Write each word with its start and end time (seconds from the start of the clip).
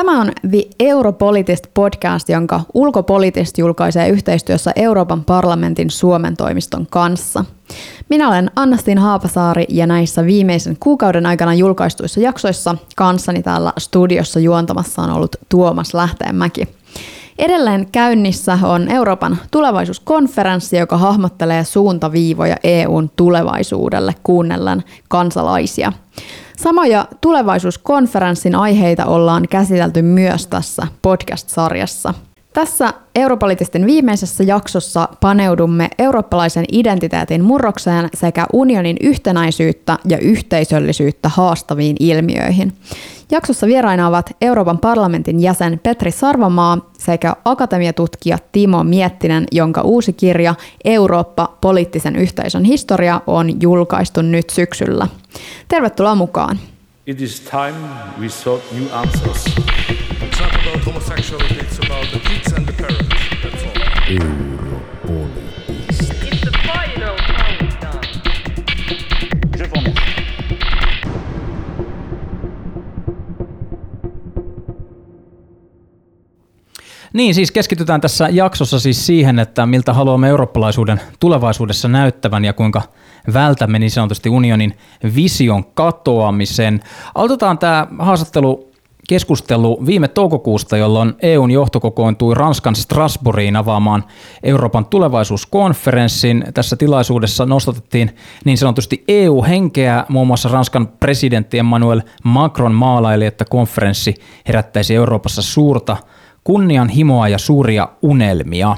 Tämä 0.00 0.20
on 0.20 0.32
The 0.50 0.62
Europolitist 0.78 1.64
podcast, 1.74 2.28
jonka 2.28 2.60
Ulkopolitist 2.74 3.58
julkaisee 3.58 4.08
yhteistyössä 4.08 4.72
Euroopan 4.76 5.24
parlamentin 5.24 5.90
Suomen 5.90 6.36
toimiston 6.36 6.86
kanssa. 6.90 7.44
Minä 8.08 8.28
olen 8.28 8.50
Annastin 8.56 8.98
Haapasaari 8.98 9.64
ja 9.68 9.86
näissä 9.86 10.26
viimeisen 10.26 10.76
kuukauden 10.80 11.26
aikana 11.26 11.54
julkaistuissa 11.54 12.20
jaksoissa 12.20 12.76
kanssani 12.96 13.42
täällä 13.42 13.72
studiossa 13.78 14.40
juontamassa 14.40 15.02
on 15.02 15.10
ollut 15.10 15.36
Tuomas 15.48 15.94
Lähteenmäki. 15.94 16.79
Edelleen 17.38 17.86
käynnissä 17.92 18.58
on 18.62 18.88
Euroopan 18.88 19.38
tulevaisuuskonferenssi, 19.50 20.76
joka 20.76 20.96
hahmottelee 20.96 21.64
suuntaviivoja 21.64 22.56
EUn 22.64 23.10
tulevaisuudelle 23.16 24.14
kuunnellen 24.22 24.84
kansalaisia. 25.08 25.92
Samoja 26.56 27.06
tulevaisuuskonferenssin 27.20 28.54
aiheita 28.54 29.06
ollaan 29.06 29.44
käsitelty 29.50 30.02
myös 30.02 30.46
tässä 30.46 30.86
podcast-sarjassa. 31.02 32.14
Tässä 32.52 32.94
europoliittisten 33.14 33.86
viimeisessä 33.86 34.44
jaksossa 34.44 35.08
paneudumme 35.20 35.88
eurooppalaisen 35.98 36.64
identiteetin 36.72 37.44
murrokseen 37.44 38.08
sekä 38.14 38.46
unionin 38.52 38.96
yhtenäisyyttä 39.00 39.98
ja 40.04 40.18
yhteisöllisyyttä 40.18 41.28
haastaviin 41.28 41.96
ilmiöihin. 42.00 42.72
Jaksossa 43.30 43.66
vieraina 43.66 44.08
ovat 44.08 44.36
Euroopan 44.40 44.78
parlamentin 44.78 45.40
jäsen 45.40 45.80
Petri 45.82 46.10
Sarvamaa 46.10 46.90
sekä 46.98 47.36
akatemiatutkija 47.44 48.38
Timo 48.52 48.84
Miettinen, 48.84 49.46
jonka 49.52 49.82
uusi 49.82 50.12
kirja 50.12 50.54
Eurooppa, 50.84 51.56
poliittisen 51.60 52.16
yhteisön 52.16 52.64
historia 52.64 53.20
on 53.26 53.62
julkaistu 53.62 54.22
nyt 54.22 54.50
syksyllä. 54.50 55.06
Tervetuloa 55.68 56.14
mukaan. 56.14 56.58
It 57.06 57.20
is 57.20 57.40
time 57.40 57.74
we 58.20 58.28
sought 58.28 58.72
new 58.72 58.86
answers. 58.92 59.44
It's 60.22 60.40
not 60.40 60.52
about 60.54 60.86
homosexuality, 60.86 61.69
Niin, 77.12 77.34
siis 77.34 77.50
keskitytään 77.50 78.00
tässä 78.00 78.28
jaksossa 78.28 78.80
siis 78.80 79.06
siihen, 79.06 79.38
että 79.38 79.66
miltä 79.66 79.92
haluamme 79.92 80.28
eurooppalaisuuden 80.28 81.00
tulevaisuudessa 81.20 81.88
näyttävän 81.88 82.44
ja 82.44 82.52
kuinka 82.52 82.82
vältämme 83.32 83.78
niin 83.78 83.90
sanotusti 83.90 84.28
unionin 84.28 84.78
vision 85.14 85.64
katoamisen. 85.64 86.80
Aloitetaan 87.14 87.58
tämä 87.58 87.86
haastattelu 87.98 88.69
keskustelu 89.10 89.86
viime 89.86 90.08
toukokuusta, 90.08 90.76
jolloin 90.76 91.14
EUn 91.22 91.50
johto 91.50 91.80
kokoontui 91.80 92.34
Ranskan 92.34 92.76
Strasbourgiin 92.76 93.56
avaamaan 93.56 94.04
Euroopan 94.42 94.86
tulevaisuuskonferenssin. 94.86 96.44
Tässä 96.54 96.76
tilaisuudessa 96.76 97.46
nostatettiin 97.46 98.16
niin 98.44 98.58
sanotusti 98.58 99.04
EU-henkeä. 99.08 100.04
Muun 100.08 100.26
muassa 100.26 100.48
Ranskan 100.48 100.86
presidentti 100.86 101.58
Emmanuel 101.58 102.00
Macron 102.24 102.74
maalaili, 102.74 103.26
että 103.26 103.44
konferenssi 103.44 104.14
herättäisi 104.48 104.94
Euroopassa 104.94 105.42
suurta– 105.42 105.96
kunnianhimoa 106.44 107.28
ja 107.28 107.38
suuria 107.38 107.88
unelmia. 108.02 108.76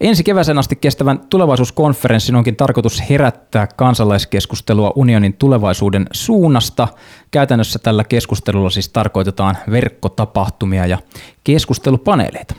Ensi 0.00 0.24
keväisen 0.24 0.58
asti 0.58 0.76
kestävän 0.76 1.20
tulevaisuuskonferenssin 1.30 2.36
onkin 2.36 2.56
tarkoitus 2.56 3.02
herättää 3.10 3.66
kansalaiskeskustelua 3.66 4.92
unionin 4.94 5.32
tulevaisuuden 5.32 6.06
suunnasta. 6.12 6.88
Käytännössä 7.30 7.78
tällä 7.78 8.04
keskustelulla 8.04 8.70
siis 8.70 8.88
tarkoitetaan 8.88 9.58
verkkotapahtumia 9.70 10.86
ja 10.86 10.98
keskustelupaneeleita. 11.44 12.54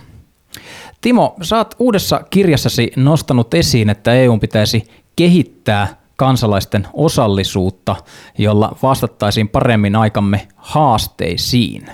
Timo, 1.01 1.35
saat 1.41 1.75
uudessa 1.79 2.21
kirjassasi 2.29 2.91
nostanut 2.95 3.53
esiin, 3.53 3.89
että 3.89 4.13
EU 4.13 4.37
pitäisi 4.37 4.83
kehittää 5.15 5.98
kansalaisten 6.19 6.87
osallisuutta, 6.93 7.95
jolla 8.37 8.77
vastattaisiin 8.83 9.49
paremmin 9.49 9.95
aikamme 9.95 10.47
haasteisiin. 10.55 11.87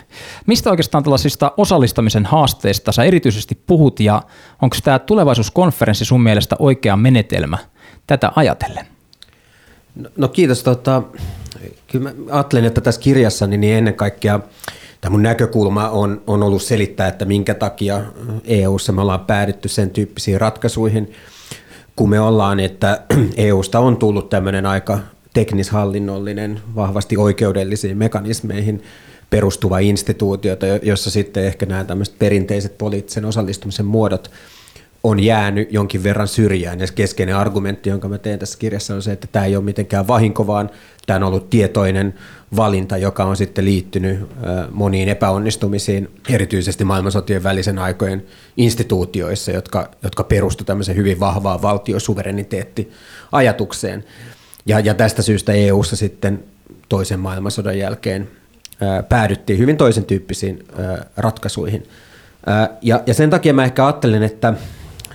Mistä 0.48 0.70
oikeastaan 0.70 1.04
tällaisista 1.04 1.52
osallistamisen 1.58 2.26
haasteista 2.26 2.92
sä 2.92 3.04
erityisesti 3.04 3.62
puhut 3.68 4.00
ja 4.00 4.22
onko 4.62 4.78
tämä 4.84 5.00
tulevaisuuskonferenssi 5.00 6.06
sun 6.06 6.24
mielestä 6.24 6.56
oikea 6.60 6.96
menetelmä 6.96 7.58
tätä 8.08 8.32
ajatellen? 8.36 8.86
No, 9.96 10.10
no 10.18 10.28
kiitos. 10.28 10.64
Tota, 10.64 11.02
kyllä 11.88 12.10
mä 12.10 12.16
ajattelen, 12.32 12.66
että 12.66 12.82
tässä 12.82 13.02
kirjassa 13.02 13.48
niin 13.48 13.64
ennen 13.64 13.94
kaikkea 13.94 14.40
tämä 15.02 15.12
mun 15.12 15.24
näkökulma 15.24 15.90
on, 15.90 16.22
on 16.28 16.44
ollut 16.44 16.62
selittää, 16.62 17.08
että 17.08 17.26
minkä 17.26 17.54
takia 17.54 18.02
EU-ssa 18.44 18.92
me 18.92 19.02
ollaan 19.02 19.26
päädytty 19.26 19.68
sen 19.68 19.90
tyyppisiin 19.90 20.42
ratkaisuihin– 20.42 21.12
kun 21.96 22.10
me 22.10 22.20
ollaan, 22.20 22.60
että 22.60 23.02
EUsta 23.38 23.80
on 23.80 23.98
tullut 23.98 24.30
tämmöinen 24.30 24.66
aika 24.66 25.00
teknishallinnollinen, 25.34 26.60
vahvasti 26.76 27.18
oikeudellisiin 27.18 27.98
mekanismeihin 27.98 28.84
perustuva 29.30 29.80
instituutio, 29.80 30.56
jossa 30.82 31.12
sitten 31.12 31.46
ehkä 31.46 31.66
nämä 31.66 31.84
tämmöiset 31.84 32.20
perinteiset 32.20 32.78
poliittisen 32.78 33.26
osallistumisen 33.26 33.86
muodot 33.86 34.32
on 35.04 35.20
jäänyt 35.20 35.74
jonkin 35.74 36.04
verran 36.04 36.28
syrjään. 36.28 36.80
Ja 36.80 36.88
keskeinen 36.96 37.36
argumentti, 37.36 37.90
jonka 37.90 38.08
mä 38.08 38.18
teen 38.18 38.40
tässä 38.40 38.60
kirjassa, 38.60 38.96
on 38.96 39.02
se, 39.02 39.12
että 39.12 39.28
tämä 39.32 39.46
ei 39.46 39.56
ole 39.56 39.64
mitenkään 39.64 40.08
vahinko, 40.08 40.48
vaan 40.48 40.70
tämä 41.06 41.18
on 41.18 41.24
ollut 41.24 41.50
tietoinen 41.50 42.14
valinta, 42.56 42.98
joka 42.98 43.24
on 43.24 43.38
sitten 43.38 43.66
liittynyt 43.66 44.20
moniin 44.72 45.10
epäonnistumisiin, 45.10 46.12
erityisesti 46.30 46.84
maailmansotien 46.84 47.44
välisen 47.44 47.80
aikojen 47.80 48.26
instituutioissa, 48.58 49.52
jotka, 49.52 49.90
jotka 50.04 50.24
perustuivat 50.24 50.68
tämmöiseen 50.68 50.98
hyvin 50.98 51.20
vahvaan 51.20 51.62
valtiosuvereniteetti-ajatukseen. 51.62 54.04
Ja, 54.66 54.80
ja 54.80 54.94
tästä 54.94 55.22
syystä 55.22 55.54
EU-ssa 55.54 55.96
sitten 55.96 56.44
toisen 56.90 57.20
maailmansodan 57.20 57.78
jälkeen 57.78 58.28
päädyttiin 59.10 59.60
hyvin 59.60 59.78
toisen 59.78 60.06
tyyppisiin 60.06 60.64
ratkaisuihin. 61.18 61.84
Ja, 62.82 63.04
ja 63.06 63.14
sen 63.14 63.30
takia 63.30 63.54
mä 63.54 63.66
ehkä 63.66 63.86
ajattelen, 63.86 64.24
että 64.24 64.54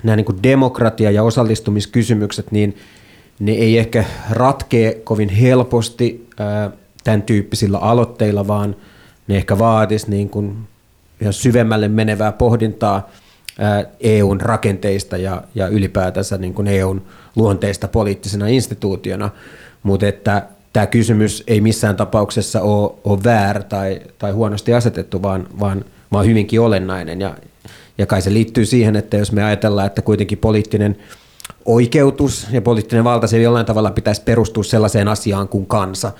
nämä 0.03 0.15
niin 0.15 0.43
demokratia- 0.43 1.11
ja 1.11 1.23
osallistumiskysymykset, 1.23 2.51
niin 2.51 2.77
ne 3.39 3.51
ei 3.51 3.77
ehkä 3.77 4.05
ratkee 4.29 5.01
kovin 5.03 5.29
helposti 5.29 6.27
tämän 7.03 7.21
tyyppisillä 7.21 7.77
aloitteilla, 7.77 8.47
vaan 8.47 8.75
ne 9.27 9.37
ehkä 9.37 9.59
vaatisi 9.59 10.09
niin 10.09 10.29
kuin 10.29 10.57
ihan 11.21 11.33
syvemmälle 11.33 11.87
menevää 11.87 12.31
pohdintaa 12.31 13.09
EUn 13.99 14.41
rakenteista 14.41 15.17
ja, 15.17 15.43
ja 15.55 15.67
ylipäätänsä 15.67 16.37
niin 16.37 16.53
kuin 16.53 16.67
EUn 16.67 17.01
luonteista 17.35 17.87
poliittisena 17.87 18.47
instituutiona, 18.47 19.29
mutta 19.83 20.07
että 20.07 20.47
tämä 20.73 20.87
kysymys 20.87 21.43
ei 21.47 21.61
missään 21.61 21.95
tapauksessa 21.95 22.61
ole, 22.61 22.91
ole 23.03 23.23
väärä 23.23 23.63
tai, 23.63 24.01
tai 24.19 24.31
huonosti 24.31 24.73
asetettu, 24.73 25.21
vaan, 25.21 25.47
vaan, 25.59 25.85
vaan 26.11 26.25
hyvinkin 26.25 26.61
olennainen. 26.61 27.21
Ja, 27.21 27.35
ja 27.97 28.05
kai 28.05 28.21
se 28.21 28.33
liittyy 28.33 28.65
siihen, 28.65 28.95
että 28.95 29.17
jos 29.17 29.31
me 29.31 29.43
ajatellaan, 29.43 29.87
että 29.87 30.01
kuitenkin 30.01 30.37
poliittinen 30.37 30.97
oikeutus 31.65 32.47
ja 32.51 32.61
poliittinen 32.61 33.03
valta 33.03 33.27
se 33.27 33.41
jollain 33.41 33.65
tavalla 33.65 33.91
pitäisi 33.91 34.21
perustua 34.21 34.63
sellaiseen 34.63 35.07
asiaan 35.07 35.47
kuin 35.47 35.65
kansa, 35.65 36.11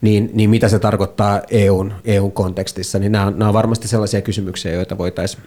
niin, 0.00 0.30
niin 0.32 0.50
mitä 0.50 0.68
se 0.68 0.78
tarkoittaa 0.78 1.40
EUn, 1.50 1.92
EUn 2.04 2.32
kontekstissa, 2.32 2.98
niin 2.98 3.12
nämä, 3.12 3.26
on, 3.26 3.38
nämä 3.38 3.48
on 3.48 3.54
varmasti 3.54 3.88
sellaisia 3.88 4.20
kysymyksiä, 4.20 4.72
joita 4.72 4.98
voitaisiin 4.98 5.42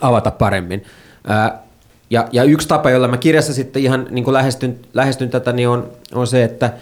avata 0.00 0.30
paremmin. 0.30 0.84
Ää, 1.26 1.62
ja, 2.10 2.28
ja 2.32 2.44
yksi 2.44 2.68
tapa, 2.68 2.90
jolla 2.90 3.08
mä 3.08 3.16
kirjassa 3.16 3.54
sitten 3.54 3.82
ihan 3.82 4.06
niin 4.10 4.24
kuin 4.24 4.34
lähestyn, 4.34 4.78
lähestyn 4.94 5.30
tätä, 5.30 5.52
niin 5.52 5.68
on, 5.68 5.90
on 6.14 6.26
se, 6.26 6.44
että, 6.44 6.72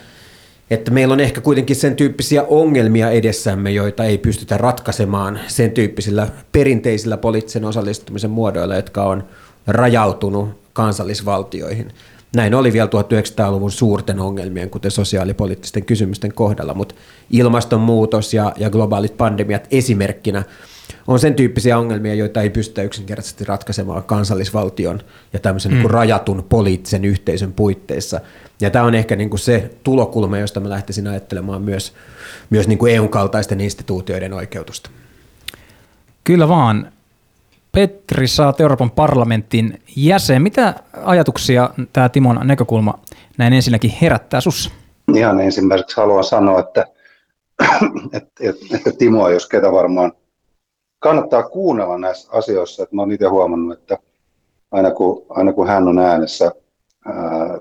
että 0.70 0.90
meillä 0.90 1.12
on 1.12 1.20
ehkä 1.20 1.40
kuitenkin 1.40 1.76
sen 1.76 1.96
tyyppisiä 1.96 2.42
ongelmia 2.42 3.10
edessämme, 3.10 3.70
joita 3.70 4.04
ei 4.04 4.18
pystytä 4.18 4.56
ratkaisemaan 4.56 5.40
sen 5.46 5.70
tyyppisillä 5.70 6.28
perinteisillä 6.52 7.16
poliittisen 7.16 7.64
osallistumisen 7.64 8.30
muodoilla, 8.30 8.76
jotka 8.76 9.04
on 9.04 9.24
rajautunut 9.66 10.60
kansallisvaltioihin. 10.72 11.92
Näin 12.36 12.54
oli 12.54 12.72
vielä 12.72 12.88
1900-luvun 12.88 13.70
suurten 13.70 14.20
ongelmien, 14.20 14.70
kuten 14.70 14.90
sosiaalipoliittisten 14.90 15.84
kysymysten 15.84 16.34
kohdalla, 16.34 16.74
mutta 16.74 16.94
ilmastonmuutos 17.30 18.34
ja, 18.34 18.52
ja 18.56 18.70
globaalit 18.70 19.16
pandemiat 19.16 19.66
esimerkkinä 19.70 20.42
on 21.06 21.18
sen 21.18 21.34
tyyppisiä 21.34 21.78
ongelmia, 21.78 22.14
joita 22.14 22.42
ei 22.42 22.50
pystytä 22.50 22.82
yksinkertaisesti 22.82 23.44
ratkaisemaan 23.44 24.02
kansallisvaltion 24.02 25.00
ja 25.32 25.38
tämmöisen 25.38 25.72
mm. 25.72 25.78
niin 25.78 25.90
rajatun 25.90 26.46
poliittisen 26.48 27.04
yhteisön 27.04 27.52
puitteissa. 27.52 28.20
Ja 28.60 28.70
tämä 28.70 28.84
on 28.84 28.94
ehkä 28.94 29.16
niin 29.16 29.30
kuin 29.30 29.40
se 29.40 29.70
tulokulma, 29.84 30.38
josta 30.38 30.60
mä 30.60 30.68
lähtisin 30.68 31.06
ajattelemaan 31.06 31.62
myös, 31.62 31.92
myös 32.50 32.68
niin 32.68 32.78
kuin 32.78 32.94
EU-kaltaisten 32.94 33.60
instituutioiden 33.60 34.32
oikeutusta. 34.32 34.90
Kyllä 36.24 36.48
vaan. 36.48 36.92
Petri, 37.72 38.28
saat 38.28 38.60
Euroopan 38.60 38.90
parlamentin 38.90 39.82
jäsen. 39.96 40.42
Mitä 40.42 40.74
ajatuksia 41.04 41.70
tämä 41.92 42.08
Timon 42.08 42.40
näkökulma 42.44 42.98
näin 43.38 43.52
ensinnäkin 43.52 43.94
herättää 44.02 44.40
sussa? 44.40 44.70
Ihan 45.14 45.40
ensimmäiseksi 45.40 45.96
haluan 45.96 46.24
sanoa, 46.24 46.60
että, 46.60 46.86
että, 48.12 48.44
että 48.74 48.92
Timo, 48.98 49.28
jos 49.28 49.48
ketä 49.48 49.72
varmaan 49.72 50.12
kannattaa 50.98 51.42
kuunnella 51.42 51.98
näissä 51.98 52.32
asioissa. 52.32 52.82
Että 52.82 52.96
mä 52.96 53.02
oon 53.02 53.12
itse 53.12 53.26
huomannut, 53.26 53.78
että 53.78 53.98
aina 54.70 54.90
kun, 54.90 55.26
aina 55.28 55.52
kun 55.52 55.68
hän 55.68 55.88
on 55.88 55.98
äänessä 55.98 56.52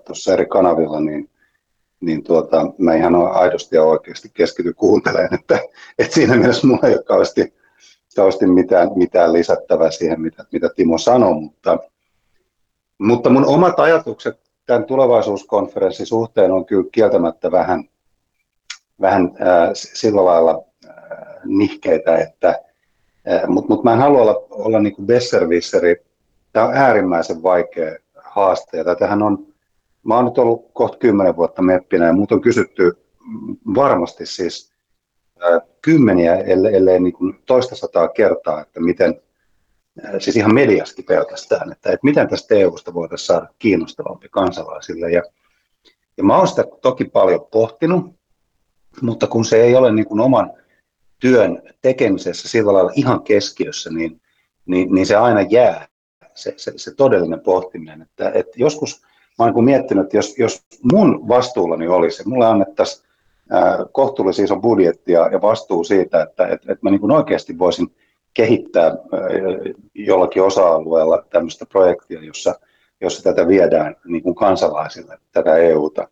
tuossa 0.05 0.33
eri 0.33 0.45
kanavilla, 0.45 0.99
niin, 0.99 1.29
niin 2.01 2.23
tuota, 2.23 2.71
mä 2.77 2.95
ihan 2.95 3.15
aidosti 3.15 3.75
ja 3.75 3.83
oikeasti 3.83 4.31
keskity 4.33 4.73
kuuntelemaan, 4.73 5.33
että, 5.33 5.59
että 5.99 6.13
siinä 6.13 6.35
mielessä 6.37 6.67
mulla 6.67 6.87
ei 6.87 6.93
ole 6.93 7.03
kauheasti, 7.03 7.53
kauheasti 8.15 8.47
mitään, 8.47 8.89
mitään 8.95 9.33
lisättävää 9.33 9.91
siihen, 9.91 10.21
mitä, 10.21 10.45
mitä 10.51 10.69
Timo 10.75 10.97
sanoi, 10.97 11.33
mutta, 11.33 11.79
mutta 12.97 13.29
mun 13.29 13.45
omat 13.45 13.79
ajatukset 13.79 14.39
tämän 14.65 14.85
tulevaisuuskonferenssin 14.85 16.05
suhteen 16.05 16.51
on 16.51 16.65
kyllä 16.65 16.89
kieltämättä 16.91 17.51
vähän, 17.51 17.83
vähän 19.01 19.31
äh, 19.41 19.69
sillä 19.73 20.25
lailla 20.25 20.61
äh, 20.85 20.93
nihkeitä, 21.45 22.17
että 22.17 22.49
äh, 23.31 23.47
mutta 23.47 23.73
mut 23.73 23.83
mä 23.83 23.93
en 23.93 23.99
halua 23.99 24.21
olla, 24.21 24.45
olla 24.49 24.79
niin 24.79 24.95
besservisseri. 25.05 25.95
Tämä 26.53 26.65
on 26.65 26.73
äärimmäisen 26.73 27.43
vaikea 27.43 27.95
haaste. 28.15 28.77
Ja 28.77 28.83
tätähän 28.83 29.23
on, 29.23 29.47
mä 30.03 30.15
oon 30.15 30.25
nyt 30.25 30.37
ollut 30.37 30.69
kohta 30.73 30.97
kymmenen 30.97 31.35
vuotta 31.35 31.61
meppinä 31.61 32.05
ja 32.05 32.13
mut 32.13 32.31
on 32.31 32.41
kysytty 32.41 32.91
varmasti 33.75 34.25
siis 34.25 34.68
kymmeniä, 35.81 36.35
ellei, 36.35 36.75
ellei 36.75 36.99
niin 36.99 37.13
kuin 37.13 37.39
toista 37.45 37.75
sataa 37.75 38.07
kertaa, 38.07 38.61
että 38.61 38.79
miten, 38.79 39.21
siis 40.19 40.37
ihan 40.37 40.53
mediasti 40.53 41.03
pelkästään, 41.03 41.71
että, 41.71 41.89
että 41.89 42.05
miten 42.07 42.29
tästä 42.29 42.55
EUsta 42.55 42.93
voitaisiin 42.93 43.25
saada 43.27 43.47
kiinnostavampi 43.59 44.27
kansalaisille. 44.31 45.11
Ja, 45.11 45.23
ja 46.17 46.23
mä 46.23 46.37
oon 46.37 46.47
sitä 46.47 46.63
toki 46.81 47.05
paljon 47.05 47.47
pohtinut, 47.51 48.15
mutta 49.01 49.27
kun 49.27 49.45
se 49.45 49.63
ei 49.63 49.75
ole 49.75 49.91
niin 49.91 50.05
kuin 50.05 50.19
oman 50.19 50.53
työn 51.19 51.61
tekemisessä 51.81 52.47
sillä 52.47 52.73
lailla 52.73 52.91
ihan 52.95 53.23
keskiössä, 53.23 53.89
niin, 53.89 54.21
niin, 54.65 54.93
niin 54.93 55.05
se 55.05 55.15
aina 55.15 55.41
jää, 55.41 55.87
se, 56.33 56.53
se, 56.57 56.73
se 56.75 56.95
todellinen 56.95 57.39
pohtiminen. 57.39 58.01
Että, 58.01 58.31
että 58.33 58.51
joskus 58.55 59.01
mä 59.39 59.45
oon 59.45 59.53
niin 59.53 59.65
miettinyt, 59.65 60.03
että 60.03 60.17
jos, 60.17 60.37
jos 60.37 60.65
mun 60.91 61.27
vastuullani 61.27 61.87
olisi, 61.87 62.27
mulle 62.27 62.45
annettaisiin 62.45 63.08
kohtuullisen 63.91 64.45
iso 64.45 64.55
budjetti 64.55 65.11
ja, 65.11 65.27
ja 65.27 65.41
vastuu 65.41 65.83
siitä, 65.83 66.21
että, 66.21 66.43
että, 66.43 66.71
että 66.71 66.79
mä 66.81 66.89
niin 66.89 67.01
kuin 67.01 67.11
oikeasti 67.11 67.59
voisin 67.59 67.95
kehittää 68.33 68.97
jollakin 69.93 70.43
osa-alueella 70.43 71.23
tämmöistä 71.29 71.65
projektia, 71.65 72.23
jossa, 72.23 72.55
jossa 73.01 73.23
tätä 73.23 73.47
viedään 73.47 73.95
niin 74.05 74.23
kuin 74.23 74.35
kansalaisille, 74.35 75.17
tätä 75.31 75.57
EUta, 75.57 76.07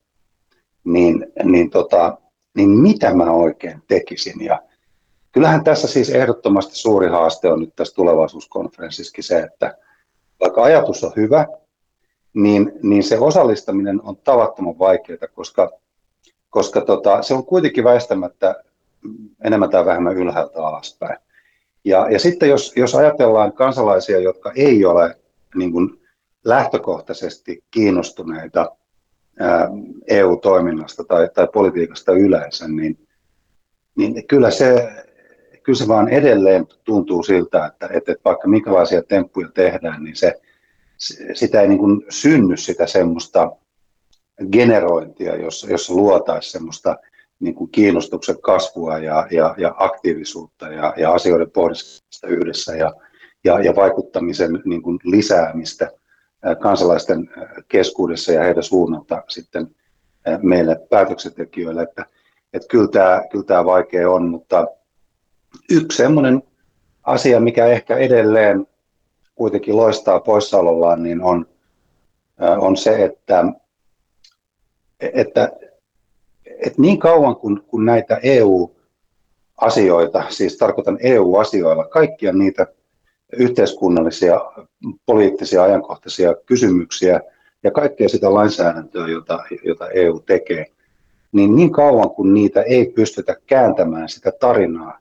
niin, 0.84 1.28
niin 1.44 1.70
tota, 1.70 2.18
niin 2.56 2.70
mitä 2.70 3.14
mä 3.14 3.32
oikein 3.32 3.84
tekisin. 3.88 4.46
Ja 4.46 4.62
kyllähän 5.32 5.64
tässä 5.64 5.88
siis 5.88 6.10
ehdottomasti 6.10 6.76
suuri 6.76 7.08
haaste 7.08 7.52
on 7.52 7.60
nyt 7.60 7.76
tässä 7.76 7.96
tulevaisuuskonferenssissakin 7.96 9.24
se, 9.24 9.40
että 9.40 9.78
vaikka 10.40 10.64
ajatus 10.64 11.04
on 11.04 11.12
hyvä, 11.16 11.48
niin, 12.34 12.72
niin 12.84 13.04
se 13.04 13.20
osallistaminen 13.20 14.02
on 14.04 14.18
tavattoman 14.18 14.80
vaikeaa, 14.80 15.28
koska, 15.34 15.72
koska 16.50 16.82
tota, 16.82 17.22
se 17.22 17.34
on 17.34 17.46
kuitenkin 17.46 17.84
väistämättä 17.84 18.64
enemmän 19.44 19.70
tai 19.70 19.86
vähemmän 19.86 20.18
ylhäältä 20.18 20.68
alaspäin. 20.68 21.18
Ja, 21.86 22.10
ja 22.12 22.20
sitten 22.20 22.50
jos, 22.50 22.74
jos 22.76 22.96
ajatellaan 22.96 23.54
kansalaisia, 23.54 24.20
jotka 24.20 24.52
ei 24.56 24.86
ole 24.86 25.18
niin 25.56 25.72
kuin 25.72 26.02
lähtökohtaisesti 26.46 27.64
kiinnostuneita 27.72 28.76
EU-toiminnasta 30.08 31.04
tai, 31.04 31.30
tai 31.34 31.48
politiikasta 31.54 32.12
yleensä, 32.12 32.68
niin, 32.68 33.08
niin 33.96 34.28
kyllä, 34.28 34.52
se, 34.52 34.90
kyllä 35.64 35.78
se 35.78 35.88
vaan 35.88 36.10
edelleen 36.10 36.68
tuntuu 36.84 37.24
siltä, 37.24 37.66
että, 37.66 37.90
että 37.92 38.16
vaikka 38.26 38.48
minkälaisia 38.48 39.04
temppuja 39.04 39.50
tehdään, 39.54 40.04
niin 40.04 40.16
se, 40.16 40.42
sitä 41.34 41.62
ei 41.62 41.68
niin 41.68 41.80
kuin 41.80 42.06
synny 42.10 42.58
sitä 42.58 42.88
semmoista 42.88 43.52
generointia, 44.52 45.36
jossa, 45.36 45.68
jossa 45.68 45.94
luotaisiin 45.94 46.52
semmoista 46.52 46.98
niin 47.40 47.56
kuin 47.56 47.72
kiinnostuksen 47.72 48.42
kasvua 48.42 48.98
ja, 48.98 49.28
ja, 49.32 49.56
ja 49.58 49.76
aktiivisuutta 49.78 50.68
ja, 50.68 50.94
ja 50.98 51.12
asioiden 51.12 51.52
pohdiskelua 51.52 52.36
yhdessä 52.36 52.76
ja, 52.76 52.94
ja, 53.44 53.60
ja 53.60 53.76
vaikuttamisen 53.76 54.62
niin 54.66 54.82
kuin 54.82 55.00
lisäämistä– 55.04 55.92
kansalaisten 56.60 57.30
keskuudessa 57.68 58.32
ja 58.32 58.44
heidän 58.44 58.64
suunnalta 58.64 59.24
sitten 59.28 59.76
meille 60.42 60.80
päätöksentekijöille, 60.90 61.82
että, 61.82 62.06
että 62.54 62.68
kyllä, 62.68 62.88
tämä, 62.88 63.22
kyllä 63.32 63.46
tämä 63.46 63.66
vaikea 63.66 64.12
on, 64.12 64.30
mutta 64.30 64.68
yksi 65.72 65.98
sellainen 65.98 66.44
asia, 67.04 67.40
mikä 67.40 67.66
ehkä 67.66 67.98
edelleen 67.98 68.68
kuitenkin 69.36 69.78
loistaa 69.78 70.20
poissaolollaan, 70.20 71.04
niin 71.04 71.22
on, 71.22 71.46
on 72.58 72.78
se, 72.78 73.06
että, 73.06 73.46
että, 75.00 75.52
että 76.46 76.82
niin 76.82 77.00
kauan 77.00 77.36
kuin, 77.36 77.62
kun 77.68 77.86
näitä 77.86 78.20
EU-asioita, 78.24 80.24
siis 80.30 80.58
tarkoitan 80.58 80.98
EU-asioilla, 81.02 81.88
kaikkia 81.88 82.34
niitä 82.34 82.68
yhteiskunnallisia, 83.34 84.42
poliittisia, 85.06 85.64
ajankohtaisia 85.64 86.36
kysymyksiä 86.46 87.22
ja 87.64 87.72
kaikkea 87.72 88.10
sitä 88.10 88.34
lainsäädäntöä, 88.34 89.08
jota, 89.08 89.44
jota 89.64 89.90
EU 89.90 90.20
tekee, 90.20 90.66
niin 91.32 91.56
niin 91.56 91.72
kauan 91.72 92.10
kuin 92.10 92.34
niitä 92.34 92.62
ei 92.62 92.86
pystytä 92.86 93.36
kääntämään 93.48 94.10
sitä 94.10 94.32
tarinaa 94.32 95.00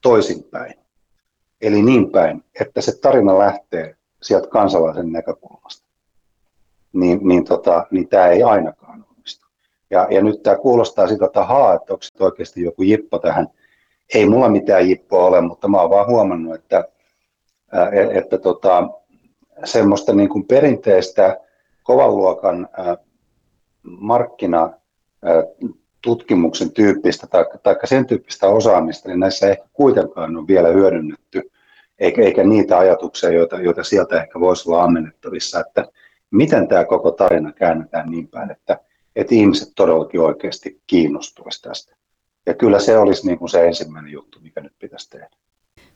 toisinpäin, 0.00 0.74
eli 1.60 1.82
niin 1.82 2.10
päin, 2.10 2.44
että 2.60 2.80
se 2.80 3.00
tarina 3.00 3.38
lähtee 3.38 3.96
sieltä 4.22 4.48
kansalaisen 4.48 5.12
näkökulmasta, 5.12 5.86
niin, 6.92 7.20
niin, 7.22 7.44
tota, 7.44 7.86
niin 7.90 8.08
tämä 8.08 8.26
ei 8.26 8.42
ainakaan. 8.42 8.81
Ja, 9.92 10.06
ja 10.10 10.22
nyt 10.22 10.42
tämä 10.42 10.56
kuulostaa 10.56 11.06
sitä, 11.06 11.24
että 11.24 11.44
haa, 11.44 11.74
että 11.74 11.92
onko 11.92 12.04
oikeasti 12.20 12.62
joku 12.62 12.82
jippo 12.82 13.18
tähän. 13.18 13.48
Ei 14.14 14.28
mulla 14.28 14.48
mitään 14.48 14.88
jippoa 14.88 15.24
ole, 15.24 15.40
mutta 15.40 15.68
mä 15.68 15.80
oon 15.80 15.90
vaan 15.90 16.06
huomannut, 16.06 16.54
että 16.54 16.84
E, 17.72 18.18
että 18.18 18.38
tota, 18.38 18.88
semmoista 19.64 20.12
niin 20.12 20.28
kuin 20.28 20.44
perinteistä 20.46 21.36
kovan 21.82 22.16
luokan 22.16 22.68
markkina 23.82 24.70
tutkimuksen 26.02 26.72
tyyppistä 26.72 27.26
tai, 27.26 27.44
tai 27.62 27.76
sen 27.84 28.06
tyyppistä 28.06 28.48
osaamista, 28.48 29.08
niin 29.08 29.20
näissä 29.20 29.50
ehkä 29.50 29.64
kuitenkaan 29.72 30.36
on 30.36 30.46
vielä 30.46 30.68
hyödynnetty, 30.68 31.50
eikä, 31.98 32.22
eikä 32.22 32.44
niitä 32.44 32.78
ajatuksia, 32.78 33.30
joita, 33.30 33.60
joita 33.60 33.84
sieltä 33.84 34.22
ehkä 34.22 34.40
voisi 34.40 34.68
olla 34.68 34.82
ammennettavissa, 34.82 35.60
että 35.60 35.84
miten 36.30 36.68
tämä 36.68 36.84
koko 36.84 37.10
tarina 37.10 37.52
käännetään 37.52 38.10
niin 38.10 38.28
päin, 38.28 38.50
että, 38.50 38.78
että 39.16 39.34
ihmiset 39.34 39.68
todellakin 39.76 40.20
oikeasti 40.20 40.80
kiinnostuisivat 40.86 41.62
tästä. 41.62 41.96
Ja 42.46 42.54
kyllä 42.54 42.80
se 42.80 42.98
olisi 42.98 43.26
niin 43.26 43.38
kuin 43.38 43.48
se 43.48 43.66
ensimmäinen 43.66 44.12
juttu, 44.12 44.40
mikä 44.40 44.60
nyt 44.60 44.72
pitäisi 44.78 45.10
tehdä. 45.10 45.28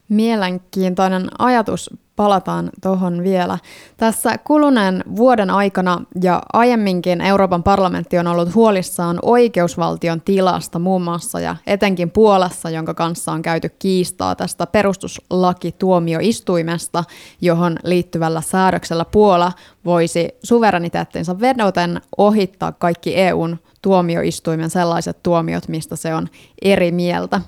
Mielenkiintoinen 0.09 1.27
ajatus, 1.39 1.89
palataan 2.17 2.69
tuohon 2.81 3.23
vielä. 3.23 3.57
Tässä 3.97 4.37
kuluneen 4.37 5.03
vuoden 5.15 5.49
aikana 5.49 6.01
ja 6.21 6.43
aiemminkin 6.53 7.21
Euroopan 7.21 7.63
parlamentti 7.63 8.17
on 8.17 8.27
ollut 8.27 8.55
huolissaan 8.55 9.19
oikeusvaltion 9.21 10.21
tilasta 10.21 10.79
muun 10.79 11.01
muassa 11.01 11.39
ja 11.39 11.55
etenkin 11.67 12.11
Puolassa, 12.11 12.69
jonka 12.69 12.93
kanssa 12.93 13.31
on 13.31 13.41
käyty 13.41 13.69
kiistaa 13.79 14.35
tästä 14.35 14.67
perustuslakituomioistuimesta, 14.67 17.03
johon 17.41 17.77
liittyvällä 17.83 18.41
säädöksellä 18.41 19.05
Puola 19.05 19.51
voisi 19.85 20.29
suvereniteettinsa 20.43 21.39
vedoten 21.39 22.01
ohittaa 22.17 22.71
kaikki 22.71 23.17
EUn 23.17 23.57
tuomioistuimen 23.81 24.69
sellaiset 24.69 25.23
tuomiot, 25.23 25.67
mistä 25.67 25.95
se 25.95 26.15
on 26.15 26.27
eri 26.61 26.91
mieltä. 26.91 27.41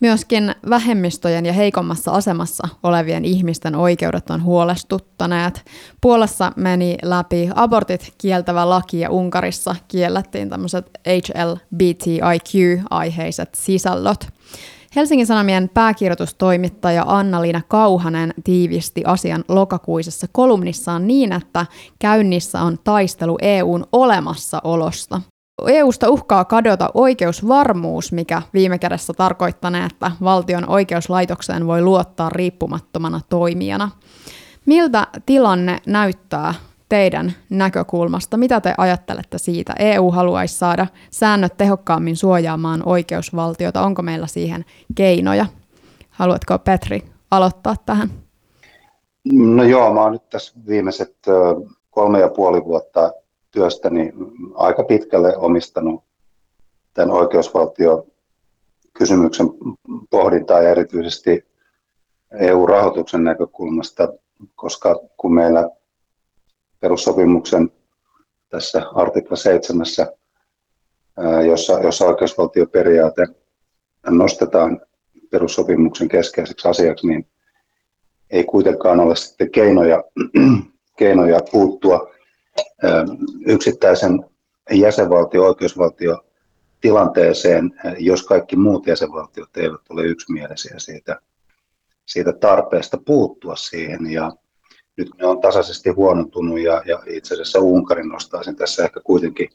Myöskin 0.00 0.54
vähemmistöjen 0.70 1.46
ja 1.46 1.52
heikommassa 1.52 2.10
asemassa 2.10 2.68
olevien 2.82 3.24
ihmisten 3.24 3.74
oikeudet 3.74 4.30
on 4.30 4.42
huolestuttaneet. 4.42 5.64
Puolassa 6.00 6.52
meni 6.56 6.96
läpi 7.02 7.50
abortit 7.54 8.14
kieltävä 8.18 8.68
laki 8.68 9.00
ja 9.00 9.10
Unkarissa 9.10 9.76
kiellettiin 9.88 10.50
tämmöiset 10.50 10.90
HLBTIQ-aiheiset 11.06 13.54
sisällöt. 13.54 14.28
Helsingin 14.96 15.26
Sanomien 15.26 15.70
pääkirjoitustoimittaja 15.74 17.04
Anna-Liina 17.06 17.60
Kauhanen 17.68 18.34
tiivisti 18.44 19.02
asian 19.06 19.44
lokakuisessa 19.48 20.26
kolumnissaan 20.32 21.06
niin, 21.06 21.32
että 21.32 21.66
käynnissä 21.98 22.62
on 22.62 22.78
taistelu 22.84 23.38
EUn 23.42 23.84
olemassaolosta. 23.92 25.20
EUsta 25.68 26.10
uhkaa 26.10 26.44
kadota 26.44 26.90
oikeusvarmuus, 26.94 28.12
mikä 28.12 28.42
viime 28.54 28.78
kädessä 28.78 29.12
tarkoittanee, 29.12 29.86
että 29.86 30.12
valtion 30.24 30.68
oikeuslaitokseen 30.68 31.66
voi 31.66 31.82
luottaa 31.82 32.28
riippumattomana 32.28 33.20
toimijana. 33.28 33.90
Miltä 34.66 35.06
tilanne 35.26 35.78
näyttää 35.86 36.54
teidän 36.88 37.32
näkökulmasta? 37.50 38.36
Mitä 38.36 38.60
te 38.60 38.74
ajattelette 38.78 39.38
siitä? 39.38 39.74
EU 39.78 40.10
haluaisi 40.10 40.58
saada 40.58 40.86
säännöt 41.10 41.56
tehokkaammin 41.56 42.16
suojaamaan 42.16 42.82
oikeusvaltiota. 42.86 43.82
Onko 43.82 44.02
meillä 44.02 44.26
siihen 44.26 44.64
keinoja? 44.94 45.46
Haluatko 46.10 46.58
Petri 46.58 47.02
aloittaa 47.30 47.74
tähän? 47.86 48.10
No 49.32 49.62
joo, 49.62 49.94
mä 49.94 50.00
oon 50.00 50.12
nyt 50.12 50.28
tässä 50.30 50.52
viimeiset 50.68 51.16
kolme 51.90 52.20
ja 52.20 52.28
puoli 52.28 52.64
vuotta 52.64 53.12
työstäni 53.50 54.12
aika 54.54 54.84
pitkälle 54.84 55.36
omistanut 55.36 56.04
tämän 56.94 57.10
oikeusvaltio 57.10 58.06
kysymyksen 58.92 59.46
pohdintaa 60.10 60.62
ja 60.62 60.70
erityisesti 60.70 61.46
EU-rahoituksen 62.40 63.24
näkökulmasta, 63.24 64.08
koska 64.54 65.00
kun 65.16 65.34
meillä 65.34 65.70
perussopimuksen 66.80 67.72
tässä 68.48 68.82
artikla 68.94 69.36
7, 69.36 69.86
jossa, 71.46 71.80
jossa 71.80 72.04
oikeusvaltioperiaate 72.06 73.26
nostetaan 74.10 74.80
perussopimuksen 75.30 76.08
keskeiseksi 76.08 76.68
asiaksi, 76.68 77.06
niin 77.06 77.26
ei 78.30 78.44
kuitenkaan 78.44 79.00
ole 79.00 79.16
sitten 79.16 79.50
keinoja, 79.50 80.04
keinoja 80.98 81.40
puuttua 81.52 82.10
yksittäisen 83.46 84.24
jäsenvaltio, 84.70 85.44
oikeusvaltio 85.44 86.24
tilanteeseen, 86.80 87.70
jos 87.98 88.22
kaikki 88.22 88.56
muut 88.56 88.86
jäsenvaltiot 88.86 89.56
eivät 89.56 89.80
ole 89.88 90.04
yksimielisiä 90.04 90.74
siitä, 90.78 91.20
siitä 92.06 92.32
tarpeesta 92.32 92.98
puuttua 93.06 93.56
siihen. 93.56 94.12
Ja 94.12 94.32
nyt 94.96 95.10
ne 95.18 95.26
on 95.26 95.40
tasaisesti 95.40 95.90
huonontunut 95.90 96.60
ja, 96.60 96.82
ja 96.86 97.02
itse 97.06 97.34
asiassa 97.34 97.60
Unkarin 97.60 98.08
nostaisin 98.08 98.56
tässä 98.56 98.84
ehkä 98.84 99.00
kuitenkin 99.04 99.48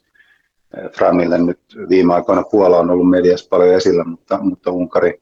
Framille 0.91 1.37
nyt 1.37 1.59
viime 1.89 2.13
aikoina 2.13 2.43
Puola 2.51 2.79
on 2.79 2.89
ollut 2.89 3.09
mediassa 3.09 3.49
paljon 3.49 3.75
esillä, 3.75 4.03
mutta, 4.03 4.37
mutta 4.41 4.71
Unkari 4.71 5.21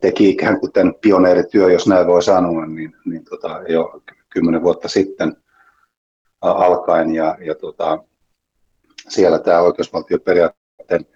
teki 0.00 0.30
ikään 0.30 0.60
kuin 0.60 0.72
tämän 0.72 0.94
pioneerityö, 1.00 1.72
jos 1.72 1.86
näin 1.86 2.06
voi 2.06 2.22
sanoa, 2.22 2.66
niin, 2.66 2.96
niin 3.04 3.24
tota, 3.24 3.62
jo 3.68 4.02
kymmenen 4.30 4.62
vuotta 4.62 4.88
sitten 4.88 5.36
alkaen 6.50 7.14
ja, 7.14 7.36
ja 7.40 7.54
tota, 7.54 7.98
siellä 9.08 9.38
tämä 9.38 9.60
oikeusvaltioperiaatteen 9.60 11.06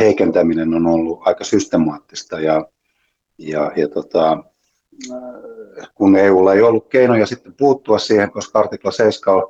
heikentäminen 0.00 0.74
on 0.74 0.86
ollut 0.86 1.20
aika 1.24 1.44
systemaattista 1.44 2.40
ja, 2.40 2.66
ja, 3.38 3.72
ja 3.76 3.88
tota, 3.88 4.44
kun 5.94 6.16
EUlla 6.16 6.54
ei 6.54 6.62
ollut 6.62 6.88
keinoja 6.88 7.26
sitten 7.26 7.54
puuttua 7.54 7.98
siihen, 7.98 8.30
koska 8.30 8.58
artikla 8.58 8.90
7 8.90 9.42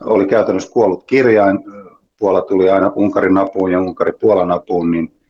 oli 0.00 0.26
käytännössä 0.26 0.72
kuollut 0.72 1.04
kirjain, 1.04 1.58
Puola 2.18 2.42
tuli 2.42 2.70
aina 2.70 2.92
Unkarin 2.94 3.38
apuun 3.38 3.72
ja 3.72 3.80
Unkari 3.80 4.12
Puolan 4.12 4.50
apuun, 4.50 4.90
niin, 4.90 5.20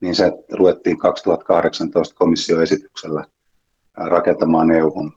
niin 0.00 0.14
se 0.14 0.32
ruvettiin 0.52 0.98
2018 0.98 2.14
komissioesityksellä 2.14 3.24
rakentamaan 3.96 4.70
EUn 4.70 5.12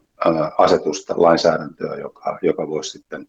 asetusta, 0.57 1.13
lainsäädäntöä, 1.17 1.95
joka, 1.95 2.39
joka 2.41 2.67
voisi 2.67 2.89
sitten 2.91 3.27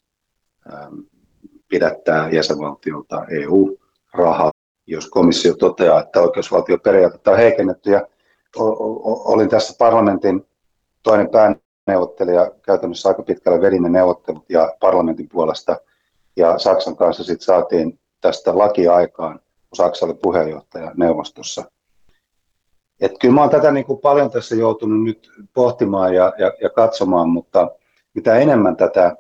pidättää 1.69 2.31
jäsenvaltiolta 2.31 3.25
EU-rahaa, 3.31 4.51
jos 4.87 5.11
komissio 5.11 5.55
toteaa, 5.55 6.01
että 6.01 6.21
oikeusvaltioperiaatetta 6.21 7.31
on 7.31 7.37
heikennetty. 7.37 7.91
Ja 7.91 8.07
olin 8.57 9.49
tässä 9.49 9.75
parlamentin 9.79 10.47
toinen 11.03 11.29
pääneuvottelija, 11.31 12.51
käytännössä 12.63 13.09
aika 13.09 13.23
pitkälle 13.23 13.61
vedin 13.61 13.93
neuvottelut 13.93 14.51
ja 14.51 14.77
parlamentin 14.81 15.29
puolesta, 15.29 15.77
ja 16.37 16.59
Saksan 16.59 16.97
kanssa 16.97 17.25
sitten 17.25 17.45
saatiin 17.45 17.99
tästä 18.21 18.59
lakiaikaan, 18.59 19.39
kun 19.39 19.77
Saksa 19.77 20.07
oli 20.07 20.15
puheenjohtaja 20.15 20.93
neuvostossa. 20.97 21.65
Et 23.01 23.13
kyllä 23.21 23.35
mä 23.35 23.41
olen 23.41 23.51
tätä 23.51 23.73
niin 23.73 23.87
kuin 23.87 23.99
paljon 23.99 24.31
tässä 24.31 24.55
joutunut 24.55 25.05
nyt 25.05 25.31
pohtimaan 25.55 26.15
ja, 26.15 26.33
ja, 26.39 26.53
ja 26.63 26.71
katsomaan, 26.71 27.29
mutta 27.29 27.71
mitä 28.15 28.37
enemmän 28.37 28.77
tätä 28.77 29.17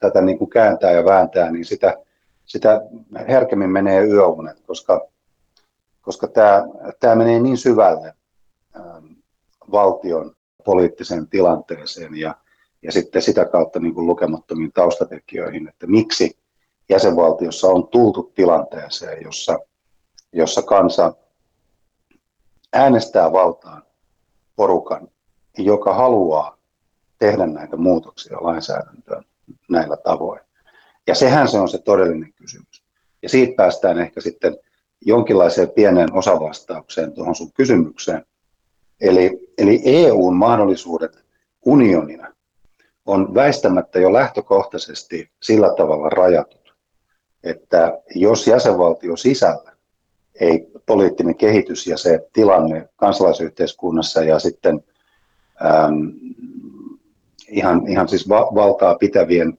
tätä 0.00 0.20
niin 0.20 0.38
kuin 0.38 0.50
kääntää 0.50 0.90
ja 0.90 1.04
vääntää, 1.04 1.50
niin 1.50 1.64
sitä, 1.64 1.96
sitä 2.44 2.80
herkemmin 3.28 3.70
menee 3.70 4.04
yöunet, 4.04 4.60
koska, 4.60 5.08
koska 6.02 6.28
tämä, 6.28 6.64
tämä 7.00 7.14
menee 7.14 7.40
niin 7.40 7.58
syvälle 7.58 8.14
valtion 9.72 10.36
poliittiseen 10.64 11.28
tilanteeseen 11.28 12.16
ja, 12.16 12.34
ja 12.82 12.92
sitten 12.92 13.22
sitä 13.22 13.44
kautta 13.44 13.80
niin 13.80 13.94
kuin 13.94 14.06
lukemattomiin 14.06 14.72
taustatekijöihin, 14.72 15.68
että 15.68 15.86
miksi 15.86 16.38
jäsenvaltiossa 16.88 17.66
on 17.66 17.88
tultu 17.88 18.32
tilanteeseen, 18.34 19.22
jossa, 19.22 19.58
jossa 20.32 20.62
kansa 20.62 21.14
äänestää 22.72 23.32
valtaan 23.32 23.82
porukan, 24.56 25.08
joka 25.58 25.94
haluaa 25.94 26.58
tehdä 27.18 27.46
näitä 27.46 27.76
muutoksia 27.76 28.38
lainsäädäntöön 28.40 29.24
näillä 29.68 29.96
tavoin. 29.96 30.40
Ja 31.06 31.14
sehän 31.14 31.48
se 31.48 31.58
on 31.58 31.68
se 31.68 31.78
todellinen 31.78 32.32
kysymys. 32.32 32.82
Ja 33.22 33.28
siitä 33.28 33.52
päästään 33.56 33.98
ehkä 33.98 34.20
sitten 34.20 34.56
jonkinlaiseen 35.00 35.70
pieneen 35.70 36.12
osavastaukseen 36.12 37.12
tuohon 37.12 37.34
sun 37.34 37.52
kysymykseen. 37.52 38.24
Eli, 39.00 39.48
eli 39.58 39.82
EUn 39.84 40.36
mahdollisuudet 40.36 41.24
unionina 41.64 42.32
on 43.06 43.34
väistämättä 43.34 43.98
jo 43.98 44.12
lähtökohtaisesti 44.12 45.30
sillä 45.42 45.74
tavalla 45.76 46.08
rajatut, 46.08 46.74
että 47.42 47.98
jos 48.14 48.46
jäsenvaltio 48.46 49.16
sisällä 49.16 49.72
ei 50.40 50.66
poliittinen 50.86 51.36
kehitys 51.36 51.86
ja 51.86 51.96
se 51.98 52.28
tilanne 52.32 52.88
kansalaisyhteiskunnassa 52.96 54.22
ja 54.22 54.38
sitten 54.38 54.84
äm, 55.64 56.12
ihan, 57.48 57.86
ihan 57.88 58.08
siis 58.08 58.28
va- 58.28 58.54
valtaa 58.54 58.94
pitävien 58.94 59.58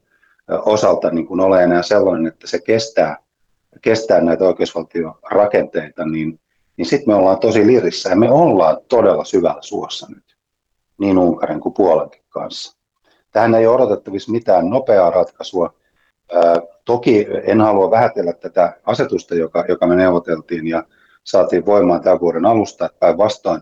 osalta 0.65 1.09
niin 1.09 1.27
kuin 1.27 1.39
ole 1.39 1.63
enää 1.63 1.81
sellainen, 1.81 2.27
että 2.27 2.47
se 2.47 2.59
kestää, 2.59 3.17
kestää 3.81 4.21
näitä 4.21 4.43
oikeusvaltiorakenteita, 4.43 6.05
niin, 6.05 6.39
niin 6.77 6.85
sitten 6.85 7.13
me 7.13 7.15
ollaan 7.15 7.39
tosi 7.39 7.67
lirissä 7.67 8.09
ja 8.09 8.15
me 8.15 8.31
ollaan 8.31 8.77
todella 8.87 9.23
syvällä 9.23 9.61
suossa 9.61 10.07
nyt, 10.09 10.37
niin 10.97 11.17
Unkarin 11.17 11.59
kuin 11.59 11.73
Puolankin 11.73 12.23
kanssa. 12.29 12.77
Tähän 13.31 13.55
ei 13.55 13.67
ole 13.67 13.75
odotettavissa 13.75 14.31
mitään 14.31 14.69
nopeaa 14.69 15.09
ratkaisua. 15.09 15.73
Ää, 16.33 16.61
toki 16.85 17.27
en 17.43 17.61
halua 17.61 17.91
vähätellä 17.91 18.33
tätä 18.33 18.73
asetusta, 18.85 19.35
joka, 19.35 19.65
joka 19.67 19.87
me 19.87 19.95
neuvoteltiin 19.95 20.67
ja 20.67 20.83
saatiin 21.23 21.65
voimaan 21.65 22.01
tämän 22.01 22.19
vuoden 22.19 22.45
alusta, 22.45 22.89
päinvastoin 22.99 23.61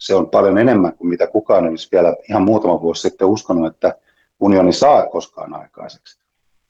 se 0.00 0.14
on 0.14 0.30
paljon 0.30 0.58
enemmän 0.58 0.92
kuin 0.96 1.08
mitä 1.08 1.26
kukaan 1.26 1.68
olisi 1.68 1.88
vielä 1.92 2.16
ihan 2.28 2.42
muutama 2.42 2.82
vuosi 2.82 3.02
sitten 3.02 3.28
uskonut, 3.28 3.74
että 3.74 3.94
unioni 4.40 4.72
saa 4.72 5.06
koskaan 5.06 5.54
aikaiseksi. 5.54 6.20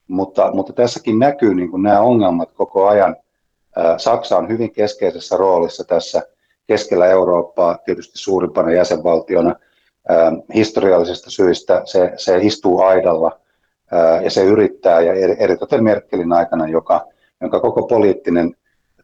Mutta, 0.09 0.51
mutta 0.55 0.73
tässäkin 0.73 1.19
näkyy 1.19 1.55
niin 1.55 1.71
kuin 1.71 1.83
nämä 1.83 2.01
ongelmat 2.01 2.53
koko 2.53 2.89
ajan. 2.89 3.17
Saksa 3.97 4.39
on 4.39 4.49
hyvin 4.49 4.73
keskeisessä 4.73 5.37
roolissa 5.37 5.85
tässä 5.85 6.23
keskellä 6.67 7.07
Eurooppaa, 7.07 7.79
tietysti 7.85 8.19
suurimpana 8.19 8.73
jäsenvaltiona. 8.73 9.57
Historiallisista 10.55 11.31
syistä 11.31 11.83
se, 11.85 12.13
se 12.17 12.39
istuu 12.43 12.81
aidalla 12.81 13.41
ja 14.23 14.31
se 14.31 14.45
yrittää, 14.45 15.01
ja 15.01 15.13
eritoten 15.39 15.85
Merkelin 15.85 16.33
aikana, 16.33 16.69
joka, 16.69 17.07
jonka 17.41 17.61
koko 17.61 17.83
poliittinen 17.83 18.57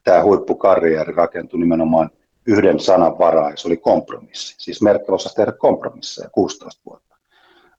tämä 0.05 0.23
huippukarrieri 0.23 1.13
rakentui 1.13 1.61
nimenomaan– 1.61 2.11
yhden 2.47 2.81
sanan 2.81 3.19
varaa, 3.19 3.51
ja 3.51 3.57
se 3.57 3.69
oli 3.69 3.77
kompromissi. 3.77 4.55
Siis 4.59 4.83
Merkel 4.83 5.15
osasi 5.15 5.35
tehdä 5.35 5.53
kompromisseja 5.53 6.31
16 6.31 6.83
vuotta. 6.87 7.17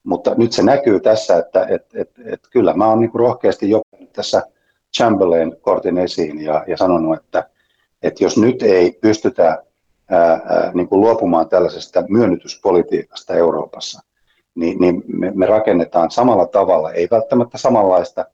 Mutta 0.04 0.34
nyt 0.34 0.52
se 0.52 0.62
näkyy 0.62 1.00
tässä, 1.00 1.36
että 1.36 1.66
et, 1.70 1.86
et, 1.94 2.10
et 2.24 2.40
kyllä 2.50 2.74
mä 2.74 2.88
oon 2.88 3.00
niinku 3.00 3.18
rohkeasti 3.18 3.70
jo 3.70 3.80
tässä 4.12 4.42
Chamberlain-kortin 4.96 5.98
esiin 5.98 6.40
ja, 6.40 6.64
ja 6.66 6.76
sanonut, 6.76 7.16
että, 7.16 7.50
että 8.02 8.24
jos 8.24 8.38
nyt 8.38 8.62
ei 8.62 8.98
pystytä 9.00 9.62
ää, 10.10 10.32
ää, 10.32 10.70
niin 10.74 10.88
kuin 10.88 11.00
luopumaan 11.00 11.48
tällaisesta 11.48 12.04
myönnytyspolitiikasta 12.08 13.34
Euroopassa, 13.34 14.02
niin, 14.54 14.78
niin 14.78 15.02
me, 15.06 15.32
me 15.34 15.46
rakennetaan 15.46 16.10
samalla 16.10 16.46
tavalla, 16.46 16.92
ei 16.92 17.08
välttämättä 17.10 17.58
samanlaista 17.58 18.24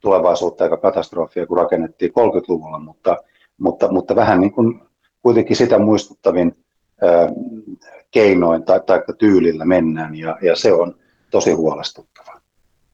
tulevaisuutta 0.00 0.64
eikä 0.64 0.76
katastrofia 0.76 1.46
kuin 1.46 1.58
rakennettiin 1.58 2.10
30-luvulla, 2.10 2.78
mutta, 2.78 3.16
mutta, 3.58 3.92
mutta 3.92 4.16
vähän 4.16 4.40
niin 4.40 4.52
kuin 4.52 4.80
kuitenkin 5.22 5.56
sitä 5.56 5.78
muistuttavin 5.78 6.56
keinoin 8.10 8.62
tai, 8.62 8.80
tai 8.86 9.02
tyylillä 9.18 9.64
mennään 9.64 10.14
ja, 10.14 10.38
ja 10.42 10.56
se 10.56 10.72
on 10.72 10.94
tosi 11.30 11.52
huolestuttavaa. 11.52 12.40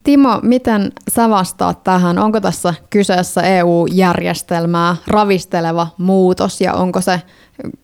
Timo, 0.03 0.39
miten 0.43 0.91
sä 1.09 1.29
vastaat 1.29 1.83
tähän? 1.83 2.19
Onko 2.19 2.41
tässä 2.41 2.73
kyseessä 2.89 3.41
EU-järjestelmää 3.41 4.95
ravisteleva 5.07 5.87
muutos 5.97 6.61
ja 6.61 6.73
onko 6.73 7.01
se, 7.01 7.21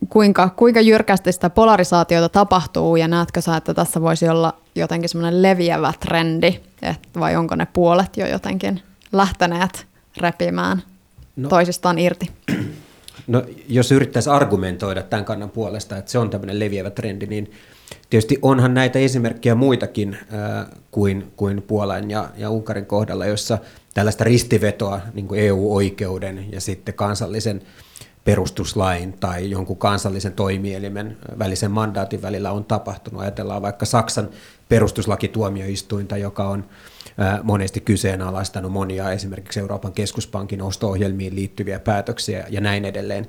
kuinka, 0.08 0.48
kuinka 0.48 0.80
jyrkästi 0.80 1.32
sitä 1.32 1.50
polarisaatiota 1.50 2.28
tapahtuu 2.28 2.96
ja 2.96 3.08
näetkö 3.08 3.40
sä, 3.40 3.56
että 3.56 3.74
tässä 3.74 4.00
voisi 4.00 4.28
olla 4.28 4.52
jotenkin 4.74 5.08
semmoinen 5.08 5.42
leviävä 5.42 5.92
trendi 6.00 6.60
et, 6.82 7.08
vai 7.20 7.36
onko 7.36 7.56
ne 7.56 7.66
puolet 7.72 8.16
jo 8.16 8.26
jotenkin 8.26 8.82
lähteneet 9.12 9.86
repimään 10.16 10.82
no, 11.36 11.48
toisistaan 11.48 11.98
irti? 11.98 12.30
No, 13.26 13.42
jos 13.68 13.92
yrittäisi 13.92 14.30
argumentoida 14.30 15.02
tämän 15.02 15.24
kannan 15.24 15.50
puolesta, 15.50 15.96
että 15.96 16.10
se 16.10 16.18
on 16.18 16.30
tämmöinen 16.30 16.58
leviävä 16.58 16.90
trendi, 16.90 17.26
niin 17.26 17.50
tietysti 18.10 18.38
onhan 18.42 18.74
näitä 18.74 18.98
esimerkkejä 18.98 19.54
muitakin 19.54 20.14
äh, 20.14 20.66
kuin, 20.90 21.32
kuin 21.36 21.62
Puolan 21.62 22.10
ja, 22.10 22.28
ja 22.36 22.50
Unkarin 22.50 22.86
kohdalla, 22.86 23.26
jossa 23.26 23.58
tällaista 23.94 24.24
ristivetoa 24.24 25.00
niin 25.14 25.28
kuin 25.28 25.40
EU-oikeuden 25.40 26.52
ja 26.52 26.60
sitten 26.60 26.94
kansallisen 26.94 27.62
perustuslain 28.24 29.12
tai 29.12 29.50
jonkun 29.50 29.76
kansallisen 29.76 30.32
toimielimen 30.32 31.16
välisen 31.38 31.70
mandaatin 31.70 32.22
välillä 32.22 32.52
on 32.52 32.64
tapahtunut. 32.64 33.20
Ajatellaan 33.22 33.62
vaikka 33.62 33.86
Saksan 33.86 34.28
perustuslakituomioistuinta, 34.68 36.16
joka 36.16 36.48
on 36.48 36.64
monesti 37.42 37.80
kyseenalaistanut 37.80 38.72
monia 38.72 39.10
esimerkiksi 39.10 39.60
Euroopan 39.60 39.92
keskuspankin 39.92 40.62
osto-ohjelmiin 40.62 41.34
liittyviä 41.34 41.78
päätöksiä 41.78 42.46
ja 42.50 42.60
näin 42.60 42.84
edelleen. 42.84 43.26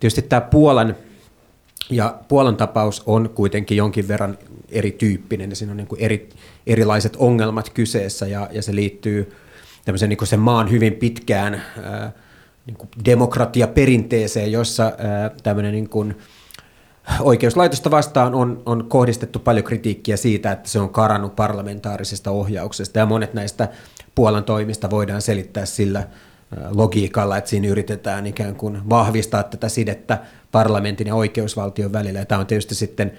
Tietysti 0.00 0.22
tämä 0.22 0.40
Puolan 0.40 0.96
ja 1.90 2.18
Puolan 2.28 2.56
tapaus 2.56 3.02
on 3.06 3.30
kuitenkin 3.34 3.76
jonkin 3.76 4.08
verran 4.08 4.38
erityyppinen 4.68 5.50
ja 5.50 5.56
siinä 5.56 5.70
on 5.70 5.76
niin 5.76 5.86
kuin 5.86 6.00
eri, 6.00 6.28
erilaiset 6.66 7.16
ongelmat 7.16 7.70
kyseessä 7.70 8.26
ja, 8.26 8.48
ja 8.52 8.62
se 8.62 8.74
liittyy 8.74 9.32
tämmöisen 9.84 10.08
niin 10.08 10.18
kuin 10.18 10.28
sen 10.28 10.40
maan 10.40 10.70
hyvin 10.70 10.92
pitkään 10.92 11.62
ää, 11.82 12.12
niin 12.66 12.76
kuin 12.76 12.88
demokratiaperinteeseen, 13.04 14.52
jossa 14.52 14.92
tämmöinen 15.42 15.72
niin 15.72 15.88
kuin 15.88 16.14
oikeuslaitosta 17.20 17.90
vastaan 17.90 18.34
on, 18.34 18.62
on 18.66 18.84
kohdistettu 18.88 19.38
paljon 19.38 19.64
kritiikkiä 19.64 20.16
siitä, 20.16 20.52
että 20.52 20.68
se 20.68 20.80
on 20.80 20.90
karannut 20.90 21.36
parlamentaarisesta 21.36 22.30
ohjauksesta 22.30 22.98
ja 22.98 23.06
monet 23.06 23.34
näistä 23.34 23.68
Puolan 24.14 24.44
toimista 24.44 24.90
voidaan 24.90 25.22
selittää 25.22 25.66
sillä 25.66 26.06
logiikalla, 26.70 27.36
että 27.36 27.50
siinä 27.50 27.68
yritetään 27.68 28.26
ikään 28.26 28.54
kuin 28.54 28.90
vahvistaa 28.90 29.42
tätä 29.42 29.68
sidettä 29.68 30.18
parlamentin 30.52 31.06
ja 31.06 31.14
oikeusvaltion 31.14 31.92
välillä. 31.92 32.18
Ja 32.18 32.24
tämä 32.24 32.40
on 32.40 32.46
tietysti 32.46 32.74
sitten 32.74 33.12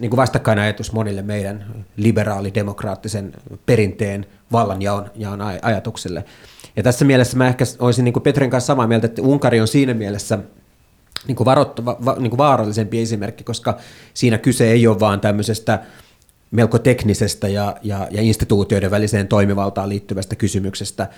niin 0.00 0.10
kuin 0.10 0.16
vastakkainajatus 0.16 0.92
monille 0.92 1.22
meidän 1.22 1.84
liberaalidemokraattisen 1.96 3.32
perinteen 3.66 4.26
vallanjaon 4.52 5.10
jaon 5.14 5.40
ajatukselle. 5.62 6.24
Ja 6.76 6.82
tässä 6.82 7.04
mielessä 7.04 7.36
mä 7.36 7.48
ehkä 7.48 7.64
olisin 7.78 8.04
niin 8.04 8.12
kuin 8.12 8.22
Petrin 8.22 8.50
kanssa 8.50 8.66
samaa 8.66 8.86
mieltä, 8.86 9.06
että 9.06 9.22
Unkari 9.22 9.60
on 9.60 9.68
siinä 9.68 9.94
mielessä 9.94 10.38
niin 11.26 11.36
kuin 11.36 11.44
varoittava, 11.44 11.96
va, 12.04 12.16
niin 12.18 12.30
kuin 12.30 12.38
vaarallisempi 12.38 13.00
esimerkki, 13.00 13.44
koska 13.44 13.78
siinä 14.14 14.38
kyse 14.38 14.70
ei 14.70 14.86
ole 14.86 15.00
vaan 15.00 15.20
tämmöisestä 15.20 15.82
melko 16.50 16.78
teknisestä 16.78 17.48
ja, 17.48 17.76
ja, 17.82 18.08
ja 18.10 18.22
instituutioiden 18.22 18.90
väliseen 18.90 19.28
toimivaltaan 19.28 19.88
liittyvästä 19.88 20.36
kysymyksestä, 20.36 21.08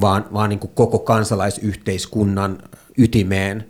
vaan, 0.00 0.24
vaan 0.32 0.50
niin 0.50 0.60
kuin 0.60 0.70
koko 0.74 0.98
kansalaisyhteiskunnan 0.98 2.58
ytimeen 2.98 3.66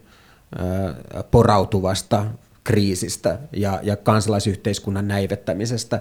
ö, 0.60 1.24
porautuvasta 1.30 2.24
kriisistä 2.64 3.38
ja, 3.52 3.80
ja 3.82 3.96
kansalaisyhteiskunnan 3.96 5.08
näivettämisestä, 5.08 6.00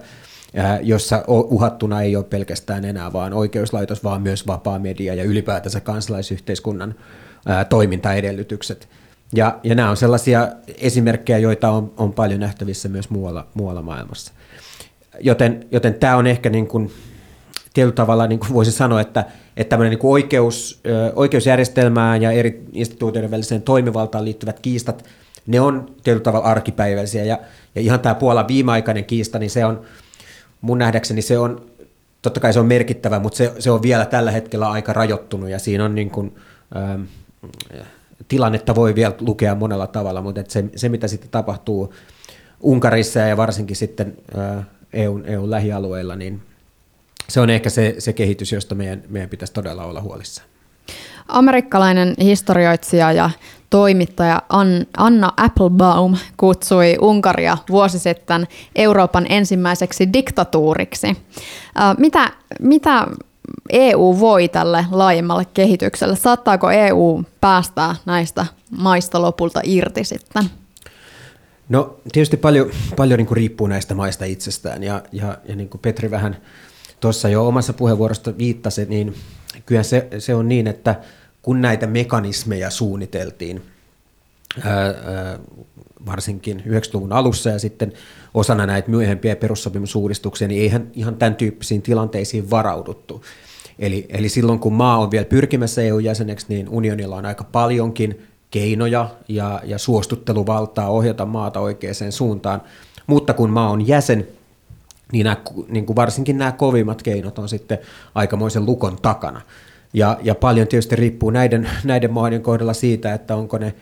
jossa 0.82 1.24
uhattuna 1.28 2.02
ei 2.02 2.16
ole 2.16 2.24
pelkästään 2.24 2.86
enää 2.86 3.14
vaan 3.14 3.34
oikeuslaitos, 3.34 4.04
vaan 4.04 4.22
myös 4.22 4.48
vapaa 4.48 4.80
media 4.80 5.14
ja 5.14 5.24
ylipäätänsä 5.24 5.80
kansalaisyhteiskunnan 5.80 6.96
toimintaedellytykset. 7.70 8.90
Ja, 9.36 9.60
ja 9.64 9.76
nämä 9.76 9.90
on 9.90 9.98
sellaisia 9.98 10.48
esimerkkejä, 10.78 11.38
joita 11.38 11.70
on, 11.70 11.94
on 11.98 12.14
paljon 12.14 12.40
nähtävissä 12.40 12.90
myös 12.90 13.10
muualla, 13.10 13.48
muualla 13.54 13.82
maailmassa. 13.82 14.34
Joten, 15.20 15.68
joten 15.72 15.94
tämä 15.94 16.16
on 16.16 16.28
ehkä 16.28 16.50
niin 16.50 16.68
kuin, 16.68 16.92
tietyllä 17.74 17.96
tavalla 17.96 18.28
niin 18.28 18.40
kuin 18.40 18.54
voisi 18.54 18.72
sanoa, 18.72 19.02
että, 19.02 19.26
että 19.58 19.70
tämmöinen 19.70 19.90
niin 19.90 20.00
kuin 20.00 20.12
oikeus, 20.12 20.82
oikeusjärjestelmään 21.16 22.22
ja 22.22 22.32
eri 22.32 22.66
instituutioiden 22.74 23.32
väliseen 23.32 23.62
toimivaltaan 23.62 24.26
liittyvät 24.26 24.60
kiistat, 24.60 25.06
ne 25.48 25.62
on 25.62 25.96
tietyllä 26.04 26.24
tavalla 26.24 26.46
arkipäiväisiä. 26.46 27.24
Ja, 27.24 27.40
ja 27.76 27.82
ihan 27.82 28.00
tämä 28.00 28.16
Puolan 28.16 28.48
viimeaikainen 28.48 29.06
kiista, 29.06 29.40
niin 29.40 29.50
se 29.50 29.66
on 29.66 29.82
mun 30.62 30.78
nähdäkseni 30.78 31.22
se 31.22 31.38
on, 31.38 31.66
totta 32.22 32.40
kai 32.40 32.54
se 32.54 32.60
on 32.60 32.66
merkittävä, 32.66 33.20
mutta 33.20 33.38
se, 33.38 33.54
se 33.60 33.72
on 33.72 33.82
vielä 33.82 34.06
tällä 34.06 34.32
hetkellä 34.32 34.70
aika 34.70 34.94
rajoittunut 34.94 35.50
ja 35.50 35.60
siinä 35.60 35.86
on 35.86 35.96
niin 35.96 36.10
kuin, 36.10 36.36
ähm, 36.76 37.02
tilannetta 38.28 38.76
voi 38.76 38.96
vielä 38.96 39.14
lukea 39.20 39.56
monella 39.56 39.88
tavalla, 39.88 40.22
mutta 40.22 40.42
että 40.42 40.54
se, 40.54 40.66
se, 40.76 40.90
mitä 40.90 41.08
sitten 41.08 41.30
tapahtuu 41.30 41.94
Unkarissa 42.62 43.20
ja 43.20 43.38
varsinkin 43.38 43.76
sitten 43.76 44.18
EUn, 44.94 45.26
EUn 45.26 45.52
lähialueilla, 45.52 46.16
niin 46.16 46.42
se 47.30 47.40
on 47.40 47.50
ehkä 47.50 47.70
se, 47.70 47.96
se 48.00 48.14
kehitys, 48.14 48.52
josta 48.52 48.76
meidän, 48.76 49.04
meidän 49.10 49.30
pitäisi 49.30 49.54
todella 49.54 49.84
olla 49.84 50.02
huolissaan. 50.02 50.48
Amerikkalainen 51.28 52.16
historioitsija 52.20 53.12
ja 53.12 53.30
toimittaja 53.70 54.42
Anna 54.98 55.32
Applebaum 55.38 56.18
kutsui 56.38 56.98
Unkaria 57.02 57.58
vuosi 57.70 58.00
sitten 58.00 58.48
Euroopan 58.76 59.26
ensimmäiseksi 59.30 60.14
diktatuuriksi. 60.14 61.18
Mitä, 61.98 62.32
mitä 62.60 63.08
EU 63.70 64.20
voi 64.20 64.48
tälle 64.48 64.86
laajemmalle 64.92 65.46
kehitykselle? 65.54 66.16
Saattaako 66.16 66.72
EU 66.72 67.24
päästää 67.42 67.96
näistä 68.06 68.46
maista 68.78 69.22
lopulta 69.22 69.62
irti 69.64 70.04
sitten? 70.04 70.44
No 71.70 72.00
tietysti 72.12 72.38
paljon, 72.38 72.72
paljon 72.96 73.18
niin 73.18 73.28
kuin 73.28 73.36
riippuu 73.36 73.68
näistä 73.68 73.96
maista 73.96 74.26
itsestään 74.26 74.84
ja, 74.84 75.04
ja, 75.12 75.38
ja 75.48 75.56
niin 75.56 75.70
kuin 75.70 75.82
Petri 75.82 76.12
vähän 76.12 76.38
tuossa 77.00 77.30
jo 77.30 77.48
omassa 77.48 77.74
puheenvuorosta 77.74 78.38
viittasi, 78.38 78.86
niin 78.86 79.16
kyllä 79.66 79.84
se, 79.84 80.08
se 80.20 80.36
on 80.36 80.48
niin, 80.48 80.68
että 80.68 80.96
kun 81.42 81.62
näitä 81.62 81.88
mekanismeja 81.88 82.70
suunniteltiin, 82.70 83.62
varsinkin 86.06 86.64
90-luvun 86.66 87.14
alussa 87.14 87.50
ja 87.50 87.60
sitten 87.60 87.94
osana 88.34 88.66
näitä 88.66 88.90
myöhempiä 88.90 89.36
perussopimusuudistuksia, 89.36 90.48
niin 90.48 90.62
eihän 90.62 90.88
ihan 90.94 91.16
tämän 91.16 91.36
tyyppisiin 91.36 91.82
tilanteisiin 91.82 92.50
varauduttu. 92.50 93.24
Eli, 93.80 94.06
eli 94.10 94.30
silloin 94.30 94.60
kun 94.60 94.74
maa 94.74 94.98
on 94.98 95.12
vielä 95.12 95.26
pyrkimässä 95.26 95.82
EU-jäseneksi, 95.82 96.46
niin 96.50 96.70
unionilla 96.70 97.16
on 97.16 97.26
aika 97.26 97.44
paljonkin 97.44 98.22
keinoja 98.52 99.10
ja, 99.28 99.62
ja 99.64 99.78
suostutteluvaltaa 99.78 100.90
ohjata 100.90 101.26
maata 101.26 101.60
oikeaan 101.60 102.12
suuntaan, 102.12 102.62
mutta 103.08 103.34
kun 103.34 103.50
maa 103.50 103.70
on 103.70 103.88
jäsen, 103.88 104.28
niin, 105.12 105.24
nämä, 105.24 105.38
niin 105.68 105.86
kuin 105.86 105.96
varsinkin 105.96 106.38
nämä 106.38 106.52
kovimmat 106.52 107.04
keinot 107.04 107.40
on 107.40 107.50
sitten 107.50 107.78
aikamoisen 108.16 108.66
lukon 108.66 108.98
takana. 109.02 109.42
Ja, 109.94 110.18
ja 110.24 110.36
paljon 110.36 110.68
tietysti 110.68 110.96
riippuu 110.96 111.30
näiden, 111.30 111.70
näiden 111.84 112.14
maiden 112.14 112.42
kohdalla 112.42 112.74
siitä, 112.74 113.14
että 113.14 113.36
onko 113.36 113.58
ne, 113.58 113.74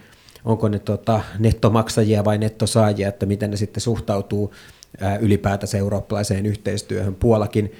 onko 0.46 0.68
ne 0.68 0.80
tota, 0.80 1.22
nettomaksajia 1.40 2.26
vai 2.26 2.38
nettosaajia, 2.38 3.10
että 3.10 3.26
miten 3.26 3.52
ne 3.52 3.58
sitten 3.58 3.82
suhtautuu 3.82 4.54
ää, 5.02 5.18
ylipäätänsä 5.18 5.78
eurooppalaiseen 5.78 6.46
yhteistyöhön. 6.46 7.16
Puolakin 7.16 7.74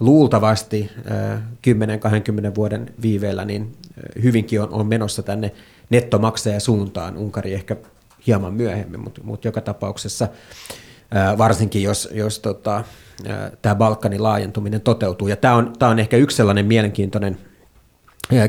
luultavasti 0.00 0.90
10-20 2.50 2.54
vuoden 2.54 2.94
viiveellä 3.02 3.44
niin 3.44 3.72
hyvinkin 4.22 4.60
on, 4.60 4.68
on 4.72 4.86
menossa 4.86 5.22
tänne 5.22 5.52
nettomaksajasuuntaan, 5.90 7.16
Unkari 7.16 7.54
ehkä 7.54 7.76
hieman 8.26 8.54
myöhemmin, 8.54 9.00
mutta, 9.00 9.20
mutta 9.24 9.48
joka 9.48 9.60
tapauksessa 9.60 10.28
varsinkin 11.38 11.82
jos, 11.82 12.08
jos 12.12 12.38
tota, 12.38 12.84
tämä 13.62 13.74
Balkanin 13.74 14.22
laajentuminen 14.22 14.80
toteutuu. 14.80 15.28
Ja 15.28 15.36
tämä 15.36 15.54
on, 15.54 15.72
tämä 15.78 15.90
on 15.90 15.98
ehkä 15.98 16.16
yksi 16.16 16.36
sellainen 16.36 16.66
mielenkiintoinen 16.66 17.38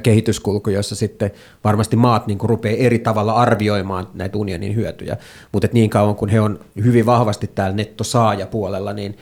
kehityskulku, 0.04 0.70
jossa 0.70 0.96
sitten 0.96 1.32
varmasti 1.64 1.96
maat 1.96 2.28
niin 2.28 2.38
rupeaa 2.44 2.78
eri 2.78 3.00
tavalla 3.00 3.34
arvioimaan 3.34 4.08
näitä 4.14 4.38
unionin 4.38 4.76
hyötyjä, 4.76 5.18
mutta 5.52 5.68
niin 5.74 5.90
kauan 5.90 6.16
kun 6.16 6.30
he 6.30 6.42
on 6.42 6.60
hyvin 6.84 7.06
vahvasti 7.06 7.48
täällä 7.56 7.76
nettosaajapuolella, 7.76 8.94
niin 8.94 9.18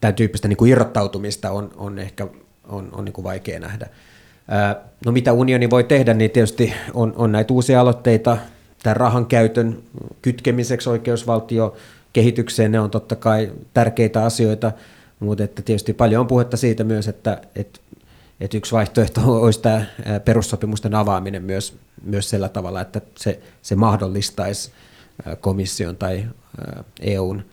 tämän 0.00 0.14
tyyppistä 0.14 0.48
niin 0.48 0.56
kuin 0.56 0.70
irrottautumista 0.70 1.50
on, 1.50 1.70
on 1.76 1.98
ehkä 1.98 2.26
on, 2.68 2.88
on 2.92 3.04
niin 3.04 3.12
kuin 3.12 3.24
vaikea 3.24 3.60
nähdä. 3.60 3.86
No 5.06 5.12
mitä 5.12 5.32
unioni 5.32 5.70
voi 5.70 5.84
tehdä, 5.84 6.14
niin 6.14 6.30
tietysti 6.30 6.72
on, 6.94 7.14
on 7.16 7.32
näitä 7.32 7.54
uusia 7.54 7.80
aloitteita 7.80 8.36
tämän 8.82 8.96
rahan 8.96 9.26
käytön 9.26 9.78
kytkemiseksi 10.22 10.90
oikeusvaltio 10.90 11.76
kehitykseen, 12.12 12.72
ne 12.72 12.80
on 12.80 12.90
totta 12.90 13.16
kai 13.16 13.52
tärkeitä 13.74 14.24
asioita, 14.24 14.72
mutta 15.20 15.44
että 15.44 15.62
tietysti 15.62 15.92
paljon 15.92 16.20
on 16.20 16.26
puhetta 16.26 16.56
siitä 16.56 16.84
myös, 16.84 17.08
että, 17.08 17.40
että, 17.56 17.80
että 18.40 18.56
yksi 18.56 18.72
vaihtoehto 18.72 19.20
olisi 19.42 19.60
tämä 19.60 19.86
perussopimusten 20.24 20.94
avaaminen 20.94 21.42
myös, 21.42 21.78
myös 22.02 22.30
sillä 22.30 22.48
tavalla, 22.48 22.80
että 22.80 23.00
se, 23.18 23.40
se 23.62 23.76
mahdollistaisi 23.76 24.72
komission 25.40 25.96
tai 25.96 26.24
EUn 27.00 27.44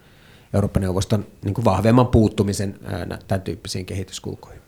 Euroopan 0.54 0.82
neuvoston 0.82 1.26
niin 1.44 1.54
kuin 1.54 1.66
vahvemman 1.66 2.08
puuttumisen 2.08 2.80
tämän 3.28 3.42
tyyppisiin 3.42 3.86
kehityskulkuihin. 3.86 4.63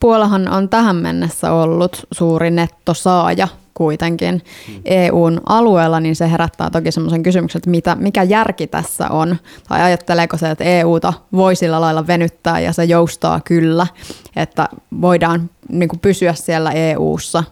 Puolahan 0.00 0.48
on 0.48 0.68
tähän 0.68 0.96
mennessä 0.96 1.52
ollut 1.52 2.06
suuri 2.12 2.50
nettosaaja 2.50 3.48
kuitenkin 3.76 4.42
hmm. 4.66 4.80
EUn 4.84 5.40
alueella, 5.46 6.00
niin 6.00 6.16
se 6.16 6.30
herättää 6.30 6.70
toki 6.70 6.92
semmoisen 6.92 7.22
kysymyksen, 7.22 7.58
että 7.58 7.70
mitä, 7.70 7.94
mikä 7.94 8.22
järki 8.22 8.66
tässä 8.66 9.08
on, 9.10 9.36
tai 9.68 9.82
ajatteleeko 9.82 10.36
se, 10.36 10.50
että 10.50 10.64
EUta 10.64 11.12
voi 11.32 11.56
sillä 11.56 11.80
lailla 11.80 12.06
venyttää 12.06 12.60
ja 12.60 12.72
se 12.72 12.84
joustaa 12.84 13.40
kyllä, 13.44 13.86
että 14.36 14.68
voidaan 15.00 15.50
niin 15.68 15.88
kuin 15.88 16.00
pysyä 16.00 16.34
siellä 16.34 16.72
EUssa, 16.72 17.44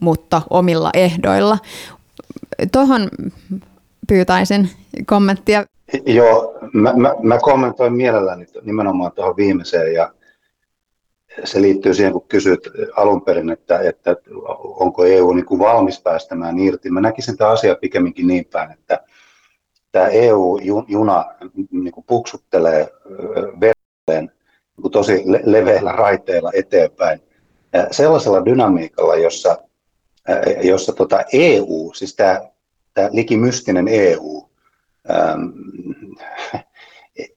mutta 0.00 0.42
omilla 0.50 0.90
ehdoilla. 0.94 1.58
tuohon 2.72 3.08
pyytäisin 4.08 4.70
kommenttia. 5.06 5.64
Joo, 6.06 6.58
mä, 6.72 6.92
mä, 6.96 7.14
mä 7.22 7.38
kommentoin 7.38 7.92
mielelläni 7.92 8.46
nimenomaan 8.62 9.12
tuohon 9.12 9.36
viimeiseen 9.36 9.94
ja 9.94 10.12
se 11.44 11.62
liittyy 11.62 11.94
siihen, 11.94 12.12
kun 12.12 12.28
kysyt 12.28 12.70
alun 12.96 13.22
perin, 13.22 13.50
että, 13.50 13.80
että 13.80 14.16
onko 14.58 15.04
EU 15.04 15.32
niin 15.32 15.46
kuin 15.46 15.58
valmis 15.58 16.00
päästämään 16.00 16.58
irti. 16.58 16.90
Mä 16.90 17.00
näkisin 17.00 17.36
tämä 17.36 17.50
asia 17.50 17.74
pikemminkin 17.74 18.26
niin 18.26 18.44
päin, 18.44 18.70
että 18.70 19.00
tämä 19.92 20.06
EU-juna 20.06 21.24
niin 21.70 21.92
kuin 21.92 22.04
puksuttelee 22.06 22.88
veteen 23.60 24.32
niin 24.76 24.92
tosi 24.92 25.22
leveillä 25.44 25.92
raiteilla 25.92 26.50
eteenpäin 26.54 27.20
sellaisella 27.90 28.44
dynamiikalla, 28.44 29.16
jossa, 29.16 29.58
jossa 30.62 30.92
tota 30.92 31.24
EU, 31.32 31.92
siis 31.94 32.16
tämä, 32.16 32.40
tämä 32.94 33.08
likimystinen 33.12 33.88
EU, 33.88 34.50
ähm, 35.10 35.42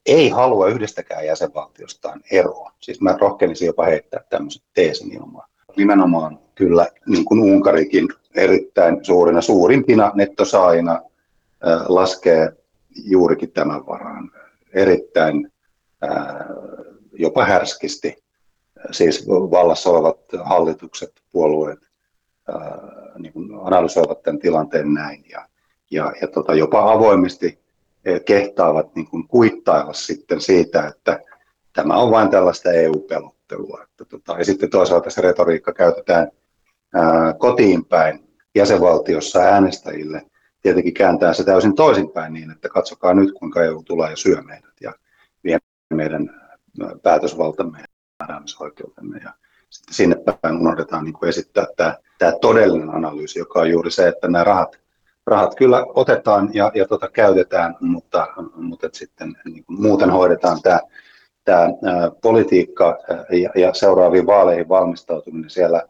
ei 0.05 0.29
halua 0.29 0.67
yhdestäkään 0.67 1.25
jäsenvaltiostaan 1.25 2.21
eroa. 2.31 2.71
Siis 2.79 3.01
mä 3.01 3.17
rohkenisin 3.21 3.65
jopa 3.65 3.85
heittää 3.85 4.23
tämmöisen 4.29 4.61
teesin 4.73 5.13
ilmaan. 5.13 5.49
Nimenomaan 5.77 6.39
kyllä 6.55 6.87
niin 7.07 7.25
kuin 7.25 7.39
Unkarikin 7.39 8.07
erittäin 8.35 9.05
suurina, 9.05 9.41
suurimpina 9.41 10.11
nettosaajina 10.15 11.01
laskee 11.87 12.51
juurikin 13.03 13.51
tämän 13.51 13.85
varaan. 13.87 14.31
Erittäin 14.73 15.51
jopa 17.13 17.45
härskisti. 17.45 18.23
Siis 18.91 19.27
vallassa 19.27 19.89
olevat 19.89 20.19
hallitukset, 20.43 21.11
puolueet 21.31 21.79
niin 23.17 23.33
kuin 23.33 23.49
analysoivat 23.61 24.23
tämän 24.23 24.39
tilanteen 24.39 24.93
näin 24.93 25.25
ja, 25.29 25.47
ja, 25.91 26.13
ja 26.21 26.27
tota, 26.27 26.53
jopa 26.53 26.91
avoimesti 26.91 27.59
kehtaavat 28.25 28.95
niin 28.95 29.07
kuin 29.07 29.27
kuittailla 29.27 29.93
sitten 29.93 30.41
siitä, 30.41 30.87
että 30.87 31.19
tämä 31.73 31.97
on 31.97 32.11
vain 32.11 32.29
tällaista 32.29 32.71
EU-pelottelua. 32.71 33.83
Että 33.83 34.05
tota, 34.05 34.35
ja 34.37 34.45
sitten 34.45 34.69
toisaalta 34.69 35.09
se 35.09 35.21
retoriikka 35.21 35.73
käytetään 35.73 36.27
ää, 36.93 37.33
kotiin 37.33 37.85
päin 37.85 38.31
jäsenvaltiossa 38.55 39.39
äänestäjille. 39.39 40.21
Tietenkin 40.61 40.93
kääntää 40.93 41.33
se 41.33 41.43
täysin 41.43 41.75
toisinpäin 41.75 42.33
niin, 42.33 42.51
että 42.51 42.69
katsokaa 42.69 43.13
nyt 43.13 43.31
kuinka 43.31 43.63
EU 43.63 43.83
tulee 43.83 44.09
ja 44.09 44.15
syö 44.15 44.41
meidät 44.41 44.81
ja 44.81 44.93
vie 45.43 45.57
meidän 45.93 46.29
päätösvaltamme 47.03 47.79
ja 47.79 47.85
määräämisoikeutemme. 48.19 49.19
Ja 49.23 49.33
sitten 49.69 49.93
sinne 49.93 50.15
päin 50.41 50.57
unohdetaan 50.57 51.05
niin 51.05 51.13
kuin 51.13 51.29
esittää 51.29 51.65
tämä, 51.77 51.97
tämä 52.17 52.31
todellinen 52.41 52.89
analyysi, 52.89 53.39
joka 53.39 53.59
on 53.59 53.71
juuri 53.71 53.91
se, 53.91 54.07
että 54.07 54.27
nämä 54.27 54.43
rahat 54.43 54.79
rahat 55.27 55.55
kyllä 55.55 55.85
otetaan 55.95 56.49
ja, 56.53 56.71
ja 56.75 56.87
tota, 56.87 57.09
käytetään, 57.09 57.75
mutta, 57.79 58.27
mutta 58.55 58.89
sitten 58.93 59.35
niin 59.45 59.65
muuten 59.67 60.09
hoidetaan 60.09 60.61
tämä 60.61 60.79
tämä 61.45 61.67
politiikka 62.21 62.97
ja, 63.29 63.49
ja 63.55 63.73
seuraaviin 63.73 64.25
vaaleihin 64.25 64.69
valmistautuminen 64.69 65.49
siellä 65.49 65.83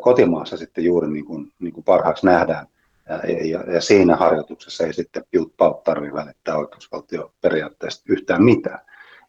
kotimaassa 0.00 0.56
sitten 0.56 0.84
juuri 0.84 1.08
niin 1.08 1.24
kuin, 1.24 1.52
niin 1.58 1.72
kuin 1.72 1.84
parhaaksi 1.84 2.26
nähdään. 2.26 2.66
Ja, 3.08 3.46
ja, 3.46 3.72
ja 3.72 3.80
siinä 3.80 4.16
harjoituksessa 4.16 4.84
ei 4.84 4.92
sitten 4.92 5.24
piut 5.30 5.54
tarvitse 5.84 6.14
välittää 6.14 6.56
oikeusvaltioperiaatteesta 6.56 8.04
yhtään 8.08 8.44
mitään. 8.44 8.78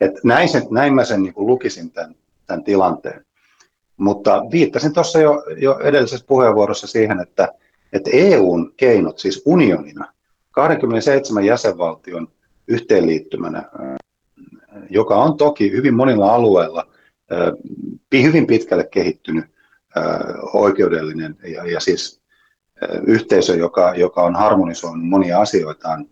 Et 0.01 0.23
näin, 0.23 0.49
sen, 0.49 0.63
näin 0.71 0.93
mä 0.93 1.05
sen 1.05 1.23
niin 1.23 1.33
kuin 1.33 1.47
lukisin 1.47 1.91
tämän, 1.91 2.15
tämän 2.45 2.63
tilanteen. 2.63 3.25
Mutta 3.97 4.43
viittasin 4.51 4.93
tuossa 4.93 5.19
jo, 5.19 5.43
jo 5.57 5.79
edellisessä 5.79 6.25
puheenvuorossa 6.27 6.87
siihen, 6.87 7.19
että, 7.19 7.53
että 7.93 8.09
EUn 8.13 8.73
keinot, 8.77 9.19
siis 9.19 9.41
unionina, 9.45 10.13
27 10.51 11.45
jäsenvaltion 11.45 12.27
yhteenliittymänä, 12.67 13.63
joka 14.89 15.15
on 15.15 15.37
toki 15.37 15.71
hyvin 15.71 15.93
monilla 15.93 16.33
alueilla 16.33 16.87
hyvin 18.13 18.47
pitkälle 18.47 18.87
kehittynyt 18.91 19.45
oikeudellinen 20.53 21.37
ja, 21.43 21.65
ja 21.65 21.79
siis 21.79 22.21
yhteisö, 23.07 23.55
joka, 23.55 23.93
joka 23.95 24.23
on 24.23 24.35
harmonisoinut 24.35 25.09
monia 25.09 25.41
asioitaan, 25.41 26.05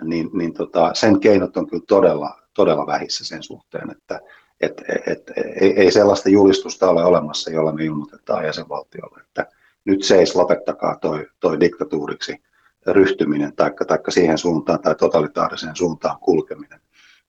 niin, 0.00 0.30
niin 0.32 0.54
tota, 0.54 0.94
sen 0.94 1.20
keinot 1.20 1.56
on 1.56 1.66
kyllä 1.66 1.84
todella, 1.88 2.38
todella 2.54 2.86
vähissä 2.86 3.24
sen 3.24 3.42
suhteen, 3.42 3.90
että 3.90 4.20
et, 4.60 4.82
et, 5.06 5.30
ei, 5.60 5.72
ei 5.80 5.92
sellaista 5.92 6.28
julistusta 6.28 6.90
ole 6.90 7.04
olemassa, 7.04 7.50
jolla 7.50 7.72
me 7.72 7.84
ilmoitetaan 7.84 8.44
jäsenvaltiolle, 8.44 9.20
että 9.20 9.46
nyt 9.84 10.02
seis, 10.02 10.36
lopettakaa 10.36 10.98
toi, 11.00 11.26
toi 11.40 11.60
diktatuuriksi 11.60 12.42
ryhtyminen 12.86 13.56
taikka, 13.56 13.84
taikka 13.84 14.10
siihen 14.10 14.38
suuntaan 14.38 14.80
tai 14.80 14.94
totalitaariseen 14.94 15.76
suuntaan 15.76 16.18
kulkeminen. 16.18 16.80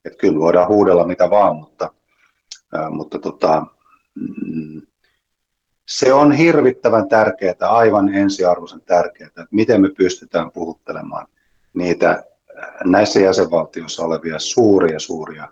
Että 0.05 0.17
kyllä 0.17 0.39
voidaan 0.39 0.67
huudella 0.67 1.07
mitä 1.07 1.29
vaan, 1.29 1.55
mutta, 1.55 1.93
mutta 2.89 3.19
tota, 3.19 3.65
mm, 4.15 4.81
se 5.87 6.13
on 6.13 6.31
hirvittävän 6.31 7.09
tärkeää, 7.09 7.55
aivan 7.61 8.15
ensiarvoisen 8.15 8.81
tärkeää, 8.81 9.27
että 9.27 9.45
miten 9.51 9.81
me 9.81 9.89
pystytään 9.97 10.51
puhuttelemaan 10.51 11.27
niitä 11.73 12.23
näissä 12.85 13.19
jäsenvaltioissa 13.19 14.05
olevia 14.05 14.39
suuria, 14.39 14.99
suuria 14.99 15.47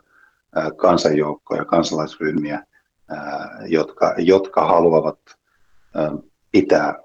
kansanjoukkoja, 0.75 1.65
kansalaisryhmiä, 1.65 2.65
jotka, 3.67 4.13
jotka 4.17 4.65
haluavat 4.65 5.19
pitää 6.51 6.99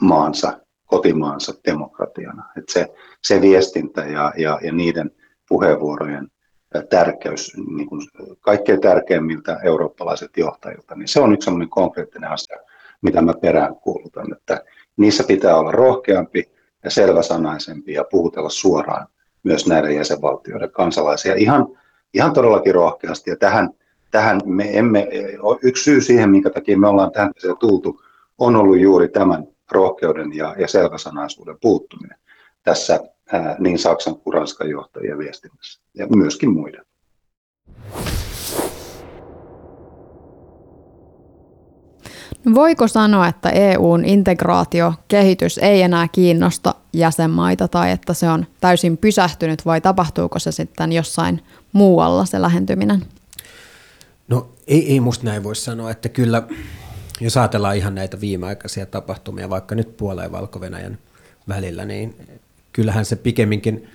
maansa, 0.00 0.60
kotimaansa 0.86 1.54
demokratiana. 1.66 2.44
Et 2.58 2.68
se, 2.68 2.94
se 3.22 3.40
viestintä 3.40 4.00
ja, 4.00 4.32
ja, 4.36 4.58
ja 4.62 4.72
niiden 4.72 5.10
puheenvuorojen 5.48 6.28
tärkeys 6.90 7.52
niin 7.76 7.88
kuin 7.88 8.00
kaikkein 8.40 8.80
tärkeimmiltä 8.80 9.58
eurooppalaiset 9.64 10.30
johtajilta, 10.36 10.94
niin 10.94 11.08
se 11.08 11.20
on 11.20 11.32
yksi 11.32 11.44
sellainen 11.44 11.68
konkreettinen 11.68 12.30
asia, 12.30 12.56
mitä 13.02 13.22
mä 13.22 13.34
peräänkuulutan, 13.40 14.32
että 14.32 14.64
niissä 14.96 15.24
pitää 15.24 15.56
olla 15.56 15.72
rohkeampi 15.72 16.50
ja 16.84 16.90
selväsanaisempi 16.90 17.92
ja 17.92 18.04
puhutella 18.10 18.50
suoraan 18.50 19.06
myös 19.42 19.66
näiden 19.66 19.96
jäsenvaltioiden 19.96 20.70
kansalaisia 20.70 21.34
ihan, 21.34 21.68
ihan 22.14 22.32
todellakin 22.32 22.74
rohkeasti. 22.74 23.30
Ja 23.30 23.36
tähän, 23.36 23.70
tähän 24.10 24.40
me 24.44 24.78
emme, 24.78 25.08
yksi 25.62 25.84
syy 25.84 26.00
siihen, 26.00 26.30
minkä 26.30 26.50
takia 26.50 26.78
me 26.78 26.88
ollaan 26.88 27.12
tähän 27.12 27.32
tultu, 27.60 28.00
on 28.42 28.56
ollut 28.56 28.80
juuri 28.80 29.08
tämän 29.08 29.46
rohkeuden 29.70 30.36
ja, 30.36 30.54
ja 30.58 30.68
selväsanaisuuden 30.68 31.56
puuttuminen 31.60 32.18
tässä 32.62 33.00
ää, 33.32 33.56
niin 33.58 33.78
Saksan 33.78 34.16
kuin 34.16 34.34
Ranskan 34.34 34.70
johtajien 34.70 35.18
viestinnässä 35.18 35.82
ja 35.94 36.06
myöskin 36.06 36.50
muiden. 36.52 36.84
No 42.44 42.54
voiko 42.54 42.88
sanoa, 42.88 43.28
että 43.28 43.50
EUn 43.50 44.04
integraatiokehitys 44.04 45.58
ei 45.58 45.82
enää 45.82 46.08
kiinnosta 46.08 46.74
jäsenmaita 46.92 47.68
tai 47.68 47.90
että 47.90 48.14
se 48.14 48.28
on 48.28 48.46
täysin 48.60 48.96
pysähtynyt 48.96 49.66
vai 49.66 49.80
tapahtuuko 49.80 50.38
se 50.38 50.52
sitten 50.52 50.92
jossain 50.92 51.40
muualla 51.72 52.24
se 52.24 52.42
lähentyminen? 52.42 53.02
No 54.28 54.48
ei, 54.66 54.92
ei 54.92 55.00
musta 55.00 55.24
näin 55.24 55.42
voi 55.42 55.56
sanoa, 55.56 55.90
että 55.90 56.08
kyllä 56.08 56.42
jos 57.22 57.36
ajatellaan 57.36 57.76
ihan 57.76 57.94
näitä 57.94 58.20
viimeaikaisia 58.20 58.86
tapahtumia, 58.86 59.50
vaikka 59.50 59.74
nyt 59.74 59.96
puoleen 59.96 60.32
valko 60.32 60.60
välillä, 61.48 61.84
niin 61.84 62.16
kyllähän 62.72 63.04
se 63.04 63.16
pikemminkin 63.16 63.88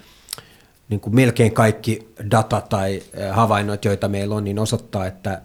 niin 0.90 1.00
kuin 1.00 1.16
melkein 1.16 1.52
kaikki 1.52 2.14
data 2.32 2.62
tai 2.62 3.04
havainnot, 3.32 3.86
joita 3.86 4.08
meillä 4.08 4.36
on, 4.36 4.44
niin 4.44 4.60
osoittaa, 4.60 5.06
että 5.06 5.42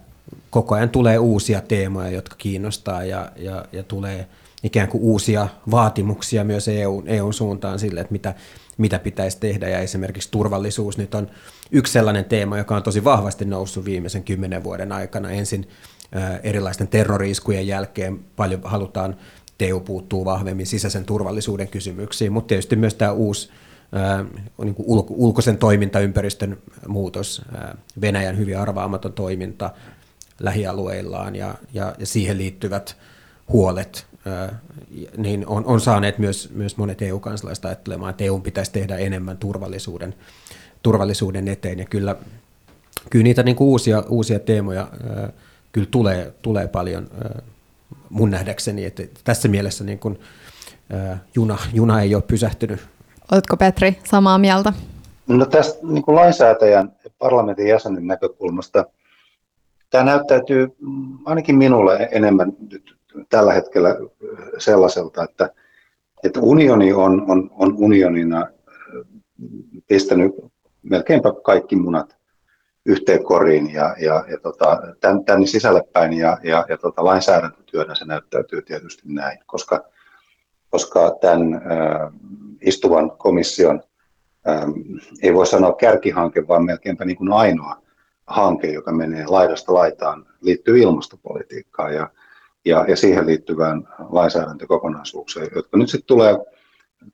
koko 0.49 0.75
ajan 0.75 0.89
tulee 0.89 1.17
uusia 1.17 1.61
teemoja, 1.61 2.09
jotka 2.09 2.35
kiinnostaa 2.37 3.03
ja, 3.03 3.31
ja, 3.35 3.65
ja 3.71 3.83
tulee 3.83 4.27
ikään 4.63 4.87
kuin 4.87 5.03
uusia 5.03 5.47
vaatimuksia 5.71 6.43
myös 6.43 6.67
EUn, 6.67 7.07
EUn 7.07 7.33
suuntaan 7.33 7.79
sille, 7.79 8.01
että 8.01 8.11
mitä, 8.11 8.33
mitä 8.77 8.99
pitäisi 8.99 9.37
tehdä. 9.39 9.69
Ja 9.69 9.79
esimerkiksi 9.79 10.31
turvallisuus 10.31 10.97
nyt 10.97 11.15
on 11.15 11.29
yksi 11.71 11.93
sellainen 11.93 12.25
teema, 12.25 12.57
joka 12.57 12.75
on 12.75 12.83
tosi 12.83 13.03
vahvasti 13.03 13.45
noussut 13.45 13.85
viimeisen 13.85 14.23
kymmenen 14.23 14.63
vuoden 14.63 14.91
aikana. 14.91 15.31
Ensin 15.31 15.67
erilaisten 16.43 16.87
terroriiskujen 16.87 17.67
jälkeen 17.67 18.19
paljon 18.35 18.61
halutaan, 18.63 19.15
EU 19.63 19.79
puuttuu 19.79 20.25
vahvemmin 20.25 20.65
sisäisen 20.65 21.05
turvallisuuden 21.05 21.67
kysymyksiin, 21.67 22.33
mutta 22.33 22.47
tietysti 22.47 22.75
myös 22.75 22.93
tämä 22.93 23.11
uusi 23.11 23.49
niin 24.63 24.75
kuin 24.75 24.85
ulko, 24.87 25.13
ulkoisen 25.17 25.57
toimintaympäristön 25.57 26.57
muutos, 26.87 27.41
Venäjän 28.01 28.37
hyvin 28.37 28.57
arvaamaton 28.57 29.13
toiminta 29.13 29.69
lähialueillaan 30.39 31.35
ja, 31.35 31.55
ja, 31.73 31.95
ja 31.99 32.05
siihen 32.05 32.37
liittyvät 32.37 32.97
huolet, 33.49 34.05
niin 35.17 35.47
on, 35.47 35.65
on 35.65 35.81
saaneet 35.81 36.17
myös, 36.17 36.49
myös 36.53 36.77
monet 36.77 37.01
EU-kansalaiset 37.01 37.65
ajattelemaan, 37.65 38.09
että 38.09 38.23
EU 38.23 38.39
pitäisi 38.39 38.71
tehdä 38.71 38.97
enemmän 38.97 39.37
turvallisuuden, 39.37 40.15
turvallisuuden 40.81 41.47
eteen. 41.47 41.79
Ja 41.79 41.85
kyllä, 41.85 42.15
kyllä 43.09 43.23
niitä 43.23 43.43
niin 43.43 43.55
kuin 43.55 43.67
uusia, 43.67 44.03
uusia 44.09 44.39
teemoja 44.39 44.87
kyllä 45.73 45.87
tulee, 45.91 46.33
tulee 46.41 46.67
paljon 46.67 47.07
mun 48.09 48.31
nähdäkseni. 48.31 48.85
Että 48.85 49.03
tässä 49.23 49.47
mielessä 49.47 49.83
niin 49.83 49.99
kuin 49.99 50.19
juna, 51.35 51.57
juna 51.73 52.01
ei 52.01 52.15
ole 52.15 52.23
pysähtynyt. 52.27 52.79
Oletko 53.31 53.57
Petri 53.57 53.97
samaa 54.03 54.37
mieltä? 54.37 54.73
No 55.27 55.45
tästä 55.45 55.79
niin 55.87 56.03
kuin 56.03 56.15
lainsäätäjän 56.15 56.91
ja 57.03 57.09
parlamentin 57.19 57.67
jäsenen 57.67 58.07
näkökulmasta 58.07 58.85
tämä 59.89 60.03
näyttäytyy 60.03 60.67
mm, 60.79 61.17
ainakin 61.25 61.55
minulle 61.55 62.09
enemmän 62.11 62.53
nyt 62.71 62.95
tällä 63.29 63.53
hetkellä 63.53 63.95
sellaiselta, 64.57 65.23
että, 65.23 65.49
että 66.23 66.39
unioni 66.39 66.93
on, 66.93 67.31
on, 67.31 67.49
on 67.53 67.75
unionina 67.77 68.47
pistänyt 69.87 70.31
melkeinpä 70.83 71.33
kaikki 71.43 71.75
munat 71.75 72.15
yhteen 72.85 73.23
koriin 73.23 73.73
ja, 73.73 73.95
ja, 73.99 74.25
ja 74.29 74.39
tota, 74.39 74.81
tän, 74.99 75.25
tänne 75.25 75.45
sisälle 75.47 75.83
päin 75.93 76.13
ja, 76.13 76.37
ja, 76.43 76.65
ja 76.69 76.77
tota, 76.77 77.05
lainsäädäntötyönä 77.05 77.95
se 77.95 78.05
näyttäytyy 78.05 78.61
tietysti 78.61 79.01
näin, 79.05 79.39
koska, 79.45 79.83
koska 80.69 81.11
tämän 81.21 81.53
äh, 81.53 82.13
istuvan 82.61 83.11
komission 83.11 83.83
äh, 84.47 84.63
ei 85.21 85.33
voi 85.33 85.47
sanoa 85.47 85.73
kärkihanke, 85.73 86.47
vaan 86.47 86.65
melkeinpä 86.65 87.05
niin 87.05 87.17
kuin 87.17 87.33
ainoa 87.33 87.83
hanke, 88.27 88.67
joka 88.67 88.91
menee 88.91 89.25
laidasta 89.27 89.73
laitaan, 89.73 90.25
liittyy 90.41 90.79
ilmastopolitiikkaan 90.79 91.93
ja, 91.93 92.09
ja, 92.65 92.85
ja 92.87 92.95
siihen 92.95 93.27
liittyvään 93.27 93.87
lainsäädäntökokonaisuukseen, 94.09 95.47
jotka 95.55 95.77
nyt 95.77 95.89
sitten 95.89 96.07
tulee, 96.07 96.37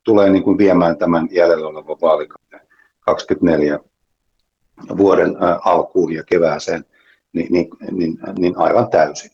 tulee 0.04 0.30
niin 0.30 0.44
kuin 0.44 0.58
viemään 0.58 0.98
tämän 0.98 1.28
jäljellä 1.32 1.68
olevan 1.68 1.98
vaalikauden. 2.02 2.62
24 3.00 3.80
vuoden 4.98 5.36
alkuun 5.66 6.14
ja 6.14 6.24
kevääseen 6.24 6.86
niin, 7.34 7.48
niin, 7.54 7.68
niin, 7.92 8.20
niin 8.40 8.58
aivan 8.58 8.90
täysin. 8.90 9.32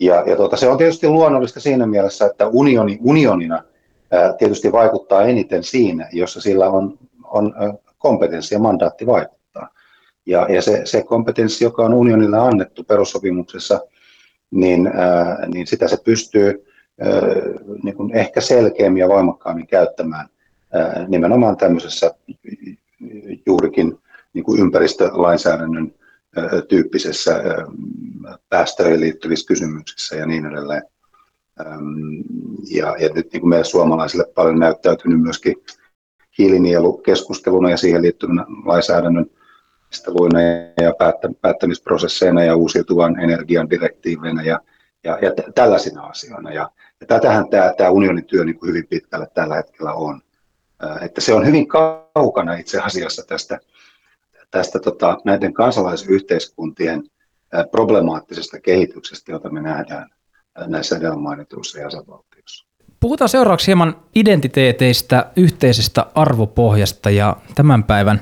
Ja, 0.00 0.22
ja 0.26 0.36
tuota, 0.36 0.56
se 0.56 0.68
on 0.68 0.78
tietysti 0.78 1.08
luonnollista 1.08 1.60
siinä 1.60 1.86
mielessä, 1.86 2.26
että 2.26 2.46
unioni 2.46 2.98
unionina 3.02 3.62
ää, 4.10 4.32
tietysti 4.32 4.72
vaikuttaa 4.72 5.22
eniten 5.22 5.64
siinä, 5.64 6.08
jossa 6.12 6.40
sillä 6.40 6.70
on, 6.70 6.98
on 7.24 7.54
kompetenssi 7.98 8.54
ja 8.54 8.58
mandaatti 8.58 9.06
vaikuttaa. 9.06 9.68
Ja, 10.26 10.46
ja 10.48 10.62
se, 10.62 10.80
se 10.84 11.02
kompetenssi, 11.02 11.64
joka 11.64 11.84
on 11.84 11.94
unionille 11.94 12.38
annettu 12.38 12.84
perussopimuksessa, 12.84 13.80
niin, 14.50 14.86
ää, 14.86 15.46
niin 15.54 15.66
sitä 15.66 15.88
se 15.88 15.96
pystyy 16.04 16.66
ää, 17.00 17.10
niin 17.82 17.96
kuin 17.96 18.16
ehkä 18.16 18.40
selkeämmin 18.40 19.00
ja 19.00 19.08
voimakkaammin 19.08 19.66
käyttämään 19.66 20.28
ää, 20.72 21.04
nimenomaan 21.08 21.56
tämmöisessä 21.56 22.14
juurikin 23.46 23.98
niin 24.36 24.44
kuin 24.44 24.60
ympäristölainsäädännön 24.60 25.94
tyyppisessä 26.68 27.42
päästöihin 28.48 29.00
liittyvissä 29.00 29.48
kysymyksissä 29.48 30.16
ja 30.16 30.26
niin 30.26 30.46
edelleen. 30.46 30.82
Ja, 32.70 32.96
ja 32.98 33.08
nyt 33.14 33.32
niin 33.32 33.40
kuin 33.40 33.48
meille 33.48 33.64
suomalaisille 33.64 34.24
paljon 34.34 34.58
näyttäytynyt 34.58 35.20
myöskin 35.20 35.56
hiilinielukeskusteluna 36.38 37.70
ja 37.70 37.76
siihen 37.76 38.02
liittyvänä 38.02 38.44
lainsäädännön 38.64 39.26
ja 40.82 40.92
päättämisprosesseina 41.40 42.44
ja 42.44 42.56
uusiutuvan 42.56 43.20
energian 43.20 43.70
direktiiveinä 43.70 44.42
ja, 44.42 44.60
ja, 45.04 45.18
ja 45.22 45.32
tällaisina 45.54 46.02
asioina. 46.02 46.52
Ja, 46.52 46.70
ja 47.00 47.06
tätähän 47.06 47.48
tämä, 47.48 47.74
tämä 47.76 47.90
unionin 47.90 48.24
työ 48.24 48.44
niin 48.44 48.58
kuin 48.58 48.68
hyvin 48.68 48.86
pitkälle 48.86 49.26
tällä 49.34 49.54
hetkellä 49.54 49.92
on. 49.92 50.20
Että 51.00 51.20
se 51.20 51.34
on 51.34 51.46
hyvin 51.46 51.68
kaukana 51.68 52.54
itse 52.54 52.80
asiassa 52.80 53.22
tästä 53.28 53.60
tästä 54.56 54.78
tota, 54.78 55.18
näiden 55.24 55.54
kansalaisyhteiskuntien 55.54 57.02
problemaattisesta 57.70 58.60
kehityksestä, 58.60 59.32
jota 59.32 59.50
me 59.50 59.60
nähdään 59.60 60.10
näissä 60.66 60.96
edellä 60.96 61.16
mainituissa 61.16 61.78
jäsenvaltioissa. 61.78 62.66
Puhutaan 63.00 63.28
seuraavaksi 63.28 63.66
hieman 63.66 63.96
identiteeteistä, 64.14 65.26
yhteisestä 65.36 66.06
arvopohjasta 66.14 67.10
ja 67.10 67.36
tämän 67.54 67.84
päivän 67.84 68.20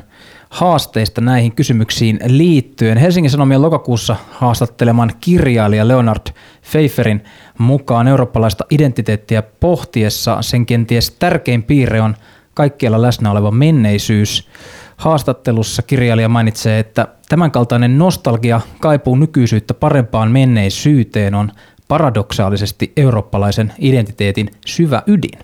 haasteista 0.51 1.21
näihin 1.21 1.53
kysymyksiin 1.53 2.19
liittyen. 2.27 2.99
Helsingin 2.99 3.31
Sanomien 3.31 3.63
lokakuussa 3.63 4.17
haastatteleman 4.31 5.13
kirjailija 5.21 5.89
Leonard 5.89 6.27
Pfeifferin 6.63 7.25
mukaan 7.59 8.09
eurooppalaista 8.09 8.65
identiteettiä 8.71 9.43
pohtiessa 9.43 10.43
sen 10.43 10.67
kenties 10.67 11.11
tärkein 11.11 11.63
piirre 11.63 12.01
on 12.01 12.15
kaikkialla 12.55 13.03
läsnä 13.03 13.31
oleva 13.31 13.51
menneisyys. 13.51 14.49
Haastattelussa 14.97 15.83
kirjailija 15.83 16.29
mainitsee, 16.29 16.79
että 16.79 17.09
tämänkaltainen 17.29 17.99
nostalgia 17.99 18.61
kaipuu 18.81 19.17
nykyisyyttä 19.17 19.75
parempaan 19.75 20.31
menneisyyteen 20.31 21.35
on 21.35 21.53
paradoksaalisesti 21.89 22.93
eurooppalaisen 22.97 23.73
identiteetin 23.79 24.51
syvä 24.67 25.03
ydin. 25.07 25.39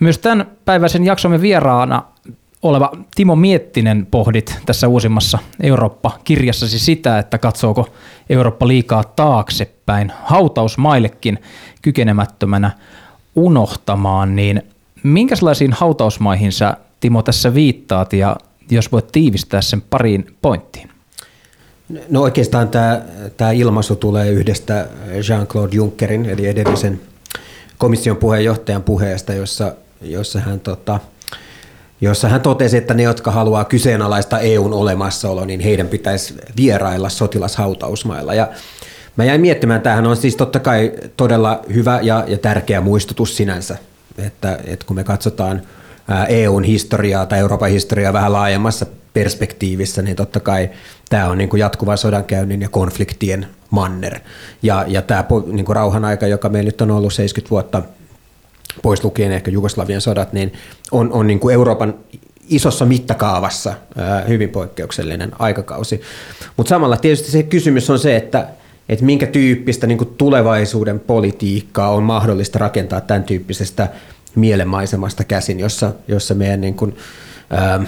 Myös 0.00 0.18
tämän 0.18 0.46
päiväisen 0.64 1.04
jaksomme 1.04 1.40
vieraana 1.40 2.02
oleva 2.62 2.90
Timo 3.14 3.36
Miettinen 3.36 4.06
pohdit 4.06 4.58
tässä 4.66 4.88
uusimmassa 4.88 5.38
Eurooppa-kirjassasi 5.62 6.78
sitä, 6.78 7.18
että 7.18 7.38
katsooko 7.38 7.88
Eurooppa 8.30 8.68
liikaa 8.68 9.04
taaksepäin 9.04 10.12
hautausmaillekin 10.24 11.38
kykenemättömänä 11.82 12.70
unohtamaan, 13.34 14.36
niin 14.36 14.62
minkälaisiin 15.02 15.72
hautausmaihin 15.72 16.52
sä 16.52 16.76
Timo 17.00 17.22
tässä 17.22 17.54
viittaat 17.54 18.12
ja 18.12 18.36
jos 18.70 18.92
voit 18.92 19.12
tiivistää 19.12 19.60
sen 19.60 19.82
pariin 19.82 20.36
pointtiin. 20.42 20.90
No 22.08 22.22
oikeastaan 22.22 22.68
tämä, 22.68 23.02
tämä 23.36 23.50
ilmaisu 23.50 23.96
tulee 23.96 24.30
yhdestä 24.30 24.88
Jean-Claude 25.08 25.74
Junckerin, 25.74 26.26
eli 26.26 26.46
edellisen 26.46 27.00
komission 27.78 28.16
puheenjohtajan 28.16 28.82
puheesta, 28.82 29.32
jossa, 29.32 29.72
jossa, 30.02 30.40
hän, 30.40 30.60
tota, 30.60 31.00
jossa 32.00 32.28
hän 32.28 32.40
totesi, 32.40 32.76
että 32.76 32.94
ne, 32.94 33.02
jotka 33.02 33.30
haluaa 33.30 33.64
kyseenalaista 33.64 34.40
EUn 34.40 34.72
olemassaolo, 34.72 35.44
niin 35.44 35.60
heidän 35.60 35.88
pitäisi 35.88 36.34
vierailla 36.56 37.08
sotilashautausmailla. 37.08 38.34
Ja 38.34 38.48
mä 39.16 39.24
jäin 39.24 39.40
miettimään, 39.40 39.82
tämähän 39.82 40.06
on 40.06 40.16
siis 40.16 40.36
totta 40.36 40.60
kai 40.60 40.92
todella 41.16 41.60
hyvä 41.74 42.00
ja, 42.02 42.24
ja 42.26 42.38
tärkeä 42.38 42.80
muistutus 42.80 43.36
sinänsä, 43.36 43.76
että, 44.18 44.58
että 44.64 44.86
kun 44.86 44.96
me 44.96 45.04
katsotaan– 45.04 45.62
EUn 46.28 46.64
historiaa 46.64 47.26
tai 47.26 47.38
Euroopan 47.38 47.70
historiaa 47.70 48.12
vähän 48.12 48.32
laajemmassa 48.32 48.86
perspektiivissä, 49.14 50.02
niin 50.02 50.16
totta 50.16 50.40
kai 50.40 50.70
tämä 51.08 51.28
on 51.28 51.38
niin 51.38 51.48
kuin 51.48 51.60
jatkuva 51.60 51.96
sodankäynnin 51.96 52.60
ja 52.60 52.68
konfliktien 52.68 53.46
manner. 53.70 54.20
Ja, 54.62 54.84
ja 54.88 55.02
tämä 55.02 55.24
niin 55.46 55.64
kuin 55.64 55.76
rauhan 55.76 56.04
aika, 56.04 56.26
joka 56.26 56.48
meillä 56.48 56.68
nyt 56.68 56.80
on 56.80 56.90
ollut 56.90 57.14
70 57.14 57.50
vuotta, 57.50 57.82
pois 58.82 59.04
lukien 59.04 59.32
ehkä 59.32 59.50
Jugoslavian 59.50 60.00
sodat, 60.00 60.32
niin 60.32 60.52
on, 60.90 61.12
on 61.12 61.26
niin 61.26 61.40
kuin 61.40 61.54
Euroopan 61.54 61.94
isossa 62.48 62.84
mittakaavassa 62.84 63.74
hyvin 64.28 64.48
poikkeuksellinen 64.48 65.32
aikakausi. 65.38 66.00
Mutta 66.56 66.68
samalla 66.68 66.96
tietysti 66.96 67.30
se 67.30 67.42
kysymys 67.42 67.90
on 67.90 67.98
se, 67.98 68.16
että, 68.16 68.48
että 68.88 69.04
minkä 69.04 69.26
tyyppistä 69.26 69.86
niin 69.86 70.14
tulevaisuuden 70.18 71.00
politiikkaa 71.00 71.90
on 71.90 72.02
mahdollista 72.02 72.58
rakentaa 72.58 73.00
tämän 73.00 73.24
tyyppisestä 73.24 73.88
mielenmaisemasta 74.36 75.24
käsin, 75.24 75.60
jossa, 75.60 75.92
jossa 76.08 76.34
meidän 76.34 76.60
niin 76.60 76.74
kuin, 76.74 76.96
ää, 77.50 77.84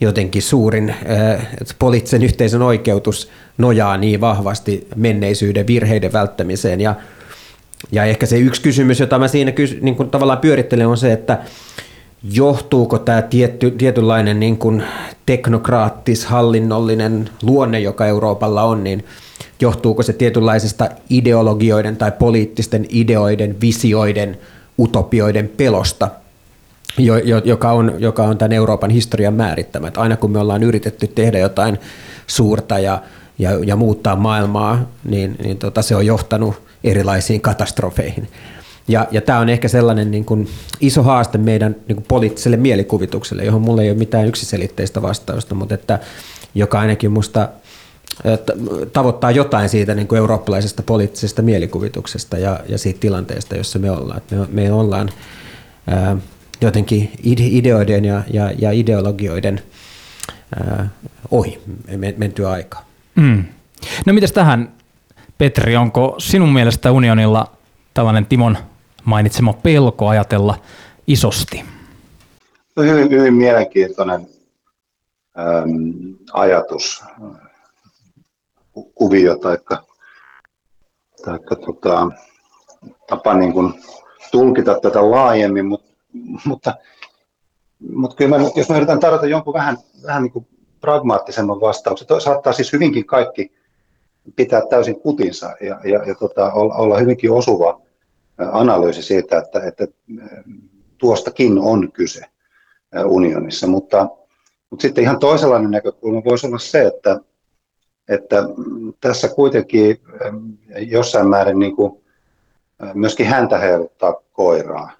jotenkin 0.00 0.42
suurin 0.42 0.94
ää, 1.06 1.40
poliittisen 1.78 2.22
yhteisön 2.22 2.62
oikeutus 2.62 3.30
nojaa 3.58 3.96
niin 3.96 4.20
vahvasti 4.20 4.88
menneisyyden 4.96 5.66
virheiden 5.66 6.12
välttämiseen. 6.12 6.80
Ja, 6.80 6.94
ja 7.92 8.04
ehkä 8.04 8.26
se 8.26 8.38
yksi 8.38 8.62
kysymys, 8.62 9.00
jota 9.00 9.18
mä 9.18 9.28
siinä 9.28 9.52
kysy, 9.52 9.78
niin 9.82 9.96
kuin 9.96 10.10
tavallaan 10.10 10.38
pyörittelen, 10.38 10.86
on 10.86 10.96
se, 10.96 11.12
että 11.12 11.38
johtuuko 12.32 12.98
tämä 12.98 13.22
tietty, 13.22 13.70
tietynlainen 13.70 14.40
niin 14.40 14.56
kuin 14.56 14.82
teknokraattis-hallinnollinen 15.26 17.30
luonne, 17.42 17.80
joka 17.80 18.06
Euroopalla 18.06 18.62
on, 18.62 18.84
niin 18.84 19.04
johtuuko 19.60 20.02
se 20.02 20.12
tietynlaisesta 20.12 20.88
ideologioiden 21.10 21.96
tai 21.96 22.12
poliittisten 22.12 22.86
ideoiden, 22.90 23.60
visioiden– 23.60 24.38
utopioiden 24.78 25.50
pelosta, 25.56 26.08
jo, 26.98 27.16
jo, 27.16 27.38
joka, 27.44 27.72
on, 27.72 27.94
joka 27.98 28.22
on 28.22 28.38
tämän 28.38 28.52
Euroopan 28.52 28.90
historian 28.90 29.34
määrittämä. 29.34 29.88
Että 29.88 30.00
aina 30.00 30.16
kun 30.16 30.30
me 30.30 30.38
ollaan 30.38 30.62
yritetty 30.62 31.06
tehdä 31.06 31.38
jotain 31.38 31.78
suurta 32.26 32.78
ja, 32.78 33.02
ja, 33.38 33.50
ja 33.64 33.76
muuttaa 33.76 34.16
maailmaa, 34.16 34.90
niin, 35.04 35.36
niin 35.44 35.58
tota, 35.58 35.82
se 35.82 35.96
on 35.96 36.06
johtanut 36.06 36.62
erilaisiin 36.84 37.40
katastrofeihin. 37.40 38.28
Ja, 38.88 39.06
ja 39.10 39.20
tämä 39.20 39.38
on 39.38 39.48
ehkä 39.48 39.68
sellainen 39.68 40.10
niin 40.10 40.24
kuin 40.24 40.48
iso 40.80 41.02
haaste 41.02 41.38
meidän 41.38 41.76
niin 41.88 41.96
kuin 41.96 42.06
poliittiselle 42.08 42.56
mielikuvitukselle, 42.56 43.44
johon 43.44 43.62
mulla 43.62 43.82
ei 43.82 43.90
ole 43.90 43.98
mitään 43.98 44.26
yksiselitteistä 44.26 45.02
vastausta, 45.02 45.54
mutta 45.54 45.74
että, 45.74 45.98
joka 46.54 46.80
ainakin 46.80 47.12
musta 47.12 47.48
tavoittaa 48.92 49.30
jotain 49.30 49.68
siitä 49.68 49.94
niin 49.94 50.08
kuin 50.08 50.18
eurooppalaisesta 50.18 50.82
poliittisesta 50.82 51.42
mielikuvituksesta 51.42 52.38
ja, 52.38 52.60
ja 52.68 52.78
siitä 52.78 53.00
tilanteesta, 53.00 53.56
jossa 53.56 53.78
me 53.78 53.90
ollaan. 53.90 54.20
Me, 54.30 54.46
me 54.50 54.72
ollaan 54.72 55.08
ää, 55.86 56.16
jotenkin 56.60 57.10
ideoiden 57.24 58.04
ja, 58.04 58.22
ja, 58.32 58.50
ja 58.58 58.72
ideologioiden 58.72 59.62
ää, 60.60 60.88
ohi 61.30 61.60
menty 62.16 62.46
aikaa. 62.46 62.84
Mm. 63.14 63.44
No 64.06 64.12
mitäs 64.12 64.32
tähän, 64.32 64.72
Petri, 65.38 65.76
onko 65.76 66.14
sinun 66.18 66.52
mielestä 66.52 66.92
unionilla 66.92 67.52
tällainen 67.94 68.26
Timon 68.26 68.58
mainitsema 69.04 69.52
pelko 69.52 70.08
ajatella 70.08 70.60
isosti? 71.06 71.64
Hyvin, 72.76 73.10
hyvin 73.10 73.34
mielenkiintoinen 73.34 74.20
äm, 75.38 75.92
ajatus, 76.32 77.04
kuvio 78.94 79.38
tai 79.38 79.58
taikka, 81.24 81.56
tota, 81.56 82.10
tapa 83.06 83.34
niin 83.34 83.52
kuin 83.52 83.74
tulkita 84.30 84.80
tätä 84.80 85.10
laajemmin, 85.10 85.66
mutta, 85.66 85.92
mutta, 86.44 86.74
mutta 87.92 88.16
kyllä 88.16 88.38
mä, 88.38 88.44
jos 88.56 88.68
mä 88.68 88.76
yritän 88.76 89.00
tarjota 89.00 89.26
jonkun 89.26 89.54
vähän, 89.54 89.78
vähän 90.06 90.22
niin 90.22 90.32
kuin 90.32 90.46
pragmaattisemman 90.80 91.60
vastauksen, 91.60 92.20
saattaa 92.20 92.52
siis 92.52 92.72
hyvinkin 92.72 93.06
kaikki 93.06 93.52
pitää 94.36 94.62
täysin 94.70 95.00
kutinsa 95.00 95.56
ja, 95.60 95.80
ja, 95.84 96.04
ja 96.04 96.14
tota, 96.14 96.52
olla, 96.52 96.74
olla 96.74 96.98
hyvinkin 96.98 97.32
osuva 97.32 97.80
analyysi 98.52 99.02
siitä, 99.02 99.38
että, 99.38 99.60
että 99.66 99.86
tuostakin 100.98 101.58
on 101.58 101.92
kyse 101.92 102.24
unionissa, 103.04 103.66
mutta, 103.66 104.08
mutta 104.70 104.82
sitten 104.82 105.04
ihan 105.04 105.18
toisenlainen 105.18 105.70
näkökulma 105.70 106.22
voisi 106.24 106.46
olla 106.46 106.58
se, 106.58 106.86
että, 106.86 107.20
että 108.08 108.36
tässä 109.00 109.28
kuitenkin 109.28 110.00
jossain 110.88 111.28
määrin 111.28 111.58
niin 111.58 111.76
kuin 111.76 112.02
myöskin 112.94 113.26
häntä 113.26 113.58
heiluttaa 113.58 114.14
koiraa, 114.32 114.90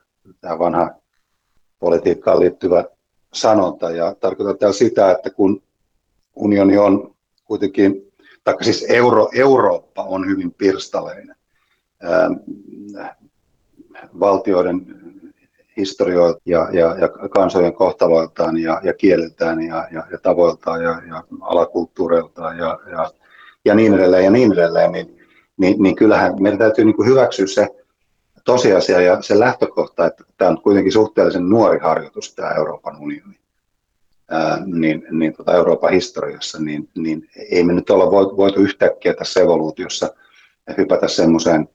tämä 0.40 0.59
vanha 0.59 0.90
politiikkaan 1.79 2.40
liittyvä 2.40 2.85
sanonta, 3.33 3.90
ja 3.90 4.14
tarkoitan 4.21 4.59
täällä 4.59 4.77
sitä, 4.77 5.11
että 5.11 5.31
kun 5.31 5.62
unioni 6.35 6.79
on 6.79 7.14
kuitenkin, 7.45 8.12
tai 8.45 8.55
siis 8.61 8.87
Euro, 8.88 9.29
Eurooppa 9.35 10.03
on 10.03 10.29
hyvin 10.29 10.55
pirstaleinen, 10.55 11.37
valtioiden 14.21 15.06
historioilta 15.77 16.41
ja, 16.45 16.69
ja, 16.73 16.97
ja 16.99 17.09
kansojen 17.29 17.75
kohtaloiltaan 17.75 18.59
ja, 18.59 18.81
ja 18.85 18.95
kieleltään 18.95 19.62
ja, 19.62 19.89
ja, 19.93 20.07
ja 20.12 20.19
tavoiltaan 20.23 20.83
ja, 20.83 21.03
ja 21.09 21.25
alakulttuureiltaan 21.41 22.59
ja, 22.59 22.79
ja, 22.91 23.11
ja 23.65 23.75
niin 23.75 23.95
edelleen 23.95 24.25
ja 24.25 24.31
niin 24.31 24.53
edelleen, 24.53 24.93
niin, 24.93 25.19
niin, 25.57 25.83
niin 25.83 25.97
kyllähän 25.97 26.43
meidän 26.43 26.59
täytyy 26.59 26.85
niin 26.85 26.97
kuin 26.97 27.09
hyväksyä 27.09 27.47
se 27.47 27.69
tosiasia 28.45 29.01
ja 29.01 29.23
se 29.23 29.39
lähtökohta, 29.39 30.07
että 30.07 30.25
tämä 30.37 30.51
on 30.51 30.62
kuitenkin 30.62 30.93
suhteellisen 30.93 31.49
nuori 31.49 31.79
harjoitus, 31.79 32.35
tämä 32.35 32.51
Euroopan 32.51 32.97
unioni, 33.01 33.39
ää, 34.31 34.62
niin, 34.67 35.07
niin 35.11 35.33
tota 35.37 35.55
Euroopan 35.55 35.93
historiassa, 35.93 36.59
niin, 36.61 36.89
niin 36.97 37.29
ei 37.51 37.65
me 37.65 37.73
nyt 37.73 37.91
olla 37.91 38.11
voitu 38.37 38.61
yhtäkkiä 38.61 39.15
tässä 39.15 39.41
evoluutiossa 39.41 40.15
hypätä 40.77 41.09
semmoiseen 41.09 41.69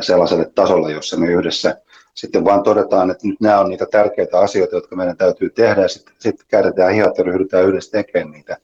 sellaiselle 0.00 0.50
tasolle, 0.54 0.92
jossa 0.92 1.16
me 1.16 1.26
yhdessä 1.26 1.82
sitten 2.14 2.44
vaan 2.44 2.62
todetaan, 2.62 3.10
että 3.10 3.28
nyt 3.28 3.40
nämä 3.40 3.60
on 3.60 3.68
niitä 3.68 3.86
tärkeitä 3.90 4.38
asioita, 4.38 4.76
jotka 4.76 4.96
meidän 4.96 5.16
täytyy 5.16 5.50
tehdä, 5.50 5.82
ja 5.82 5.88
sitten, 5.88 6.14
sitten 6.18 6.46
käydetään 6.48 6.92
hihat 6.92 7.18
ja 7.18 7.24
ryhdytään 7.24 7.64
yhdessä 7.64 7.90
tekemään 7.90 8.30
niitä. 8.30 8.56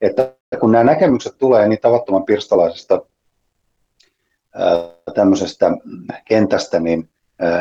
Että 0.00 0.32
kun 0.60 0.72
nämä 0.72 0.84
näkemykset 0.84 1.38
tulee 1.38 1.68
niin 1.68 1.80
tavattoman 1.80 2.24
pirstalaisesta 2.24 3.02
tämmöisestä 5.14 5.70
kentästä, 6.24 6.80
niin, 6.80 7.08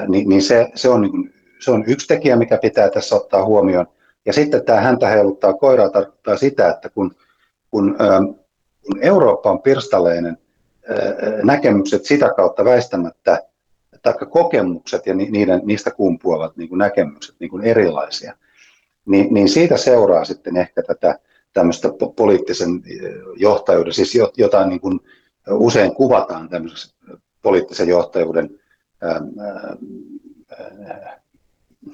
niin, 0.07 0.29
niin 0.29 0.41
se, 0.41 0.69
se, 0.75 0.89
on, 0.89 1.01
niin 1.01 1.33
se 1.59 1.71
on 1.71 1.83
yksi 1.87 2.07
tekijä, 2.07 2.35
mikä 2.35 2.57
pitää 2.57 2.89
tässä 2.89 3.15
ottaa 3.15 3.45
huomioon. 3.45 3.87
Ja 4.25 4.33
sitten 4.33 4.65
tämä 4.65 4.81
häntä 4.81 5.07
heiluttaa 5.07 5.53
koiraa 5.53 5.89
tarkoittaa 5.89 6.37
sitä, 6.37 6.69
että 6.69 6.89
kun, 6.89 7.15
kun, 7.71 7.97
kun 8.85 8.99
Eurooppa 9.01 9.51
on 9.51 9.61
pirstaleinen, 9.61 10.37
näkemykset 11.43 12.05
sitä 12.05 12.33
kautta 12.35 12.65
väistämättä 12.65 13.43
tai 14.01 14.13
kokemukset 14.29 15.05
ja 15.05 15.13
niiden, 15.13 15.61
niistä 15.63 15.91
kumpuavat 15.91 16.57
niin 16.57 16.69
kuin 16.69 16.79
näkemykset 16.79 17.35
niin 17.39 17.49
kuin 17.49 17.63
erilaisia, 17.63 18.33
niin, 19.05 19.33
niin 19.33 19.49
siitä 19.49 19.77
seuraa 19.77 20.25
sitten 20.25 20.57
ehkä 20.57 20.83
tätä 20.83 21.19
tämmöistä 21.53 21.89
poliittisen 22.15 22.83
johtajuuden, 23.35 23.93
siis 23.93 24.17
jotain 24.37 24.69
niin 24.69 24.81
kuin 24.81 24.99
usein 25.49 25.95
kuvataan 25.95 26.49
tämmöiseksi 26.49 26.95
poliittisen 27.41 27.87
johtajuuden 27.87 28.59
ää, 29.01 29.21
ää, 29.39 29.77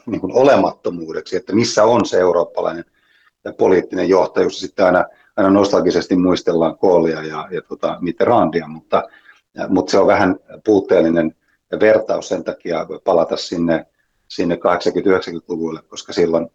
niin 0.06 0.22
kuin 0.22 0.34
olemattomuudeksi, 0.34 1.36
että 1.36 1.56
missä 1.56 1.84
on 1.84 2.06
se 2.06 2.20
eurooppalainen 2.20 2.86
poliittinen 3.58 4.10
johtajuus. 4.10 4.60
Sitten 4.60 4.86
aina, 4.86 5.06
aina 5.36 5.50
nostalgisesti 5.50 6.15
muistellaan 6.15 6.78
Koolia 6.78 7.24
ja, 7.24 7.48
ja 7.52 7.62
tota 7.62 7.98
Mitterrandia, 8.02 8.68
mutta, 8.68 9.04
mutta 9.68 9.91
se 9.91 10.00
on 10.00 10.08
vähän 10.08 10.36
puutteellinen 10.65 11.36
vertaus 11.80 12.28
sen 12.28 12.43
takia 12.43 12.88
palata 13.04 13.38
sinne, 13.38 13.86
sinne 14.28 14.56
80-90-luvulle, 14.56 15.80
koska 15.88 16.13
silloin, 16.13 16.47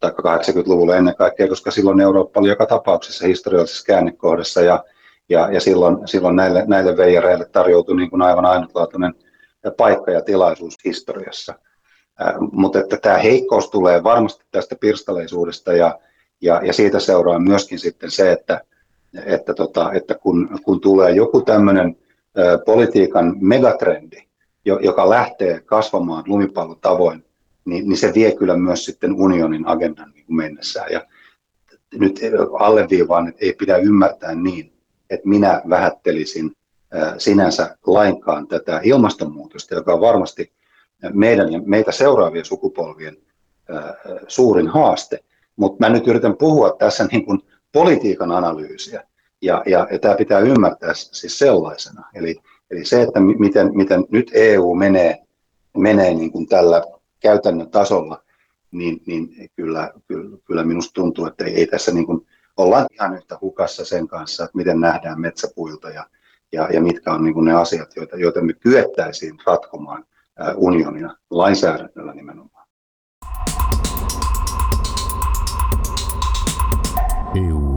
tai 0.00 0.10
80-luvulle 0.10 0.96
ennen 0.96 1.16
kaikkea, 1.16 1.48
koska 1.48 1.70
silloin 1.70 2.00
Eurooppa 2.00 2.40
oli 2.40 2.48
joka 2.48 2.66
tapauksessa 2.66 3.26
historiallisessa 3.26 3.86
käännekohdassa 3.86 4.60
ja, 4.60 4.84
ja, 5.28 5.52
ja 5.52 5.60
silloin, 5.60 6.08
silloin 6.08 6.36
näille, 6.36 6.64
näille 6.66 6.96
veijareille 6.96 7.48
tarjoutui 7.52 7.96
niin 7.96 8.10
kuin 8.10 8.22
aivan 8.22 8.44
ainutlaatuinen 8.44 9.14
paikka 9.76 10.10
ja 10.10 10.22
tilaisuus 10.22 10.74
historiassa. 10.84 11.54
Äh, 12.20 12.34
mutta 12.52 12.80
että 12.80 12.96
tämä 12.96 13.18
heikkous 13.18 13.70
tulee 13.70 14.02
varmasti 14.02 14.44
tästä 14.50 14.76
pirstaleisuudesta 14.80 15.72
ja, 15.72 15.98
ja, 16.40 16.60
ja 16.64 16.72
siitä 16.72 17.00
seuraa 17.00 17.38
myöskin 17.38 17.78
sitten 17.78 18.10
se, 18.10 18.32
että, 18.32 18.60
että, 19.26 19.54
tota, 19.54 19.92
että 19.92 20.14
kun, 20.14 20.58
kun 20.64 20.80
tulee 20.80 21.10
joku 21.10 21.40
tämmöinen 21.40 21.96
politiikan 22.64 23.36
megatrendi, 23.40 24.25
joka 24.66 25.10
lähtee 25.10 25.60
kasvamaan 25.60 26.24
lumipallon 26.26 26.80
tavoin, 26.80 27.24
niin, 27.64 27.88
niin 27.88 27.96
se 27.96 28.14
vie 28.14 28.32
kyllä 28.32 28.56
myös 28.56 28.84
sitten 28.84 29.12
unionin 29.12 29.66
agendan 29.68 30.10
niin 30.10 30.26
kuin 30.26 30.36
mennessään. 30.36 30.92
Ja 30.92 31.06
nyt 31.94 32.20
alleviivaan, 32.58 33.28
että 33.28 33.44
ei 33.44 33.52
pidä 33.52 33.76
ymmärtää 33.76 34.34
niin, 34.34 34.72
että 35.10 35.28
minä 35.28 35.62
vähättelisin 35.68 36.52
sinänsä 37.18 37.76
lainkaan 37.86 38.48
tätä 38.48 38.80
ilmastonmuutosta, 38.82 39.74
joka 39.74 39.92
on 39.92 40.00
varmasti 40.00 40.52
meidän 41.12 41.52
ja 41.52 41.60
meitä 41.64 41.92
seuraavien 41.92 42.44
sukupolvien 42.44 43.16
suurin 44.28 44.68
haaste. 44.68 45.24
Mutta 45.56 45.86
mä 45.86 45.92
nyt 45.92 46.08
yritän 46.08 46.36
puhua 46.36 46.76
tässä 46.78 47.08
niin 47.12 47.26
kuin 47.26 47.40
politiikan 47.72 48.32
analyysiä, 48.32 49.02
ja, 49.42 49.62
ja, 49.66 49.88
ja 49.90 49.98
tämä 49.98 50.14
pitää 50.14 50.38
ymmärtää 50.38 50.94
siis 50.94 51.38
sellaisena. 51.38 52.04
Eli, 52.14 52.36
Eli 52.70 52.84
se, 52.84 53.02
että 53.02 53.20
miten, 53.20 53.70
miten 53.76 54.04
nyt 54.10 54.30
EU 54.34 54.74
menee, 54.74 55.18
menee 55.76 56.14
niin 56.14 56.32
kuin 56.32 56.46
tällä 56.46 56.82
käytännön 57.20 57.70
tasolla, 57.70 58.22
niin, 58.70 59.02
niin 59.06 59.50
kyllä, 59.56 59.92
kyllä, 60.06 60.38
kyllä 60.44 60.64
minusta 60.64 60.94
tuntuu, 60.94 61.26
että 61.26 61.44
ei, 61.44 61.54
ei 61.54 61.66
tässä 61.66 61.92
niin 61.92 62.06
kuin, 62.06 62.26
ollaan 62.56 62.86
ihan 62.92 63.16
yhtä 63.16 63.38
hukassa 63.40 63.84
sen 63.84 64.08
kanssa, 64.08 64.44
että 64.44 64.56
miten 64.56 64.80
nähdään 64.80 65.20
metsäpuilta 65.20 65.90
ja, 65.90 66.06
ja, 66.52 66.68
ja 66.72 66.80
mitkä 66.80 67.12
on 67.12 67.24
niin 67.24 67.34
kuin 67.34 67.44
ne 67.44 67.52
asiat, 67.52 67.96
joita, 67.96 68.16
joita 68.16 68.42
me 68.42 68.52
kyettäisiin 68.52 69.38
ratkomaan 69.46 70.04
unionina 70.56 71.16
lainsäädännöllä 71.30 72.14
nimenomaan. 72.14 72.66
Europolitist 77.34 77.75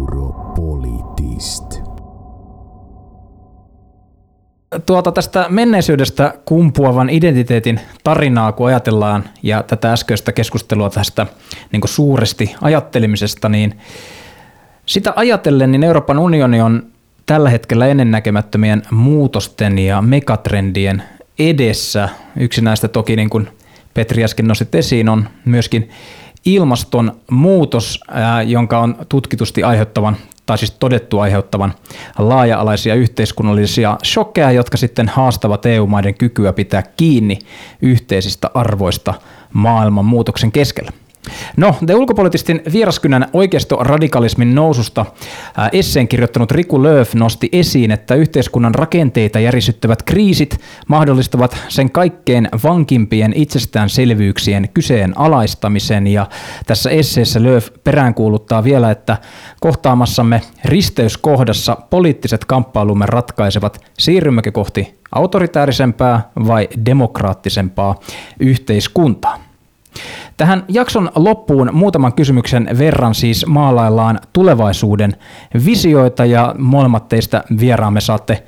tuota 4.86 5.12
tästä 5.12 5.46
menneisyydestä 5.50 6.34
kumpuavan 6.46 7.10
identiteetin 7.10 7.80
tarinaa, 8.04 8.52
kun 8.52 8.68
ajatellaan, 8.68 9.30
ja 9.44 9.64
tätä 9.64 9.94
äskeistä 9.94 10.32
keskustelua 10.32 10.90
tästä 10.90 11.28
niin 11.72 11.82
suuresti 11.86 12.56
ajattelemisesta, 12.62 13.50
niin 13.50 13.80
sitä 14.86 15.14
ajatellen, 15.16 15.72
niin 15.72 15.84
Euroopan 15.84 16.20
unioni 16.20 16.62
on 16.62 16.84
tällä 17.26 17.50
hetkellä 17.50 17.88
ennennäkemättömien 17.88 18.82
muutosten 18.92 19.80
ja 19.80 20.02
megatrendien 20.02 21.04
edessä. 21.40 22.10
Yksi 22.40 22.62
näistä 22.62 22.88
toki, 22.88 23.16
niin 23.16 23.30
kuin 23.30 23.48
Petri 23.94 24.24
äsken 24.24 24.48
nostit 24.48 24.76
esiin, 24.76 25.10
on 25.10 25.30
myöskin 25.46 25.90
ilmastonmuutos, 26.46 28.00
jonka 28.46 28.80
on 28.80 28.96
tutkitusti 29.10 29.64
aiheuttavan 29.64 30.18
tai 30.50 30.58
siis 30.58 30.72
todettu 30.72 31.20
aiheuttavan 31.20 31.74
laaja-alaisia 32.18 32.96
yhteiskunnallisia 32.96 33.98
shokkeja, 34.06 34.52
jotka 34.52 34.78
sitten 34.78 35.08
haastavat 35.08 35.66
EU-maiden 35.66 36.16
kykyä 36.16 36.54
pitää 36.54 36.84
kiinni 36.98 37.40
yhteisistä 37.82 38.52
arvoista 38.54 39.14
maailman 39.54 40.06
muutoksen 40.06 40.52
keskellä. 40.52 40.92
No, 41.58 41.76
The 41.86 41.96
Ulkopoliittistin 41.96 42.62
vieraskynän 42.74 43.28
oikeistoradikalismin 43.34 44.56
noususta 44.56 45.06
esseen 45.72 46.08
kirjoittanut 46.08 46.52
Riku 46.52 46.84
Lööf 46.84 47.14
nosti 47.14 47.50
esiin, 47.52 47.92
että 47.92 48.16
yhteiskunnan 48.16 48.76
rakenteita 48.76 49.40
järisyttävät 49.40 50.04
kriisit 50.04 50.60
mahdollistavat 50.88 51.58
sen 51.68 51.92
kaikkein 51.92 52.50
vankimpien 52.64 53.34
itsestäänselvyyksien 53.36 54.70
kyseenalaistamisen. 54.74 56.08
Ja 56.08 56.28
tässä 56.66 56.90
esseessä 56.90 57.44
Lööf 57.44 57.68
peräänkuuluttaa 57.84 58.64
vielä, 58.64 58.92
että 58.92 59.18
kohtaamassamme 59.60 60.42
risteyskohdassa 60.66 61.78
poliittiset 61.90 62.46
kamppailumme 62.46 63.06
ratkaisevat, 63.06 63.82
siirrymmekö 64.00 64.52
kohti 64.52 65.00
autoritäärisempää 65.12 66.30
vai 66.48 66.68
demokraattisempaa 66.86 68.00
yhteiskuntaa. 68.40 69.49
Tähän 70.38 70.64
jakson 70.68 71.12
loppuun 71.16 71.70
muutaman 71.74 72.14
kysymyksen 72.14 72.70
verran 72.78 73.16
siis 73.16 73.46
maalaillaan 73.46 74.20
tulevaisuuden 74.34 75.16
visioita 75.66 76.26
ja 76.26 76.56
molemmat 76.58 77.08
teistä 77.08 77.44
vieraamme 77.60 78.02
saatte 78.02 78.44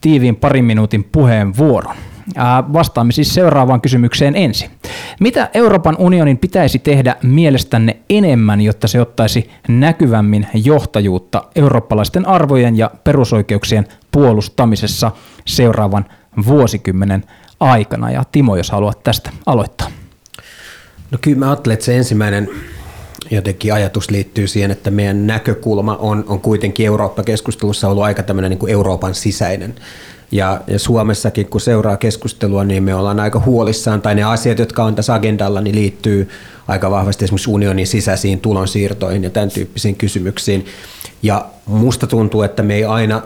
tiiviin 0.00 0.36
parin 0.36 0.64
minuutin 0.64 1.04
puheenvuoron. 1.04 1.96
Vastaamme 2.72 3.12
siis 3.12 3.34
seuraavaan 3.34 3.80
kysymykseen 3.80 4.36
ensin. 4.36 4.70
Mitä 5.20 5.50
Euroopan 5.54 5.96
unionin 5.98 6.38
pitäisi 6.38 6.78
tehdä 6.78 7.16
mielestänne 7.22 7.96
enemmän, 8.10 8.60
jotta 8.60 8.88
se 8.88 9.00
ottaisi 9.00 9.50
näkyvämmin 9.68 10.46
johtajuutta 10.54 11.42
eurooppalaisten 11.56 12.28
arvojen 12.28 12.78
ja 12.78 12.90
perusoikeuksien 13.04 13.86
puolustamisessa 14.10 15.10
seuraavan 15.44 16.04
vuosikymmenen 16.46 17.24
aikana? 17.60 18.10
Ja 18.10 18.22
Timo, 18.32 18.56
jos 18.56 18.70
haluat 18.70 19.02
tästä 19.02 19.30
aloittaa. 19.46 19.88
No 21.10 21.18
kyllä 21.20 21.38
mä 21.38 21.50
ajattelen, 21.50 21.74
että 21.74 21.86
se 21.86 21.96
ensimmäinen 21.96 22.48
jotenkin 23.30 23.74
ajatus 23.74 24.10
liittyy 24.10 24.46
siihen, 24.46 24.70
että 24.70 24.90
meidän 24.90 25.26
näkökulma 25.26 25.96
on, 25.96 26.24
on 26.28 26.40
kuitenkin 26.40 26.86
Eurooppa-keskustelussa 26.86 27.88
ollut 27.88 28.04
aika 28.04 28.22
tämmöinen 28.22 28.50
niin 28.50 28.58
kuin 28.58 28.72
Euroopan 28.72 29.14
sisäinen. 29.14 29.74
Ja, 30.32 30.60
ja 30.66 30.78
Suomessakin, 30.78 31.46
kun 31.46 31.60
seuraa 31.60 31.96
keskustelua, 31.96 32.64
niin 32.64 32.82
me 32.82 32.94
ollaan 32.94 33.20
aika 33.20 33.42
huolissaan, 33.46 34.02
tai 34.02 34.14
ne 34.14 34.22
asiat, 34.22 34.58
jotka 34.58 34.84
on 34.84 34.94
tässä 34.94 35.14
agendalla, 35.14 35.60
niin 35.60 35.76
liittyy 35.76 36.28
aika 36.68 36.90
vahvasti 36.90 37.24
esimerkiksi 37.24 37.50
unionin 37.50 37.86
sisäisiin 37.86 38.40
tulonsiirtoihin 38.40 39.24
ja 39.24 39.30
tämän 39.30 39.50
tyyppisiin 39.50 39.96
kysymyksiin. 39.96 40.66
Ja 41.22 41.46
musta 41.66 42.06
tuntuu, 42.06 42.42
että 42.42 42.62
me 42.62 42.74
ei 42.74 42.84
aina 42.84 43.22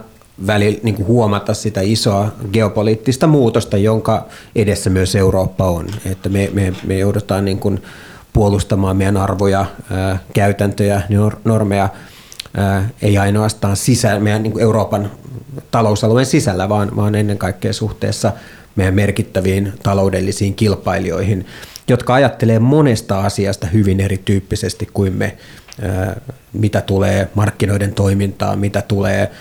välillä 0.47 0.79
niin 0.83 0.95
kuin 0.95 1.07
huomata 1.07 1.53
sitä 1.53 1.81
isoa 1.83 2.31
geopoliittista 2.53 3.27
muutosta, 3.27 3.77
jonka 3.77 4.25
edessä 4.55 4.89
myös 4.89 5.15
Eurooppa 5.15 5.69
on. 5.69 5.87
Että 6.05 6.29
me, 6.29 6.49
me, 6.53 6.73
me 6.83 6.97
joudutaan 6.97 7.45
niin 7.45 7.59
kuin 7.59 7.81
puolustamaan 8.33 8.97
meidän 8.97 9.17
arvoja, 9.17 9.65
ää, 9.91 10.19
käytäntöjä, 10.33 11.01
normeja, 11.45 11.89
ää, 12.57 12.89
ei 13.01 13.17
ainoastaan 13.17 13.77
sisä, 13.77 14.19
meidän 14.19 14.43
niin 14.43 14.53
kuin 14.53 14.63
Euroopan 14.63 15.11
talousalueen 15.71 16.25
sisällä, 16.25 16.69
vaan, 16.69 16.95
vaan 16.95 17.15
ennen 17.15 17.37
kaikkea 17.37 17.73
suhteessa 17.73 18.31
meidän 18.75 18.93
merkittäviin 18.93 19.73
taloudellisiin 19.83 20.55
kilpailijoihin, 20.55 21.45
jotka 21.87 22.13
ajattelee 22.13 22.59
monesta 22.59 23.19
asiasta 23.19 23.67
hyvin 23.67 23.99
erityyppisesti 23.99 24.87
kuin 24.93 25.13
me 25.13 25.37
mitä 26.53 26.81
tulee 26.81 27.27
markkinoiden 27.35 27.93
toimintaan, 27.93 28.59
mitä 28.59 28.81
tulee 28.81 29.31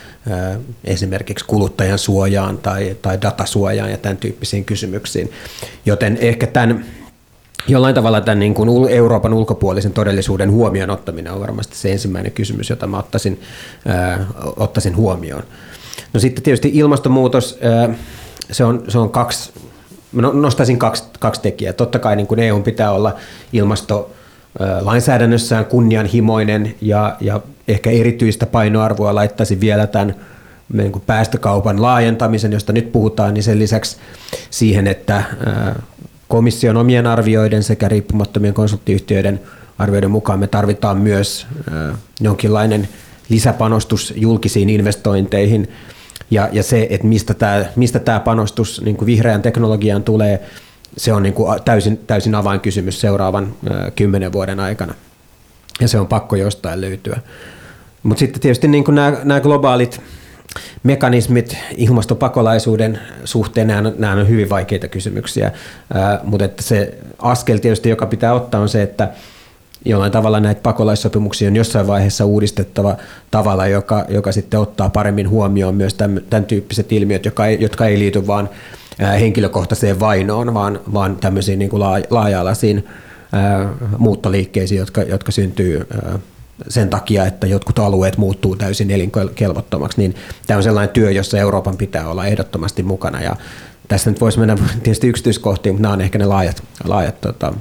esimerkiksi 0.84 1.44
kuluttajan 1.44 1.98
suojaan 1.98 2.58
tai, 2.58 2.96
tai 3.02 3.22
datasuojaan 3.22 3.90
ja 3.90 3.96
tämän 3.96 4.16
tyyppisiin 4.16 4.64
kysymyksiin. 4.64 5.32
Joten 5.86 6.18
ehkä 6.20 6.46
tämän 6.46 6.84
jollain 7.68 7.94
tavalla 7.94 8.20
tämän 8.20 8.38
niin 8.38 8.54
kuin 8.54 8.90
Euroopan 8.90 9.34
ulkopuolisen 9.34 9.92
todellisuuden 9.92 10.50
huomioon 10.50 10.90
ottaminen 10.90 11.32
on 11.32 11.40
varmasti 11.40 11.76
se 11.76 11.92
ensimmäinen 11.92 12.32
kysymys, 12.32 12.70
jota 12.70 12.86
mä 12.86 12.98
ottaisin, 12.98 13.40
ottaisin 14.56 14.96
huomioon. 14.96 15.42
No 16.12 16.20
sitten 16.20 16.44
tietysti 16.44 16.70
ilmastonmuutos, 16.74 17.58
se 18.50 18.64
on, 18.64 18.84
se 18.88 18.98
on 18.98 19.10
kaksi, 19.10 19.52
no, 20.12 20.32
nostaisin 20.32 20.78
kaksi, 20.78 21.04
kaksi 21.20 21.40
tekijää. 21.40 21.72
Totta 21.72 21.98
kai 21.98 22.16
niin 22.16 22.26
kuin 22.26 22.40
EU 22.40 22.62
pitää 22.62 22.92
olla 22.92 23.16
ilmasto 23.52 24.10
lainsäädännössään 24.80 25.64
kunnianhimoinen 25.64 26.74
ja, 26.80 27.16
ja 27.20 27.40
ehkä 27.68 27.90
erityistä 27.90 28.46
painoarvoa 28.46 29.14
laittaisi 29.14 29.60
vielä 29.60 29.86
tämän 29.86 30.14
niin 30.72 30.92
kuin 30.92 31.02
päästökaupan 31.06 31.82
laajentamisen, 31.82 32.52
josta 32.52 32.72
nyt 32.72 32.92
puhutaan, 32.92 33.34
niin 33.34 33.42
sen 33.42 33.58
lisäksi 33.58 33.96
siihen, 34.50 34.86
että 34.86 35.22
komission 36.28 36.76
omien 36.76 37.06
arvioiden 37.06 37.62
sekä 37.62 37.88
riippumattomien 37.88 38.54
konsulttiyhtiöiden 38.54 39.40
arvioiden 39.78 40.10
mukaan 40.10 40.38
me 40.38 40.46
tarvitaan 40.46 40.98
myös 40.98 41.46
jonkinlainen 42.20 42.88
lisäpanostus 43.28 44.12
julkisiin 44.16 44.70
investointeihin. 44.70 45.68
Ja, 46.30 46.48
ja 46.52 46.62
se, 46.62 46.86
että 46.90 47.06
mistä 47.06 47.34
tämä, 47.34 47.64
mistä 47.76 47.98
tämä 47.98 48.20
panostus 48.20 48.82
niin 48.84 48.96
kuin 48.96 49.06
vihreään 49.06 49.42
teknologiaan 49.42 50.02
tulee, 50.02 50.40
se 50.96 51.12
on 51.12 51.22
niin 51.22 51.34
kuin 51.34 51.62
täysin, 51.64 52.00
täysin 52.06 52.34
avainkysymys 52.34 53.00
seuraavan 53.00 53.54
kymmenen 53.96 54.32
vuoden 54.32 54.60
aikana. 54.60 54.94
Ja 55.80 55.88
se 55.88 55.98
on 55.98 56.06
pakko 56.06 56.36
jostain 56.36 56.80
löytyä. 56.80 57.20
Mutta 58.02 58.18
sitten 58.18 58.40
tietysti 58.40 58.68
niin 58.68 58.84
kuin 58.84 58.94
nämä, 58.94 59.16
nämä 59.24 59.40
globaalit 59.40 60.00
mekanismit 60.82 61.56
ilmastopakolaisuuden 61.76 63.00
suhteen, 63.24 63.66
nämä, 63.66 63.92
nämä 63.98 64.12
on 64.12 64.28
hyvin 64.28 64.50
vaikeita 64.50 64.88
kysymyksiä, 64.88 65.52
mutta 66.24 66.44
että 66.44 66.62
se 66.62 66.98
askel 67.18 67.58
tietysti, 67.58 67.88
joka 67.88 68.06
pitää 68.06 68.34
ottaa, 68.34 68.60
on 68.60 68.68
se, 68.68 68.82
että 68.82 69.08
jollain 69.84 70.12
tavalla 70.12 70.40
näitä 70.40 70.60
pakolaissopimuksia 70.62 71.48
on 71.48 71.56
jossain 71.56 71.86
vaiheessa 71.86 72.24
uudistettava 72.24 72.96
tavalla, 73.30 73.66
joka, 73.66 74.04
joka 74.08 74.32
sitten 74.32 74.60
ottaa 74.60 74.90
paremmin 74.90 75.28
huomioon 75.28 75.74
myös 75.74 75.94
tämän, 75.94 76.22
tämän 76.30 76.44
tyyppiset 76.44 76.92
ilmiöt, 76.92 77.24
jotka 77.24 77.46
ei, 77.46 77.58
jotka 77.60 77.86
ei 77.86 77.98
liity 77.98 78.26
vain 78.26 78.48
henkilökohtaiseen 78.98 80.00
vainoon, 80.00 80.54
vaan, 80.54 80.80
vaan 80.92 81.16
tämmöisiin 81.16 81.58
niin 81.58 81.70
kuin 81.70 81.82
laaja-alaisiin 82.10 82.88
muuttoliikkeisiin, 83.98 84.78
jotka, 84.78 85.02
jotka 85.02 85.32
syntyy 85.32 85.86
sen 86.68 86.90
takia, 86.90 87.26
että 87.26 87.46
jotkut 87.46 87.78
alueet 87.78 88.16
muuttuu 88.16 88.56
täysin 88.56 88.90
elinkelvottomaksi, 88.90 89.98
niin 89.98 90.14
tämä 90.46 90.56
on 90.56 90.62
sellainen 90.62 90.94
työ, 90.94 91.10
jossa 91.10 91.38
Euroopan 91.38 91.76
pitää 91.76 92.08
olla 92.08 92.26
ehdottomasti 92.26 92.82
mukana 92.82 93.22
ja 93.22 93.36
tässä 93.88 94.10
nyt 94.10 94.20
voisi 94.20 94.38
mennä 94.38 94.56
tietysti 94.82 95.08
yksityiskohtiin, 95.08 95.74
mutta 95.74 95.82
nämä 95.82 95.92
on 95.94 96.00
ehkä 96.00 96.18
ne 96.18 96.26
laajat, 96.26 96.62
laajat 96.84 97.20
tota, 97.20 97.54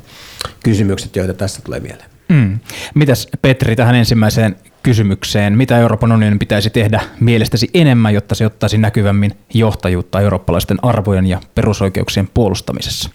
kysymykset, 0.64 1.16
joita 1.16 1.34
tässä 1.34 1.62
tulee 1.62 1.80
mieleen. 1.80 2.10
Mm. 2.30 2.60
Mitäs 2.96 3.28
Petri 3.42 3.76
tähän 3.76 3.96
ensimmäiseen 3.96 4.56
kysymykseen, 4.84 5.58
mitä 5.58 5.78
Euroopan 5.78 6.12
unionin 6.12 6.40
pitäisi 6.40 6.70
tehdä 6.70 7.02
mielestäsi 7.20 7.70
enemmän, 7.74 8.14
jotta 8.14 8.36
se 8.36 8.46
ottaisi 8.46 8.78
näkyvämmin 8.78 9.32
johtajuutta 9.54 10.22
eurooppalaisten 10.22 10.78
arvojen 10.82 11.26
ja 11.26 11.40
perusoikeuksien 11.56 12.30
puolustamisessa? 12.34 13.10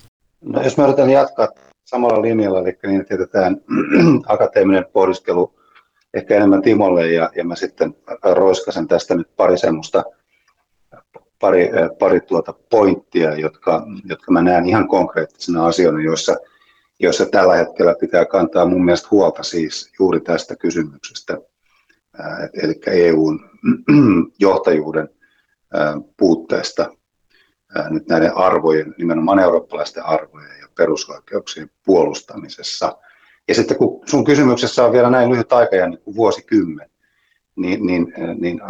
No, 0.44 0.62
jos 0.62 0.76
me 0.76 0.84
yritän 0.84 1.10
jatkaa 1.10 1.48
samalla 1.84 2.22
linjalla, 2.22 2.60
eli 2.60 2.78
niin, 2.86 3.00
että 3.00 3.14
jätetään 3.14 3.56
akateeminen 4.26 4.86
pohdiskelu 4.92 5.54
ehkä 6.14 6.36
enemmän 6.36 6.62
Timolle 6.62 7.12
ja, 7.12 7.30
ja 7.36 7.44
mä 7.44 7.56
sitten 7.56 7.96
roiskasen 8.22 8.88
tästä 8.88 9.14
nyt 9.14 9.28
pari 9.36 9.58
semmoista 9.58 10.04
pari, 11.40 11.70
pari 11.98 12.20
tuota 12.20 12.54
pointtia, 12.70 13.34
jotka, 13.34 13.86
jotka 14.04 14.32
mä 14.32 14.42
näen 14.42 14.68
ihan 14.68 14.88
konkreettisina 14.88 15.66
asioina, 15.66 16.02
joissa, 16.02 16.36
joissa 17.00 17.26
tällä 17.26 17.54
hetkellä 17.54 17.94
pitää 18.00 18.24
kantaa 18.24 18.66
mun 18.66 18.84
mielestä 18.84 19.08
huolta 19.10 19.42
siis 19.42 19.92
juuri 19.98 20.20
tästä 20.20 20.56
kysymyksestä 20.56 21.38
eli 22.62 22.80
EUn 22.86 23.50
johtajuuden 24.38 25.08
puutteesta 26.16 26.90
nyt 27.90 28.08
näiden 28.08 28.36
arvojen, 28.36 28.94
nimenomaan 28.98 29.38
eurooppalaisten 29.38 30.06
arvojen 30.06 30.60
ja 30.60 30.68
perusoikeuksien 30.76 31.70
puolustamisessa. 31.84 32.98
Ja 33.48 33.54
sitten 33.54 33.76
kun 33.76 34.00
sun 34.08 34.24
kysymyksessä 34.24 34.84
on 34.84 34.92
vielä 34.92 35.10
näin 35.10 35.30
lyhyt 35.30 35.52
aikajänne 35.52 35.96
kuin 35.96 36.16
vuosikymmen, 36.16 36.90
niin, 37.56 37.86
niin, 37.86 38.14
niin 38.40 38.60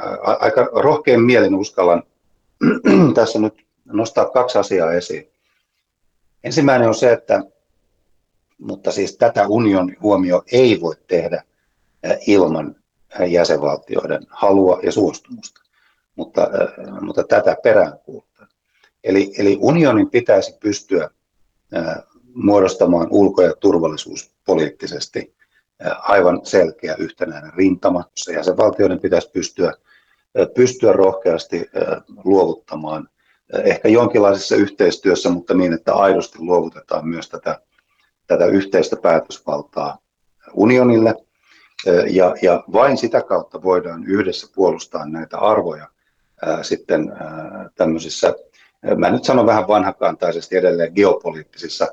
aika 0.40 0.68
rohkein 0.72 1.22
mielin 1.22 1.54
uskallan 1.54 2.02
tässä 3.14 3.38
nyt 3.38 3.66
nostaa 3.84 4.30
kaksi 4.30 4.58
asiaa 4.58 4.92
esiin. 4.92 5.30
Ensimmäinen 6.44 6.88
on 6.88 6.94
se, 6.94 7.12
että 7.12 7.42
mutta 8.58 8.92
siis 8.92 9.16
tätä 9.16 9.46
union 9.48 9.96
huomio 10.02 10.42
ei 10.52 10.80
voi 10.80 10.94
tehdä 11.06 11.42
ilman 12.26 12.76
jäsenvaltioiden 13.26 14.26
halua 14.30 14.80
ja 14.82 14.92
suostumusta, 14.92 15.60
mutta, 16.16 16.42
äh, 16.42 17.00
mutta 17.00 17.24
tätä 17.24 17.56
peräänkuuluttaa. 17.62 18.46
Eli, 19.04 19.32
eli 19.38 19.58
unionin 19.60 20.10
pitäisi 20.10 20.58
pystyä 20.60 21.10
äh, 21.76 21.96
muodostamaan 22.34 23.06
ulko- 23.10 23.42
ja 23.42 23.54
turvallisuuspoliittisesti 23.60 25.34
äh, 25.86 26.10
aivan 26.10 26.40
selkeä 26.46 26.94
yhtenäinen 26.98 27.52
rintama, 27.56 28.04
jäsenvaltioiden 28.32 29.00
pitäisi 29.00 29.30
pystyä, 29.30 29.72
pystyä 30.54 30.92
rohkeasti 30.92 31.70
luovuttamaan 32.24 33.08
ehkä 33.64 33.88
jonkinlaisessa 33.88 34.56
yhteistyössä, 34.56 35.30
mutta 35.30 35.54
niin, 35.54 35.72
että 35.72 35.94
aidosti 35.94 36.38
luovutetaan 36.38 37.08
myös 37.08 37.28
tätä, 37.28 37.60
tätä 38.26 38.46
yhteistä 38.46 38.96
päätösvaltaa 38.96 39.98
unionille, 40.54 41.14
ja, 41.90 42.34
ja 42.42 42.64
vain 42.72 42.96
sitä 42.96 43.22
kautta 43.22 43.62
voidaan 43.62 44.04
yhdessä 44.04 44.46
puolustaa 44.54 45.06
näitä 45.06 45.38
arvoja 45.38 45.88
ää, 46.46 46.62
sitten 46.62 47.12
ää, 47.12 47.70
tämmöisissä, 47.74 48.34
mä 48.96 49.10
nyt 49.10 49.24
sanon 49.24 49.46
vähän 49.46 49.68
vanhakantaisesti 49.68 50.56
edelleen 50.56 50.92
geopoliittisissa 50.94 51.88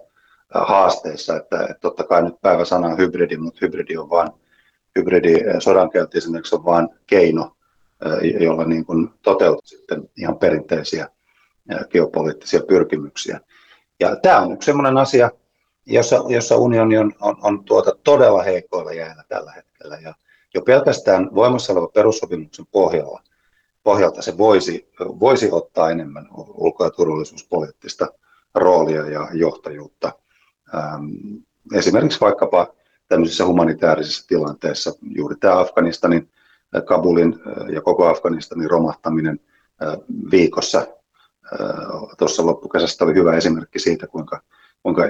ää, 0.55 0.65
haasteissa, 0.65 1.35
että, 1.35 1.61
että 1.61 1.79
totta 1.81 2.03
kai 2.03 2.23
nyt 2.23 2.41
päiväsana 2.41 2.87
on 2.87 2.97
hybridi, 2.97 3.37
mutta 3.37 3.59
hybridi 3.61 3.97
on 3.97 4.09
vaan, 4.09 4.31
hybridi 4.95 5.35
sodankäynti 5.59 6.17
esimerkiksi 6.17 6.55
on 6.55 6.65
vain 6.65 6.89
keino, 7.07 7.55
ää, 8.05 8.17
jolla 8.39 8.65
niin 8.65 8.85
kuin 8.85 9.09
toteutuu 9.21 9.61
sitten 9.65 10.09
ihan 10.17 10.37
perinteisiä 10.37 11.09
ää, 11.69 11.83
geopoliittisia 11.89 12.61
pyrkimyksiä. 12.67 13.39
Ja 13.99 14.15
tämä 14.15 14.39
on 14.39 14.51
yksi 14.53 14.65
sellainen 14.65 14.97
asia, 14.97 15.31
jossa, 15.85 16.23
jossa 16.27 16.57
unioni 16.57 16.97
on, 16.97 17.13
on, 17.21 17.37
on 17.41 17.63
tuota 17.63 17.91
todella 18.03 18.43
heikoilla 18.43 18.93
jäällä 18.93 19.23
tällä 19.27 19.51
hetkellä. 19.51 19.70
Ja 20.01 20.13
jo 20.53 20.61
pelkästään 20.61 21.35
voimassa 21.35 21.73
oleva 21.73 21.87
perussopimuksen 21.87 22.65
pohjalla, 22.71 23.21
pohjalta 23.83 24.21
se 24.21 24.37
voisi, 24.37 24.91
voisi 24.99 25.49
ottaa 25.51 25.89
enemmän 25.89 26.27
ulko- 26.37 26.83
ja 26.83 26.89
turvallisuuspoliittista 26.89 28.07
roolia 28.55 29.07
ja 29.07 29.27
johtajuutta. 29.33 30.11
Ähm, 30.75 31.05
esimerkiksi 31.73 32.21
vaikkapa 32.21 32.67
tämmöisissä 33.07 33.45
humanitaarisissa 33.45 34.27
tilanteissa, 34.27 34.93
juuri 35.01 35.35
tämä 35.35 35.59
Afganistanin, 35.59 36.29
äh, 36.75 36.83
Kabulin 36.83 37.39
äh, 37.47 37.69
ja 37.69 37.81
koko 37.81 38.07
Afganistanin 38.07 38.69
romahtaminen 38.69 39.39
äh, 39.83 39.97
viikossa 40.31 40.87
tuossa 42.17 42.45
loppukesästä 42.45 43.05
oli 43.05 43.13
hyvä 43.13 43.35
esimerkki 43.35 43.79
siitä, 43.79 44.07
kuinka 44.07 44.41
kuinka 44.83 45.03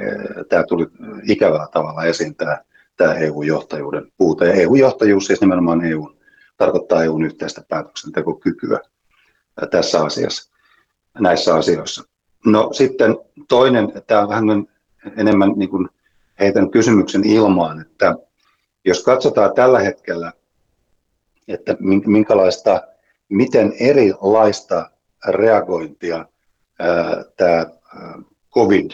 tämä 0.49 0.63
tuli 0.63 0.88
ikävällä 1.24 1.67
tavalla 1.74 2.03
esiin, 2.03 2.36
tämä, 2.36 2.57
tämä 3.02 3.14
EU-johtajuuden 3.14 4.12
puute. 4.18 4.45
Ja 4.47 4.54
EU-johtajuus 4.54 5.26
siis 5.26 5.41
nimenomaan 5.41 5.86
EU, 5.86 6.10
tarkoittaa 6.58 7.04
EUn 7.04 7.26
yhteistä 7.26 7.64
päätöksentekokykyä 7.70 8.80
tässä 9.72 10.04
asiassa, 10.04 10.52
näissä 11.20 11.56
asioissa. 11.56 12.04
No 12.45 12.70
sitten 12.74 13.18
toinen, 13.47 13.93
tämä 14.08 14.22
on 14.22 14.30
vähän 14.30 14.45
enemmän 15.18 15.54
niin 15.56 15.70
kuin 15.70 15.89
heitän 16.39 16.72
kysymyksen 16.72 17.24
ilmaan, 17.24 17.82
että 17.82 18.16
jos 18.86 19.04
katsotaan 19.04 19.54
tällä 19.56 19.80
hetkellä, 19.80 20.34
että 21.47 21.78
minkälaista, 22.06 22.82
miten 23.30 23.74
erilaista 23.80 24.89
reagointia 25.28 26.26
tämä 27.38 27.66
COVID 28.54 28.91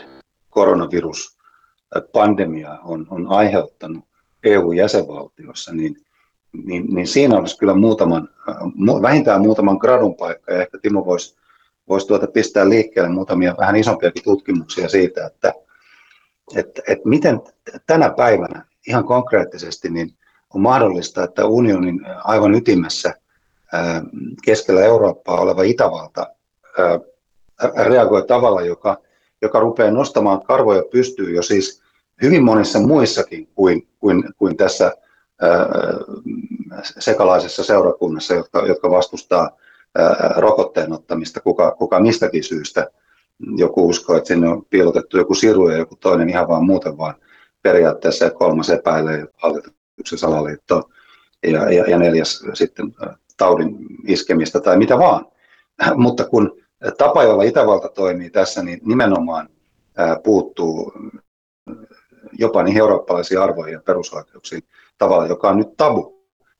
koronaviruspandemia 1.89 2.79
on, 2.83 3.07
on 3.09 3.27
aiheuttanut 3.27 4.05
EU-jäsenvaltioissa, 4.43 5.73
niin, 5.73 5.95
niin, 6.65 6.85
niin 6.95 7.07
siinä 7.07 7.37
olisi 7.37 7.57
kyllä 7.57 7.73
muutaman, 7.73 8.29
vähintään 9.01 9.41
muutaman 9.41 9.77
gradun 9.77 10.15
paikka, 10.15 10.53
ja 10.53 10.61
ehkä 10.61 10.77
Timo 10.81 11.05
voisi 11.05 11.37
voisi 11.89 12.07
tuota 12.07 12.27
pistää 12.27 12.69
liikkeelle 12.69 13.09
muutamia 13.09 13.55
vähän 13.57 13.75
isompiakin 13.75 14.23
tutkimuksia 14.23 14.89
siitä, 14.89 15.25
että, 15.25 15.53
että, 16.55 16.81
että 16.87 17.09
miten 17.09 17.41
tänä 17.87 18.09
päivänä 18.09 18.65
ihan 18.87 19.03
konkreettisesti 19.03 19.89
niin 19.89 20.13
on 20.53 20.61
mahdollista, 20.61 21.23
että 21.23 21.45
unionin 21.45 22.05
aivan 22.23 22.55
ytimessä 22.55 23.13
keskellä 24.45 24.81
Eurooppaa 24.81 25.39
oleva 25.39 25.63
Itävalta 25.63 26.27
reagoi 27.85 28.25
tavalla, 28.27 28.61
joka 28.61 28.97
joka 29.41 29.59
rupeaa 29.59 29.91
nostamaan 29.91 30.41
karvoja 30.41 30.83
pystyy 30.91 31.35
jo 31.35 31.41
siis 31.41 31.81
hyvin 32.21 32.43
monissa 32.43 32.79
muissakin 32.79 33.47
kuin, 33.55 33.87
kuin, 33.99 34.23
kuin 34.37 34.57
tässä 34.57 34.91
ää, 35.41 35.67
sekalaisessa 36.99 37.63
seurakunnassa, 37.63 38.33
jotka, 38.33 38.67
jotka 38.67 38.89
vastustaa 38.89 39.49
ää, 39.97 40.33
rokotteen 40.37 40.93
ottamista 40.93 41.39
kuka, 41.39 41.71
kuka 41.71 41.99
mistäkin 41.99 42.43
syystä. 42.43 42.87
Joku 43.57 43.87
uskoo, 43.87 44.15
että 44.17 44.27
sinne 44.27 44.49
on 44.49 44.65
piilotettu 44.65 45.17
joku 45.17 45.33
siru 45.33 45.69
ja 45.69 45.77
joku 45.77 45.95
toinen 45.95 46.29
ihan 46.29 46.47
vaan 46.47 46.65
muuten 46.65 46.97
vaan 46.97 47.15
periaatteessa 47.61 48.25
ja 48.25 48.31
kolmas 48.31 48.69
epäilee 48.69 49.27
hallituksen 49.33 50.19
salaliittoa 50.19 50.89
ja, 51.43 51.71
ja, 51.71 51.89
ja 51.89 51.97
neljäs 51.97 52.43
sitten 52.53 52.95
taudin 53.37 53.77
iskemistä 54.07 54.59
tai 54.59 54.77
mitä 54.77 54.97
vaan. 54.97 55.25
Mutta 55.95 56.25
kun 56.25 56.61
tapa, 56.97 57.23
jolla 57.23 57.43
Itävalta 57.43 57.89
toimii 57.89 58.29
tässä, 58.29 58.63
niin 58.63 58.79
nimenomaan 58.85 59.49
puuttuu 60.23 60.93
jopa 62.33 62.63
niin 62.63 62.77
eurooppalaisiin 62.77 63.41
arvoihin 63.41 63.73
ja 63.73 63.81
perusoikeuksiin 63.85 64.63
tavalla, 64.97 65.27
joka 65.27 65.49
on 65.49 65.57
nyt 65.57 65.77
tabu. 65.77 66.17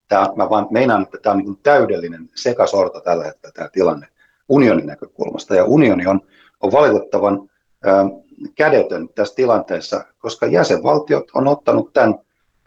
Tämä, 0.08 0.28
mä 0.36 0.50
vaan 0.50 0.66
meinaan, 0.70 1.02
että 1.02 1.18
tämä 1.22 1.32
on 1.32 1.38
niin 1.38 1.58
täydellinen 1.62 2.30
sekasorto 2.34 3.00
tällä 3.00 3.24
hetkellä 3.24 3.52
tämä 3.52 3.68
tilanne 3.72 4.06
unionin 4.48 4.86
näkökulmasta. 4.86 5.54
Ja 5.54 5.64
unioni 5.64 6.06
on, 6.06 6.20
on 6.60 6.72
valitettavan 6.72 7.50
ää, 7.84 8.04
kädetön 8.54 9.08
tässä 9.14 9.34
tilanteessa, 9.34 10.04
koska 10.18 10.46
jäsenvaltiot 10.46 11.30
on 11.34 11.48
ottanut 11.48 11.92
tämän, 11.92 12.14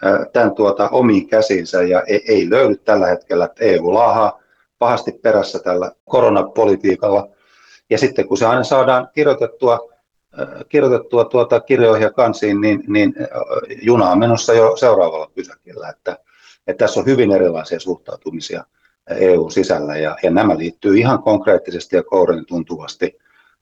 ää, 0.02 0.26
tämän 0.34 0.56
tuota 0.56 0.90
omiin 0.90 1.28
käsiinsä 1.28 1.82
ja 1.82 2.02
ei, 2.02 2.24
ei 2.28 2.50
löydy 2.50 2.76
tällä 2.76 3.08
hetkellä, 3.08 3.46
että 3.46 3.64
EU 3.64 3.94
laahaa 3.94 4.40
pahasti 4.80 5.12
perässä 5.12 5.60
tällä 5.60 5.92
koronapolitiikalla– 6.06 7.28
ja 7.92 7.98
sitten 7.98 8.28
kun 8.28 8.38
se 8.38 8.46
aina 8.46 8.64
saadaan 8.64 9.08
kirjoitettua, 9.14 9.80
äh, 10.40 10.48
kirjoitettua 10.70 11.26
tuota 11.26 11.60
kirjoihin 11.60 12.04
ja 12.04 12.12
kansiin, 12.12 12.62
niin, 12.62 12.84
niin 12.88 13.14
äh, 13.22 13.28
juna 13.82 14.10
on 14.10 14.20
menossa 14.20 14.54
jo 14.54 14.76
seuraavalla 14.76 15.32
pysäkillä. 15.36 15.90
Että, 15.90 16.18
että 16.68 16.86
tässä 16.86 17.00
on 17.00 17.06
hyvin 17.06 17.32
erilaisia 17.32 17.80
suhtautumisia 17.80 18.64
EU-sisällä 19.10 19.98
ja, 19.98 20.18
ja 20.24 20.32
nämä 20.32 20.58
liittyy 20.58 20.98
ihan 20.98 21.24
konkreettisesti 21.24 21.96
ja 21.96 22.04
kourin 22.04 22.46
tuntuvasti 22.46 23.20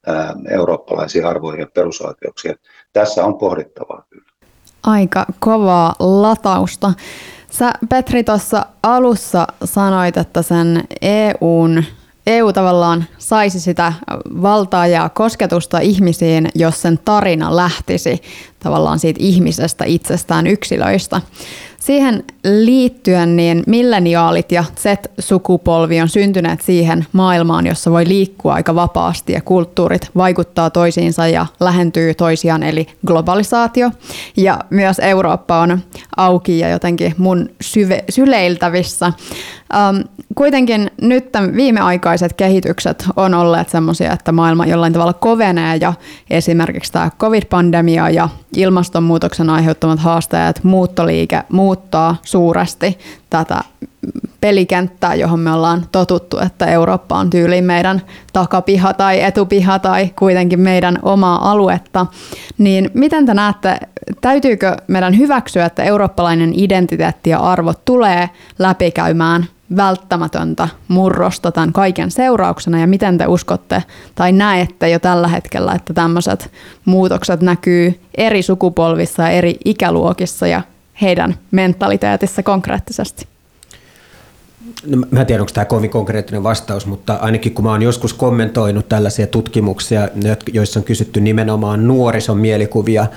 äh, 0.10 0.30
eurooppalaisiin 0.50 1.26
arvoihin 1.26 1.60
ja 1.60 1.68
perusoikeuksiin. 1.74 2.56
Tässä 2.94 3.26
on 3.26 3.38
pohdittavaa 3.38 4.04
kyllä. 4.10 4.30
Aika 4.84 5.26
kovaa 5.40 5.96
latausta. 6.00 6.94
Sä 7.52 7.72
Petri 7.90 8.24
tuossa 8.24 8.66
alussa 8.84 9.48
sanoit, 9.64 10.18
että 10.18 10.42
sen 10.42 10.84
EUn 11.02 11.84
EU 12.30 12.54
tavallaan 12.54 13.06
saisi 13.18 13.60
sitä 13.60 13.94
valtaa 14.42 14.88
ja 14.88 15.10
kosketusta 15.10 15.80
ihmisiin, 15.80 16.50
jos 16.56 16.82
sen 16.82 17.00
tarina 17.06 17.56
lähtisi 17.56 18.22
tavallaan 18.60 19.00
siitä 19.00 19.20
ihmisestä 19.24 19.86
itsestään 19.86 20.48
yksilöistä. 20.48 21.22
Siihen 21.80 22.24
liittyen 22.44 23.36
niin 23.36 23.64
milleniaalit 23.68 24.52
ja 24.52 24.64
Z-sukupolvi 24.76 26.02
on 26.02 26.10
syntyneet 26.10 26.62
siihen 26.62 27.06
maailmaan, 27.14 27.68
jossa 27.68 27.92
voi 27.92 28.08
liikkua 28.08 28.54
aika 28.54 28.76
vapaasti 28.76 29.34
ja 29.34 29.42
kulttuurit 29.42 30.10
vaikuttaa 30.18 30.70
toisiinsa 30.70 31.28
ja 31.28 31.46
lähentyy 31.60 32.14
toisiaan, 32.14 32.64
eli 32.64 32.88
globalisaatio. 33.08 33.92
Ja 34.38 34.60
myös 34.70 35.00
Eurooppa 35.00 35.60
on 35.60 35.80
auki 36.18 36.60
ja 36.60 36.70
jotenkin 36.70 37.16
mun 37.18 37.50
syve, 37.62 38.04
syleiltävissä. 38.10 39.14
Um, 39.90 40.04
kuitenkin 40.36 40.92
nyt 41.02 41.30
viimeaikaiset 41.56 42.34
kehitykset 42.34 43.06
on 43.16 43.34
olleet 43.34 43.70
sellaisia, 43.70 44.14
että 44.14 44.32
maailma 44.32 44.66
jollain 44.66 44.94
tavalla 44.94 45.14
kovenee 45.14 45.76
ja 45.76 45.94
esimerkiksi 46.30 46.92
tämä 46.92 47.12
covid-pandemia 47.20 48.10
ja 48.10 48.30
ilmastonmuutoksen 48.56 49.50
aiheuttamat 49.50 50.00
haasteet, 50.00 50.64
muuttoliike 50.64 51.44
muuttaa 51.70 52.16
suuresti 52.24 53.00
tätä 53.30 53.64
pelikenttää, 54.42 55.16
johon 55.16 55.40
me 55.40 55.52
ollaan 55.52 55.86
totuttu, 55.92 56.40
että 56.40 56.66
Eurooppa 56.66 57.18
on 57.18 57.30
tyyliin 57.30 57.64
meidän 57.64 58.02
takapiha 58.34 58.94
tai 58.94 59.22
etupiha 59.22 59.80
tai 59.80 60.10
kuitenkin 60.20 60.60
meidän 60.60 61.00
omaa 61.02 61.52
aluetta. 61.52 62.06
Niin 62.58 62.92
miten 62.94 63.26
te 63.26 63.34
näette, 63.34 63.78
täytyykö 64.22 64.78
meidän 64.88 65.18
hyväksyä, 65.18 65.66
että 65.66 65.84
eurooppalainen 65.84 66.52
identiteetti 66.56 67.30
ja 67.30 67.40
arvot 67.40 67.86
tulee 67.86 68.30
läpikäymään 68.60 69.46
välttämätöntä 69.76 70.68
murrosta 70.88 71.52
tämän 71.52 71.74
kaiken 71.74 72.12
seurauksena 72.12 72.80
ja 72.80 72.88
miten 72.88 73.18
te 73.18 73.28
uskotte 73.28 73.84
tai 74.16 74.32
näette 74.32 74.90
jo 74.90 75.00
tällä 75.00 75.28
hetkellä, 75.28 75.74
että 75.74 75.94
tämmöiset 75.94 76.52
muutokset 76.86 77.42
näkyy 77.42 78.00
eri 78.18 78.42
sukupolvissa 78.42 79.24
ja 79.24 79.30
eri 79.30 79.58
ikäluokissa 79.66 80.48
ja 80.48 80.62
heidän 81.02 81.36
mentaliteetissa 81.52 82.44
konkreettisesti? 82.44 83.28
No, 84.86 84.98
mä 85.12 85.22
en 85.22 85.28
tiedä, 85.28 85.42
onko 85.42 85.54
tämä 85.54 85.66
kovin 85.66 85.90
konkreettinen 85.90 86.44
vastaus, 86.44 86.86
mutta 86.86 87.14
ainakin 87.14 87.54
kun 87.54 87.66
mä 87.66 87.72
oon 87.72 87.82
joskus 87.82 88.14
kommentoinut 88.14 88.90
tällaisia 88.90 89.28
tutkimuksia, 89.28 90.10
joissa 90.54 90.80
on 90.80 90.84
kysytty 90.84 91.22
nimenomaan 91.22 91.88
nuorison 91.88 92.38
mielikuvia 92.38 93.08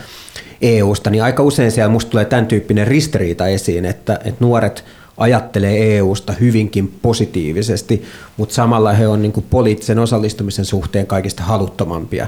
EUsta, 0.62 1.10
niin 1.10 1.22
aika 1.22 1.42
usein 1.42 1.72
siellä 1.72 1.92
musta 1.92 2.10
tulee 2.10 2.24
tämän 2.24 2.46
tyyppinen 2.46 2.86
ristiriita 2.86 3.46
esiin, 3.46 3.84
että, 3.84 4.14
että 4.24 4.44
nuoret– 4.44 4.84
ajattelee 5.16 5.96
EUsta 5.96 6.32
hyvinkin 6.32 6.94
positiivisesti, 7.02 8.04
mutta 8.36 8.54
samalla 8.54 8.92
he 8.92 9.08
on 9.08 9.22
niin 9.22 9.44
poliittisen 9.50 9.98
osallistumisen 9.98 10.64
suhteen 10.64 11.06
kaikista 11.06 11.42
haluttomampia. 11.42 12.26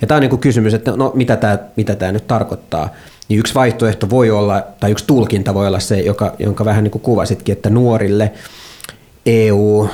Ja 0.00 0.06
tämä 0.06 0.16
on 0.16 0.22
niin 0.22 0.38
kysymys, 0.38 0.74
että 0.74 0.92
no, 0.96 1.12
mitä, 1.14 1.36
tämä, 1.36 1.58
mitä 1.76 1.94
tämä 1.94 2.12
nyt 2.12 2.26
tarkoittaa. 2.26 2.88
Niin 3.28 3.40
yksi 3.40 3.54
vaihtoehto 3.54 4.10
voi 4.10 4.30
olla, 4.30 4.66
tai 4.80 4.90
yksi 4.90 5.06
tulkinta 5.06 5.54
voi 5.54 5.66
olla 5.66 5.80
se, 5.80 6.00
joka, 6.00 6.34
jonka 6.38 6.64
vähän 6.64 6.84
niin 6.84 6.92
kuin 6.92 7.02
kuvasitkin, 7.02 7.52
että 7.52 7.70
nuorille 7.70 8.32
EU 9.26 9.88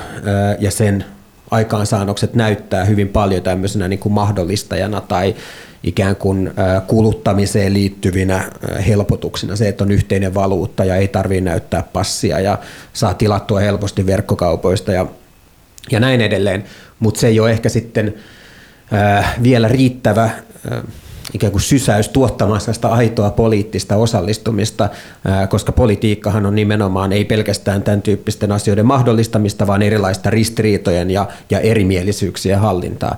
ja 0.59 0.71
sen 0.71 1.05
aikaansaannokset 1.51 2.35
näyttää 2.35 2.85
hyvin 2.85 3.09
paljon 3.09 3.43
tämmöisenä 3.43 3.89
niin 3.89 3.99
kuin 3.99 4.13
mahdollistajana 4.13 5.01
tai 5.01 5.35
ikään 5.83 6.17
kuin 6.17 6.51
kuluttamiseen 6.87 7.75
liittyvinä 7.75 8.51
helpotuksina. 8.87 9.57
Se, 9.57 9.69
että 9.69 9.85
on 9.85 9.91
yhteinen 9.91 10.35
valuutta 10.35 10.85
ja 10.85 10.97
ei 10.97 11.09
tarvitse 11.09 11.41
näyttää 11.41 11.83
passia 11.93 12.41
ja 12.41 12.59
saa 12.93 13.15
tilattua 13.15 13.61
helposti 13.61 14.07
verkkokaupoista 14.07 14.93
ja, 14.93 15.07
ja 15.91 16.01
näin 16.01 16.21
edelleen. 16.21 16.65
Mutta 16.99 17.21
se 17.21 17.27
ei 17.27 17.41
ole 17.41 17.51
ehkä 17.51 17.69
sitten 17.69 18.15
vielä 19.43 19.69
riittävä 19.69 20.31
ikään 21.35 21.53
kuin 21.53 21.63
sysäys 21.63 22.09
tuottamaan 22.09 22.61
sitä 22.61 22.89
aitoa 22.89 23.31
poliittista 23.31 23.97
osallistumista, 23.97 24.89
koska 25.49 25.73
politiikkahan 25.73 26.47
on 26.47 26.55
nimenomaan 26.55 27.13
ei 27.13 27.25
pelkästään 27.25 27.83
tämän 27.83 28.03
tyyppisten 28.03 28.53
asioiden 28.53 28.87
mahdollistamista, 28.87 29.67
vaan 29.67 29.83
erilaista 29.83 30.31
ristiriitojen 30.31 31.11
ja, 31.11 31.27
ja 31.51 31.61
erimielisyyksien 31.61 32.59
hallintaa. 32.59 33.17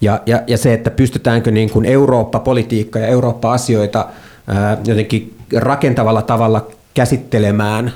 Ja, 0.00 0.20
ja, 0.26 0.42
ja 0.46 0.58
se, 0.58 0.72
että 0.74 0.90
pystytäänkö 0.90 1.50
niin 1.50 1.70
kuin 1.70 1.84
Eurooppa-politiikka 1.84 2.98
ja 2.98 3.06
Eurooppa-asioita 3.06 4.08
jotenkin 4.86 5.36
rakentavalla 5.56 6.22
tavalla 6.22 6.66
käsittelemään 6.94 7.92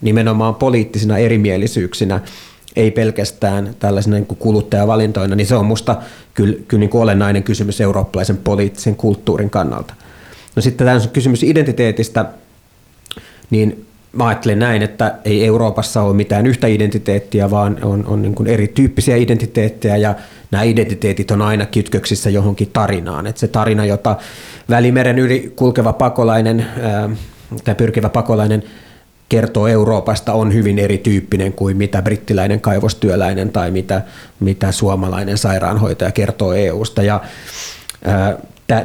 nimenomaan 0.00 0.54
poliittisina 0.54 1.18
erimielisyyksinä, 1.18 2.20
ei 2.76 2.90
pelkästään 2.90 3.74
tällaisena 3.78 4.16
niin 4.16 4.26
kuin 4.26 4.38
kuluttajavalintoina, 4.38 5.36
niin 5.36 5.46
se 5.46 5.56
on 5.56 5.64
minusta 5.64 5.96
kyllä, 6.34 6.56
kyllä 6.68 6.80
niin 6.80 6.90
kuin 6.90 7.02
olennainen 7.02 7.42
kysymys 7.42 7.80
eurooppalaisen 7.80 8.36
poliittisen 8.36 8.96
kulttuurin 8.96 9.50
kannalta. 9.50 9.94
No 10.56 10.62
sitten 10.62 10.86
tämä 10.86 10.96
on 10.96 11.08
kysymys 11.12 11.42
identiteetistä, 11.42 12.24
niin 13.50 13.86
mä 14.12 14.26
ajattelen 14.26 14.58
näin, 14.58 14.82
että 14.82 15.14
ei 15.24 15.44
Euroopassa 15.44 16.02
ole 16.02 16.14
mitään 16.14 16.46
yhtä 16.46 16.66
identiteettiä, 16.66 17.50
vaan 17.50 17.78
on, 17.84 18.06
on 18.06 18.22
niin 18.22 18.34
kuin 18.34 18.46
erityyppisiä 18.46 19.16
identiteettejä 19.16 19.96
ja 19.96 20.14
nämä 20.50 20.62
identiteetit 20.62 21.30
on 21.30 21.42
aina 21.42 21.66
kytköksissä 21.66 22.30
johonkin 22.30 22.70
tarinaan. 22.72 23.26
Että 23.26 23.40
se 23.40 23.48
tarina, 23.48 23.84
jota 23.84 24.16
Välimeren 24.70 25.18
yli 25.18 25.52
kulkeva 25.56 25.92
pakolainen 25.92 26.66
tai 27.64 27.74
pyrkivä 27.74 28.08
pakolainen 28.08 28.62
kertoo 29.28 29.68
Euroopasta 29.68 30.32
on 30.32 30.54
hyvin 30.54 30.78
erityyppinen 30.78 31.52
kuin 31.52 31.76
mitä 31.76 32.02
brittiläinen 32.02 32.60
kaivostyöläinen 32.60 33.50
tai 33.50 33.70
mitä, 33.70 34.02
mitä 34.40 34.72
suomalainen 34.72 35.38
sairaanhoitaja 35.38 36.12
kertoo 36.12 36.52
EUsta. 36.52 37.02
Ja, 37.02 37.20
ää, 38.04 38.36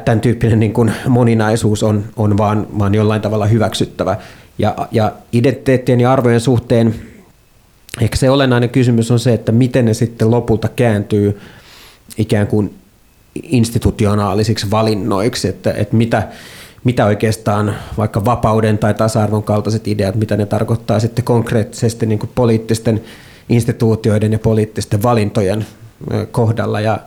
tämän 0.05 0.21
tyyppinen 0.21 0.59
niin 0.59 0.73
kuin 0.73 0.93
moninaisuus 1.07 1.83
on, 1.83 2.03
on 2.15 2.37
vaan, 2.37 2.67
vaan 2.79 2.95
jollain 2.95 3.21
tavalla 3.21 3.45
hyväksyttävä. 3.45 4.17
Ja, 4.57 4.75
ja 4.91 5.11
identiteettien 5.33 5.99
ja 5.99 6.11
arvojen 6.11 6.39
suhteen 6.39 6.95
ehkä 8.01 8.17
se 8.17 8.29
olennainen 8.29 8.69
kysymys 8.69 9.11
on 9.11 9.19
se, 9.19 9.33
että 9.33 9.51
miten 9.51 9.85
ne 9.85 9.93
sitten 9.93 10.31
lopulta 10.31 10.69
kääntyy 10.69 11.39
ikään 12.17 12.47
kuin 12.47 12.75
institutionaalisiksi 13.43 14.71
valinnoiksi, 14.71 15.47
että, 15.47 15.71
että 15.71 15.95
mitä, 15.95 16.27
mitä 16.83 17.05
oikeastaan 17.05 17.75
vaikka 17.97 18.25
vapauden 18.25 18.77
tai 18.77 18.93
tasa-arvon 18.93 19.43
kaltaiset 19.43 19.87
ideat, 19.87 20.15
mitä 20.15 20.37
ne 20.37 20.45
tarkoittaa 20.45 20.99
sitten 20.99 21.25
konkreettisesti 21.25 22.05
niin 22.05 22.19
kuin 22.19 22.31
poliittisten 22.35 23.01
instituutioiden 23.49 24.31
ja 24.31 24.39
poliittisten 24.39 25.03
valintojen 25.03 25.65
kohdalla. 26.31 26.79
Ja, 26.79 26.99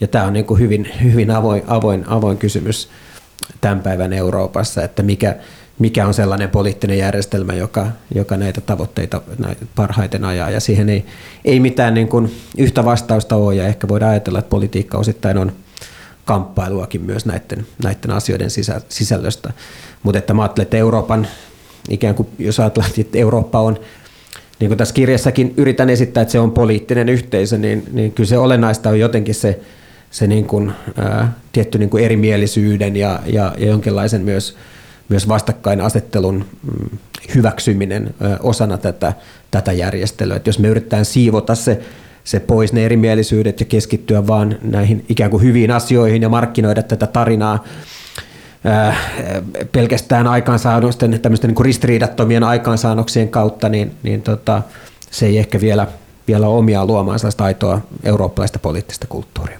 ja 0.00 0.08
tämä 0.08 0.24
on 0.24 0.32
niin 0.32 0.44
kuin 0.44 0.60
hyvin, 0.60 0.88
hyvin 1.02 1.30
avoin, 1.30 1.62
avoin, 1.66 2.04
avoin 2.08 2.38
kysymys 2.38 2.88
tämän 3.60 3.80
päivän 3.80 4.12
Euroopassa, 4.12 4.82
että 4.82 5.02
mikä, 5.02 5.36
mikä 5.78 6.06
on 6.06 6.14
sellainen 6.14 6.50
poliittinen 6.50 6.98
järjestelmä, 6.98 7.52
joka, 7.52 7.86
joka 8.14 8.36
näitä 8.36 8.60
tavoitteita 8.60 9.22
parhaiten 9.74 10.24
ajaa. 10.24 10.50
Ja 10.50 10.60
siihen 10.60 10.88
ei, 10.88 11.04
ei 11.44 11.60
mitään 11.60 11.94
niin 11.94 12.08
kuin 12.08 12.34
yhtä 12.58 12.84
vastausta 12.84 13.36
ole, 13.36 13.54
ja 13.54 13.66
ehkä 13.66 13.88
voidaan 13.88 14.10
ajatella, 14.10 14.38
että 14.38 14.50
politiikka 14.50 14.98
osittain 14.98 15.38
on 15.38 15.52
kamppailuakin 16.24 17.02
myös 17.02 17.26
näiden, 17.26 17.66
näiden 17.82 18.10
asioiden 18.10 18.50
sisä, 18.50 18.80
sisällöstä. 18.88 19.52
Mutta 20.02 20.18
että 20.18 20.34
mä 20.34 20.42
ajattelen, 20.42 20.64
että 20.64 20.76
Euroopan, 20.76 21.26
ikään 21.90 22.14
kuin 22.14 22.28
jos 22.38 22.60
ajatellaan, 22.60 22.92
että 22.98 23.18
Eurooppa 23.18 23.60
on, 23.60 23.78
niin 24.60 24.68
kuin 24.68 24.78
tässä 24.78 24.94
kirjassakin 24.94 25.54
yritän 25.56 25.90
esittää, 25.90 26.20
että 26.20 26.32
se 26.32 26.40
on 26.40 26.52
poliittinen 26.52 27.08
yhteisö, 27.08 27.58
niin, 27.58 27.84
niin 27.92 28.12
kyllä 28.12 28.28
se 28.28 28.38
olennaista 28.38 28.88
on 28.88 29.00
jotenkin 29.00 29.34
se, 29.34 29.60
se 30.10 30.26
niin 30.26 30.46
kuin, 30.46 30.72
ää, 30.96 31.32
tietty 31.52 31.78
niin 31.78 31.90
kuin 31.90 32.04
erimielisyyden 32.04 32.96
ja, 32.96 33.20
ja, 33.26 33.54
ja 33.58 33.66
jonkinlaisen 33.66 34.22
myös, 34.22 34.56
myös 35.08 35.28
vastakkainasettelun 35.28 36.44
mm, 36.62 36.98
hyväksyminen 37.34 38.14
ää, 38.20 38.38
osana 38.42 38.78
tätä, 38.78 39.12
tätä 39.50 39.72
järjestelyä. 39.72 40.36
Et 40.36 40.46
jos 40.46 40.58
me 40.58 40.68
yritetään 40.68 41.04
siivota 41.04 41.54
se 41.54 41.82
se 42.24 42.40
pois 42.40 42.72
ne 42.72 42.84
erimielisyydet 42.84 43.60
ja 43.60 43.66
keskittyä 43.66 44.26
vaan 44.26 44.58
näihin 44.62 45.04
ikään 45.08 45.30
kuin 45.30 45.42
hyviin 45.42 45.70
asioihin 45.70 46.22
ja 46.22 46.28
markkinoida 46.28 46.82
tätä 46.82 47.06
tarinaa 47.06 47.64
ää, 48.64 48.96
pelkästään 49.72 50.26
aikaansaannosten, 50.26 51.20
tämmöisten 51.20 51.48
niin 51.48 51.54
kuin 51.54 51.64
ristiriidattomien 51.64 52.44
aikaansaannoksien 52.44 53.28
kautta, 53.28 53.68
niin, 53.68 53.92
niin 54.02 54.22
tota, 54.22 54.62
se 55.10 55.26
ei 55.26 55.38
ehkä 55.38 55.60
vielä, 55.60 55.86
vielä 56.28 56.48
ole 56.48 56.58
omiaan 56.58 56.86
luomaan 56.86 57.18
sellaista 57.18 57.44
aitoa 57.44 57.80
eurooppalaista 58.04 58.58
poliittista 58.58 59.06
kulttuuria. 59.06 59.58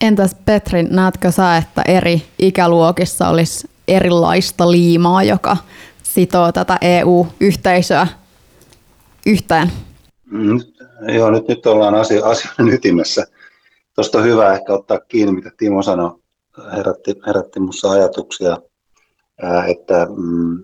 Entäs 0.00 0.36
Petri, 0.44 0.82
näetkö 0.82 1.32
sä, 1.32 1.56
että 1.56 1.82
eri 1.82 2.22
ikäluokissa 2.38 3.28
olisi 3.28 3.68
erilaista 3.88 4.70
liimaa, 4.70 5.22
joka 5.22 5.56
sitoo 6.02 6.52
tätä 6.52 6.78
EU-yhteisöä 6.80 8.06
yhteen? 9.26 9.72
Joo, 11.00 11.30
nyt, 11.30 11.48
nyt 11.48 11.66
ollaan 11.66 11.94
asia, 11.94 12.26
asian 12.26 12.68
ytimessä. 12.72 13.26
Tuosta 13.94 14.18
on 14.18 14.24
hyvä 14.24 14.54
ehkä 14.54 14.72
ottaa 14.72 14.98
kiinni, 14.98 15.32
mitä 15.32 15.50
Timo 15.56 15.82
sanoi, 15.82 16.18
herätti, 16.76 17.14
herätti 17.26 17.60
minussa 17.60 17.90
ajatuksia, 17.90 18.56
että, 19.68 20.06
mm, 20.16 20.62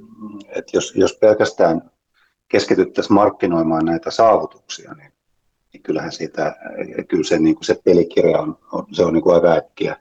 että 0.49 0.70
jos, 0.74 0.93
jos 0.97 1.18
pelkästään 1.20 1.91
keskityttäisiin 2.49 3.14
markkinoimaan 3.14 3.85
näitä 3.85 4.11
saavutuksia, 4.11 4.93
niin, 4.95 5.12
niin 5.72 5.83
kyllähän 5.83 6.12
siitä, 6.12 6.57
kyllä 7.09 7.24
se, 7.24 7.39
niin 7.39 7.55
kuin 7.55 7.64
se 7.64 7.80
pelikirja 7.85 8.39
on, 8.39 8.59
on, 8.72 8.87
se 8.93 9.05
on 9.05 9.12
niin 9.12 9.22
kuin 9.22 9.35
aika 9.35 9.53
äkkiä 9.53 9.97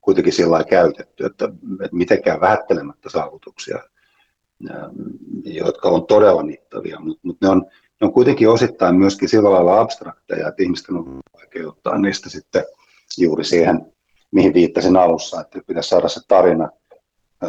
kuitenkin 0.00 0.32
sillä 0.32 0.64
käytetty, 0.64 1.26
että, 1.26 1.44
että 1.84 1.96
mitenkään 1.96 2.40
vähättelemättä 2.40 3.10
saavutuksia, 3.10 3.78
jotka 5.44 5.88
on 5.88 6.06
todella 6.06 6.42
mittavia, 6.42 7.00
mutta, 7.00 7.20
mutta 7.22 7.46
ne 7.46 7.52
on 7.52 7.66
ne 8.00 8.06
on 8.06 8.12
kuitenkin 8.12 8.48
osittain 8.48 8.94
myöskin 8.94 9.28
sillä 9.28 9.50
lailla 9.50 9.80
abstrakteja, 9.80 10.48
että 10.48 10.62
ihmisten 10.62 10.96
on 10.96 11.18
vaikea 11.34 11.68
ottaa 11.68 11.98
niistä 11.98 12.30
sitten 12.30 12.64
juuri 13.18 13.44
siihen, 13.44 13.92
mihin 14.30 14.54
viittasin 14.54 14.96
alussa, 14.96 15.40
että 15.40 15.60
pitäisi 15.66 15.88
saada 15.88 16.08
se 16.08 16.20
tarina, 16.28 16.68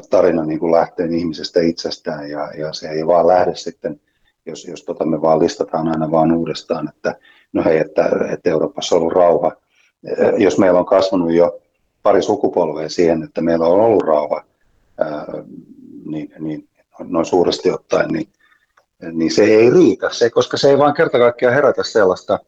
tarina 0.09 0.45
niin 0.45 0.59
kuin 0.59 0.71
lähteen 0.71 1.13
ihmisestä 1.13 1.61
itsestään 1.61 2.29
ja, 2.29 2.51
ja 2.51 2.73
se 2.73 2.89
ei 2.89 3.07
vaan 3.07 3.27
lähde 3.27 3.55
sitten, 3.55 4.01
jos, 4.45 4.65
jos 4.65 4.83
tota 4.83 5.05
me 5.05 5.21
vaan 5.21 5.39
listataan 5.39 5.87
aina 5.87 6.11
vaan 6.11 6.31
uudestaan, 6.31 6.89
että 6.89 7.15
no 7.53 7.63
hei, 7.63 7.77
että, 7.77 8.09
että 8.33 8.49
Euroopassa 8.49 8.95
on 8.95 9.01
ollut 9.01 9.13
rauha. 9.13 9.51
Jos 10.37 10.57
meillä 10.57 10.79
on 10.79 10.85
kasvanut 10.85 11.33
jo 11.33 11.59
pari 12.03 12.21
sukupolvea 12.21 12.89
siihen, 12.89 13.23
että 13.23 13.41
meillä 13.41 13.65
on 13.65 13.81
ollut 13.81 14.03
rauha, 14.03 14.43
niin, 16.05 16.33
niin 16.39 16.67
noin 16.99 17.25
suuresti 17.25 17.71
ottaen, 17.71 18.09
niin 18.09 18.27
niin 19.11 19.31
se 19.31 19.43
ei 19.43 19.69
riitä, 19.69 20.09
se, 20.11 20.29
koska 20.29 20.57
se 20.57 20.69
ei 20.69 20.77
vaan 20.77 20.93
kerta 20.93 21.17
kaikkiaan 21.17 21.55
herätä 21.55 21.83
sellaista, 21.83 22.39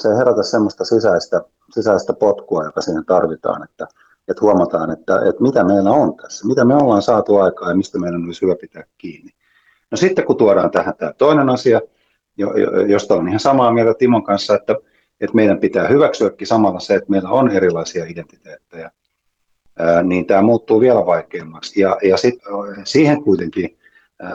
se 0.00 0.08
ei 0.08 0.16
herätä 0.16 0.42
sellaista 0.42 0.84
sisäistä, 0.84 1.40
sisäistä 1.74 2.12
potkua, 2.12 2.64
joka 2.64 2.80
siihen 2.80 3.04
tarvitaan, 3.04 3.64
että, 3.64 3.88
että 4.28 4.40
huomataan, 4.40 4.90
että, 4.90 5.16
että 5.28 5.42
mitä 5.42 5.64
meillä 5.64 5.90
on 5.90 6.16
tässä, 6.16 6.46
mitä 6.46 6.64
me 6.64 6.74
ollaan 6.74 7.02
saatu 7.02 7.36
aikaa 7.36 7.68
ja 7.68 7.76
mistä 7.76 7.98
meidän 7.98 8.24
olisi 8.24 8.42
hyvä 8.42 8.56
pitää 8.60 8.84
kiinni. 8.98 9.30
No 9.90 9.96
sitten 9.96 10.24
kun 10.24 10.36
tuodaan 10.36 10.70
tähän 10.70 10.94
tämä 10.98 11.12
toinen 11.12 11.50
asia, 11.50 11.80
josta 12.88 13.14
on 13.14 13.28
ihan 13.28 13.40
samaa 13.40 13.72
mieltä 13.72 13.94
Timon 13.98 14.24
kanssa, 14.24 14.54
että, 14.54 14.76
että 15.20 15.36
meidän 15.36 15.60
pitää 15.60 15.88
hyväksyäkin 15.88 16.46
samalla 16.46 16.80
se, 16.80 16.94
että 16.94 17.10
meillä 17.10 17.28
on 17.28 17.50
erilaisia 17.50 18.04
identiteettejä, 18.04 18.90
niin 20.02 20.26
tämä 20.26 20.42
muuttuu 20.42 20.80
vielä 20.80 21.06
vaikeammaksi. 21.06 21.80
Ja, 21.80 21.98
ja 22.02 22.16
sit, 22.16 22.34
siihen 22.84 23.22
kuitenkin 23.22 23.78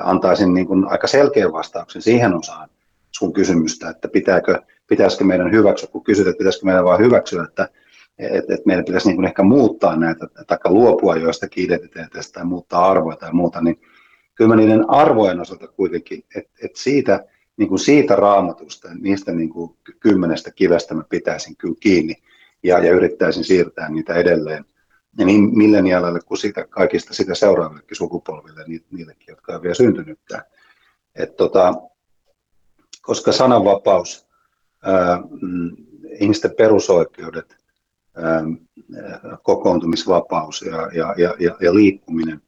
antaisin 0.04 0.54
niin 0.54 0.68
kuin 0.68 0.88
aika 0.88 1.08
selkeän 1.08 1.54
vastauksen 1.54 2.02
siihen 2.02 2.34
osaan 2.34 2.70
sun 3.12 3.34
kysymystä, 3.34 3.90
että 3.90 4.08
pitääkö, 4.08 4.62
pitäisikö 4.88 5.24
meidän 5.24 5.52
hyväksyä, 5.52 5.90
kun 5.92 6.04
kysyt, 6.04 6.28
että 6.28 6.38
pitäisikö 6.38 6.66
meidän 6.66 6.86
vain 6.86 7.00
hyväksyä, 7.00 7.44
että, 7.44 7.70
että, 8.18 8.54
että 8.54 8.66
meidän 8.66 8.86
pitäisi 8.86 9.08
niin 9.08 9.16
kuin 9.16 9.26
ehkä 9.26 9.44
muuttaa 9.44 9.96
näitä, 9.96 10.28
tai 10.48 10.58
luopua 10.66 11.16
joistakin 11.16 11.66
identiteeteistä 11.66 12.34
tai 12.34 12.46
muuttaa 12.46 12.92
arvoja 12.92 13.18
tai 13.18 13.34
muuta, 13.34 13.62
niin 13.62 13.82
kyllä 14.36 14.50
mä 14.50 14.56
niiden 14.56 14.90
arvojen 14.90 15.40
osalta 15.40 15.68
kuitenkin, 15.68 16.24
että, 16.36 16.52
että 16.64 16.82
siitä, 16.82 17.26
niin 17.58 17.70
kuin 17.70 17.80
siitä 17.80 18.16
raamatusta, 18.16 18.90
niistä 19.00 19.32
niin 19.32 19.50
kuin 19.50 19.76
kymmenestä 20.00 20.52
kivestä 20.52 20.96
mä 20.96 21.04
pitäisin 21.10 21.56
kyllä 21.58 21.76
kiinni 21.80 22.16
ja, 22.64 22.80
ja 22.80 22.92
yrittäisin 22.92 23.44
siirtää 23.44 23.90
niitä 23.90 24.14
edelleen 24.14 24.66
ja 25.20 25.26
niin 25.26 25.58
milleniaaleille 25.58 26.20
kuin 26.26 26.38
sitä, 26.38 26.68
kaikista 26.68 27.14
sitä 27.14 27.36
seuraavillekin 27.36 27.98
sukupolville, 27.98 28.66
niillekin, 28.92 29.28
jotka 29.28 29.56
on 29.56 29.62
vielä 29.62 29.76
syntynytkään. 29.76 30.44
Et 31.16 31.36
tota, 31.36 31.74
koska 33.02 33.32
sananvapaus, 33.32 34.28
ää, 34.84 35.24
mm, 35.42 35.72
ihmisten 36.20 36.52
perusoikeudet, 36.58 37.60
kokoontumisvapaus 39.44 40.62
ja, 40.62 40.90
ja, 40.94 41.16
ja, 41.18 41.36
ja, 41.40 41.58
ja 41.62 41.74
liikkuminen, 41.74 42.42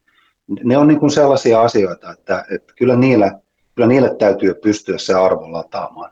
ne 0.64 0.76
on 0.76 0.88
niin 0.88 1.00
kuin 1.00 1.10
sellaisia 1.10 1.62
asioita, 1.62 2.12
että, 2.12 2.44
että 2.50 2.74
kyllä, 2.76 2.96
niillä, 2.96 3.40
kyllä 3.74 3.88
niille 3.88 4.16
täytyy 4.18 4.54
pystyä 4.54 4.98
se 4.98 5.14
arvo 5.14 5.52
lataamaan 5.52 6.10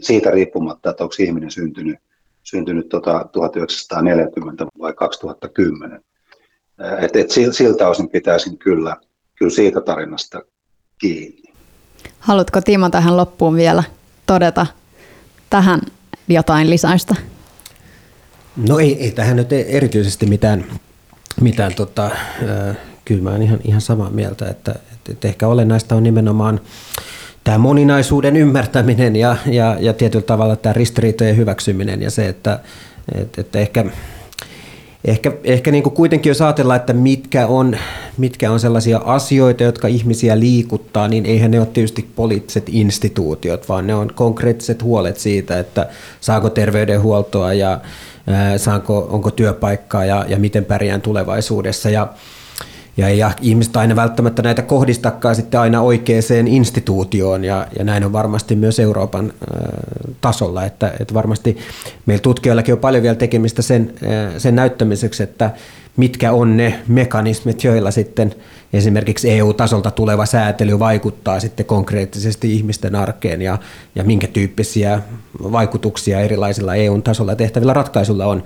siitä 0.00 0.30
riippumatta, 0.30 0.90
että 0.90 1.04
onko 1.04 1.14
ihminen 1.18 1.50
syntynyt, 1.50 1.98
syntynyt 2.44 2.88
tota 2.88 3.28
1940 3.32 4.66
vai 4.78 4.92
2010. 4.92 6.04
Et, 7.00 7.16
et 7.16 7.30
siltä 7.52 7.88
osin 7.88 8.08
pitäisin 8.08 8.58
kyllä, 8.58 8.96
kyllä 9.34 9.50
siitä 9.50 9.80
tarinasta 9.80 10.40
kiinni. 10.98 11.52
Haluatko 12.18 12.60
Timo 12.60 12.90
tähän 12.90 13.16
loppuun 13.16 13.56
vielä 13.56 13.82
todeta 14.26 14.66
tähän 15.50 15.80
jotain 16.28 16.70
lisäystä? 16.70 17.14
No 18.56 18.78
ei, 18.78 19.02
ei 19.02 19.10
tähän 19.10 19.36
nyt 19.36 19.52
erityisesti 19.52 20.26
mitään, 20.26 20.64
mitään 21.40 21.74
tota, 21.74 22.04
äh, 22.06 22.76
kyllä 23.04 23.22
mä 23.22 23.30
olen 23.30 23.42
ihan, 23.42 23.58
ihan 23.64 23.80
samaa 23.80 24.10
mieltä, 24.10 24.48
että, 24.48 24.72
että, 24.92 25.12
että 25.12 25.28
ehkä 25.28 25.48
olennaista 25.48 25.94
on 25.94 26.02
nimenomaan 26.02 26.60
tämä 27.44 27.58
moninaisuuden 27.58 28.36
ymmärtäminen 28.36 29.16
ja, 29.16 29.36
ja, 29.46 29.76
ja 29.80 29.92
tietyllä 29.92 30.26
tavalla 30.26 30.56
tämä 30.56 30.72
ristiriitojen 30.72 31.36
hyväksyminen 31.36 32.02
ja 32.02 32.10
se, 32.10 32.28
että, 32.28 32.58
että, 33.14 33.40
että 33.40 33.58
ehkä 33.58 33.84
Ehkä, 35.04 35.32
ehkä 35.44 35.70
niin 35.70 35.82
kuin 35.82 35.94
kuitenkin 35.94 36.30
jos 36.30 36.42
ajatellaan, 36.42 36.80
että 36.80 36.92
mitkä 36.92 37.46
on, 37.46 37.76
mitkä 38.18 38.50
on 38.50 38.60
sellaisia 38.60 38.98
asioita, 39.04 39.62
jotka 39.62 39.88
ihmisiä 39.88 40.40
liikuttaa, 40.40 41.08
niin 41.08 41.26
eihän 41.26 41.50
ne 41.50 41.58
ole 41.58 41.66
tietysti 41.66 42.08
poliittiset 42.16 42.64
instituutiot, 42.68 43.68
vaan 43.68 43.86
ne 43.86 43.94
on 43.94 44.14
konkreettiset 44.14 44.82
huolet 44.82 45.18
siitä, 45.18 45.58
että 45.58 45.88
saako 46.20 46.50
terveydenhuoltoa 46.50 47.52
ja 47.52 47.80
saanko, 48.56 49.08
onko 49.10 49.30
työpaikkaa 49.30 50.04
ja, 50.04 50.24
ja 50.28 50.38
miten 50.38 50.64
pärjään 50.64 51.00
tulevaisuudessa. 51.00 51.90
Ja, 51.90 52.08
ja 52.96 53.08
ei 53.08 53.20
ihmiset 53.40 53.76
aina 53.76 53.96
välttämättä 53.96 54.42
näitä 54.42 54.62
kohdistakaan 54.62 55.34
sitten 55.34 55.60
aina 55.60 55.80
oikeaan 55.80 56.48
instituutioon 56.48 57.44
ja, 57.44 57.66
ja 57.78 57.84
näin 57.84 58.04
on 58.04 58.12
varmasti 58.12 58.56
myös 58.56 58.80
Euroopan 58.80 59.32
äh, 59.32 60.14
tasolla, 60.20 60.64
että, 60.64 60.92
että 61.00 61.14
varmasti 61.14 61.56
meillä 62.06 62.22
tutkijoillakin 62.22 62.74
on 62.74 62.80
paljon 62.80 63.02
vielä 63.02 63.16
tekemistä 63.16 63.62
sen, 63.62 63.94
äh, 64.02 64.34
sen 64.38 64.54
näyttämiseksi, 64.54 65.22
että 65.22 65.50
mitkä 65.96 66.32
on 66.32 66.56
ne 66.56 66.80
mekanismit, 66.88 67.64
joilla 67.64 67.90
sitten 67.90 68.34
esimerkiksi 68.72 69.30
EU-tasolta 69.30 69.90
tuleva 69.90 70.26
säätely 70.26 70.78
vaikuttaa 70.78 71.40
sitten 71.40 71.66
konkreettisesti 71.66 72.54
ihmisten 72.54 72.94
arkeen 72.94 73.42
ja, 73.42 73.58
ja 73.94 74.04
minkä 74.04 74.26
tyyppisiä 74.26 75.00
vaikutuksia 75.42 76.20
erilaisilla 76.20 76.74
EU-tasolla 76.74 77.36
tehtävillä 77.36 77.72
ratkaisuilla 77.72 78.26
on. 78.26 78.42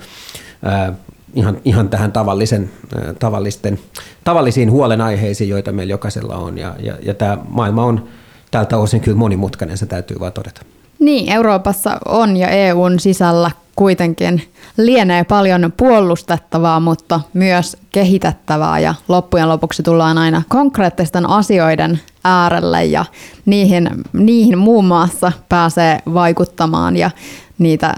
Ihan, 1.35 1.61
ihan 1.65 1.89
tähän 1.89 2.13
tavallisen, 2.13 2.71
tavallisten, 3.19 3.79
tavallisiin 4.25 4.71
huolenaiheisiin, 4.71 5.51
joita 5.51 5.73
meillä 5.73 5.91
jokaisella 5.91 6.37
on. 6.37 6.59
Ja, 6.59 6.75
ja, 6.79 6.95
ja 7.03 7.15
tämä 7.15 7.39
maailma 7.49 7.85
on 7.85 8.09
tältä 8.51 8.77
osin 8.77 9.01
kyllä 9.01 9.19
monimutkainen, 9.19 9.79
se 9.79 9.87
täytyy 9.87 10.21
vaan 10.21 10.33
todeta. 10.33 10.63
Niin, 10.99 11.33
Euroopassa 11.33 11.99
on 12.09 12.37
ja 12.37 12.49
EUn 12.49 13.01
sisällä 13.01 13.51
kuitenkin 13.77 14.43
lienee 14.77 15.25
paljon 15.25 15.73
puolustettavaa, 15.77 16.81
mutta 16.81 17.21
myös 17.35 17.77
kehitettävää 17.91 18.79
ja 18.79 18.95
loppujen 19.09 19.49
lopuksi 19.49 19.83
tullaan 19.83 20.19
aina 20.19 20.43
konkreettisten 20.49 21.31
asioiden 21.31 22.01
äärelle 22.25 22.85
ja 22.85 23.05
niihin, 23.47 23.91
niihin 24.13 24.59
muun 24.59 24.85
muassa 24.85 25.33
pääsee 25.49 25.99
vaikuttamaan 26.15 26.97
ja 26.97 27.11
niitä 27.59 27.95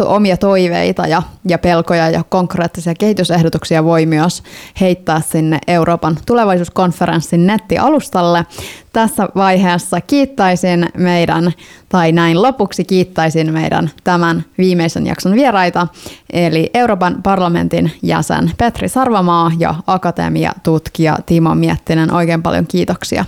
omia 0.00 0.36
toiveita 0.36 1.06
ja, 1.06 1.22
ja 1.48 1.58
pelkoja 1.58 2.10
ja 2.10 2.24
konkreettisia 2.28 2.94
kehitysehdotuksia 2.94 3.84
voi 3.84 4.06
myös 4.06 4.42
heittää 4.80 5.20
sinne 5.20 5.58
Euroopan 5.66 6.18
tulevaisuuskonferenssin 6.26 7.46
nettialustalle. 7.46 8.46
Tässä 8.92 9.28
vaiheessa 9.34 10.00
kiittäisin 10.00 10.88
meidän, 10.96 11.52
tai 11.88 12.12
näin 12.12 12.42
lopuksi 12.42 12.84
kiittäisin 12.84 13.52
meidän 13.52 13.90
tämän 14.04 14.44
viimeisen 14.58 15.06
jakson 15.06 15.34
vieraita, 15.34 15.86
eli 16.32 16.70
Euroopan 16.74 17.22
parlamentin 17.22 17.92
jäsen 18.02 18.50
Petri 18.58 18.88
Sarvamaa 18.88 19.52
ja 19.58 19.74
akatemiatutkija 19.86 21.18
Timo 21.26 21.54
Miettinen. 21.54 22.12
Oikein 22.12 22.42
paljon 22.42 22.66
kiitoksia. 22.66 23.24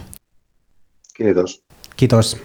Kiitos. 1.17 1.63
Kiitos. 1.97 2.37